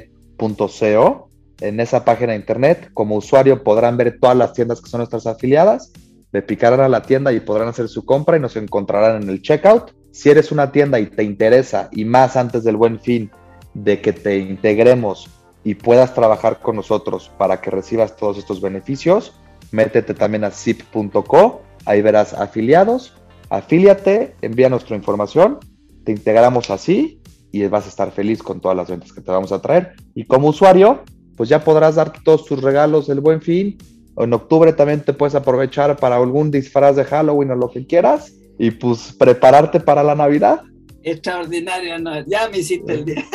En 1.61 1.79
esa 1.79 2.03
página 2.03 2.33
de 2.33 2.39
internet, 2.39 2.89
como 2.93 3.15
usuario 3.15 3.63
podrán 3.63 3.97
ver 3.97 4.19
todas 4.19 4.35
las 4.35 4.53
tiendas 4.53 4.81
que 4.81 4.89
son 4.89 4.99
nuestras 4.99 5.27
afiliadas, 5.27 5.91
le 6.31 6.41
picarán 6.41 6.81
a 6.81 6.89
la 6.89 7.01
tienda 7.01 7.31
y 7.31 7.39
podrán 7.39 7.67
hacer 7.67 7.87
su 7.87 8.05
compra 8.05 8.37
y 8.37 8.39
nos 8.39 8.55
encontrarán 8.55 9.23
en 9.23 9.29
el 9.29 9.41
checkout. 9.41 9.93
Si 10.11 10.29
eres 10.29 10.51
una 10.51 10.71
tienda 10.71 10.99
y 10.99 11.07
te 11.07 11.23
interesa, 11.23 11.89
y 11.91 12.05
más 12.05 12.35
antes 12.35 12.63
del 12.63 12.77
buen 12.77 12.99
fin, 12.99 13.31
de 13.73 14.01
que 14.01 14.11
te 14.11 14.37
integremos 14.37 15.29
y 15.63 15.75
puedas 15.75 16.13
trabajar 16.13 16.59
con 16.59 16.75
nosotros 16.75 17.31
para 17.37 17.61
que 17.61 17.69
recibas 17.69 18.15
todos 18.15 18.37
estos 18.37 18.59
beneficios, 18.59 19.33
métete 19.71 20.13
también 20.13 20.43
a 20.43 20.51
zip.co 20.51 21.61
ahí 21.85 22.01
verás 22.01 22.33
afiliados, 22.33 23.13
afíliate, 23.49 24.35
envía 24.41 24.69
nuestra 24.69 24.95
información, 24.95 25.59
te 26.03 26.11
integramos 26.11 26.69
así 26.69 27.21
y 27.51 27.65
vas 27.67 27.85
a 27.85 27.89
estar 27.89 28.11
feliz 28.11 28.41
con 28.41 28.61
todas 28.61 28.77
las 28.77 28.89
ventas 28.89 29.11
que 29.11 29.21
te 29.21 29.31
vamos 29.31 29.51
a 29.51 29.61
traer. 29.61 29.93
Y 30.15 30.25
como 30.25 30.49
usuario, 30.49 31.03
pues 31.35 31.49
ya 31.49 31.63
podrás 31.63 31.95
darte 31.95 32.19
todos 32.23 32.45
tus 32.45 32.61
regalos 32.61 33.07
del 33.07 33.21
buen 33.21 33.41
fin. 33.41 33.77
En 34.17 34.33
octubre 34.33 34.73
también 34.73 35.01
te 35.01 35.13
puedes 35.13 35.35
aprovechar 35.35 35.97
para 35.97 36.17
algún 36.17 36.51
disfraz 36.51 36.95
de 36.95 37.05
Halloween 37.05 37.51
o 37.51 37.55
lo 37.55 37.69
que 37.69 37.87
quieras 37.87 38.33
y 38.59 38.71
pues 38.71 39.13
prepararte 39.17 39.79
para 39.79 40.03
la 40.03 40.15
Navidad. 40.15 40.61
Extraordinario, 41.03 41.97
no, 41.97 42.23
ya 42.27 42.47
me 42.49 42.59
hiciste 42.59 42.93
el 42.93 43.05
día. 43.05 43.25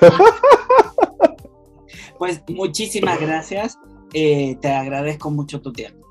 pues 2.18 2.42
muchísimas 2.48 3.20
gracias, 3.20 3.78
eh, 4.12 4.56
te 4.60 4.68
agradezco 4.68 5.30
mucho 5.30 5.60
tu 5.60 5.72
tiempo. 5.72 6.04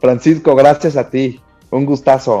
Francisco, 0.00 0.56
gracias 0.56 0.96
a 0.96 1.08
ti, 1.08 1.40
un 1.70 1.84
gustazo. 1.84 2.40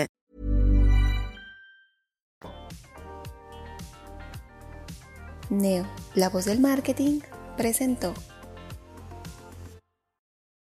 Neo, 5.51 5.85
la 6.15 6.29
voz 6.29 6.45
del 6.45 6.61
marketing, 6.61 7.19
presentó. 7.57 8.13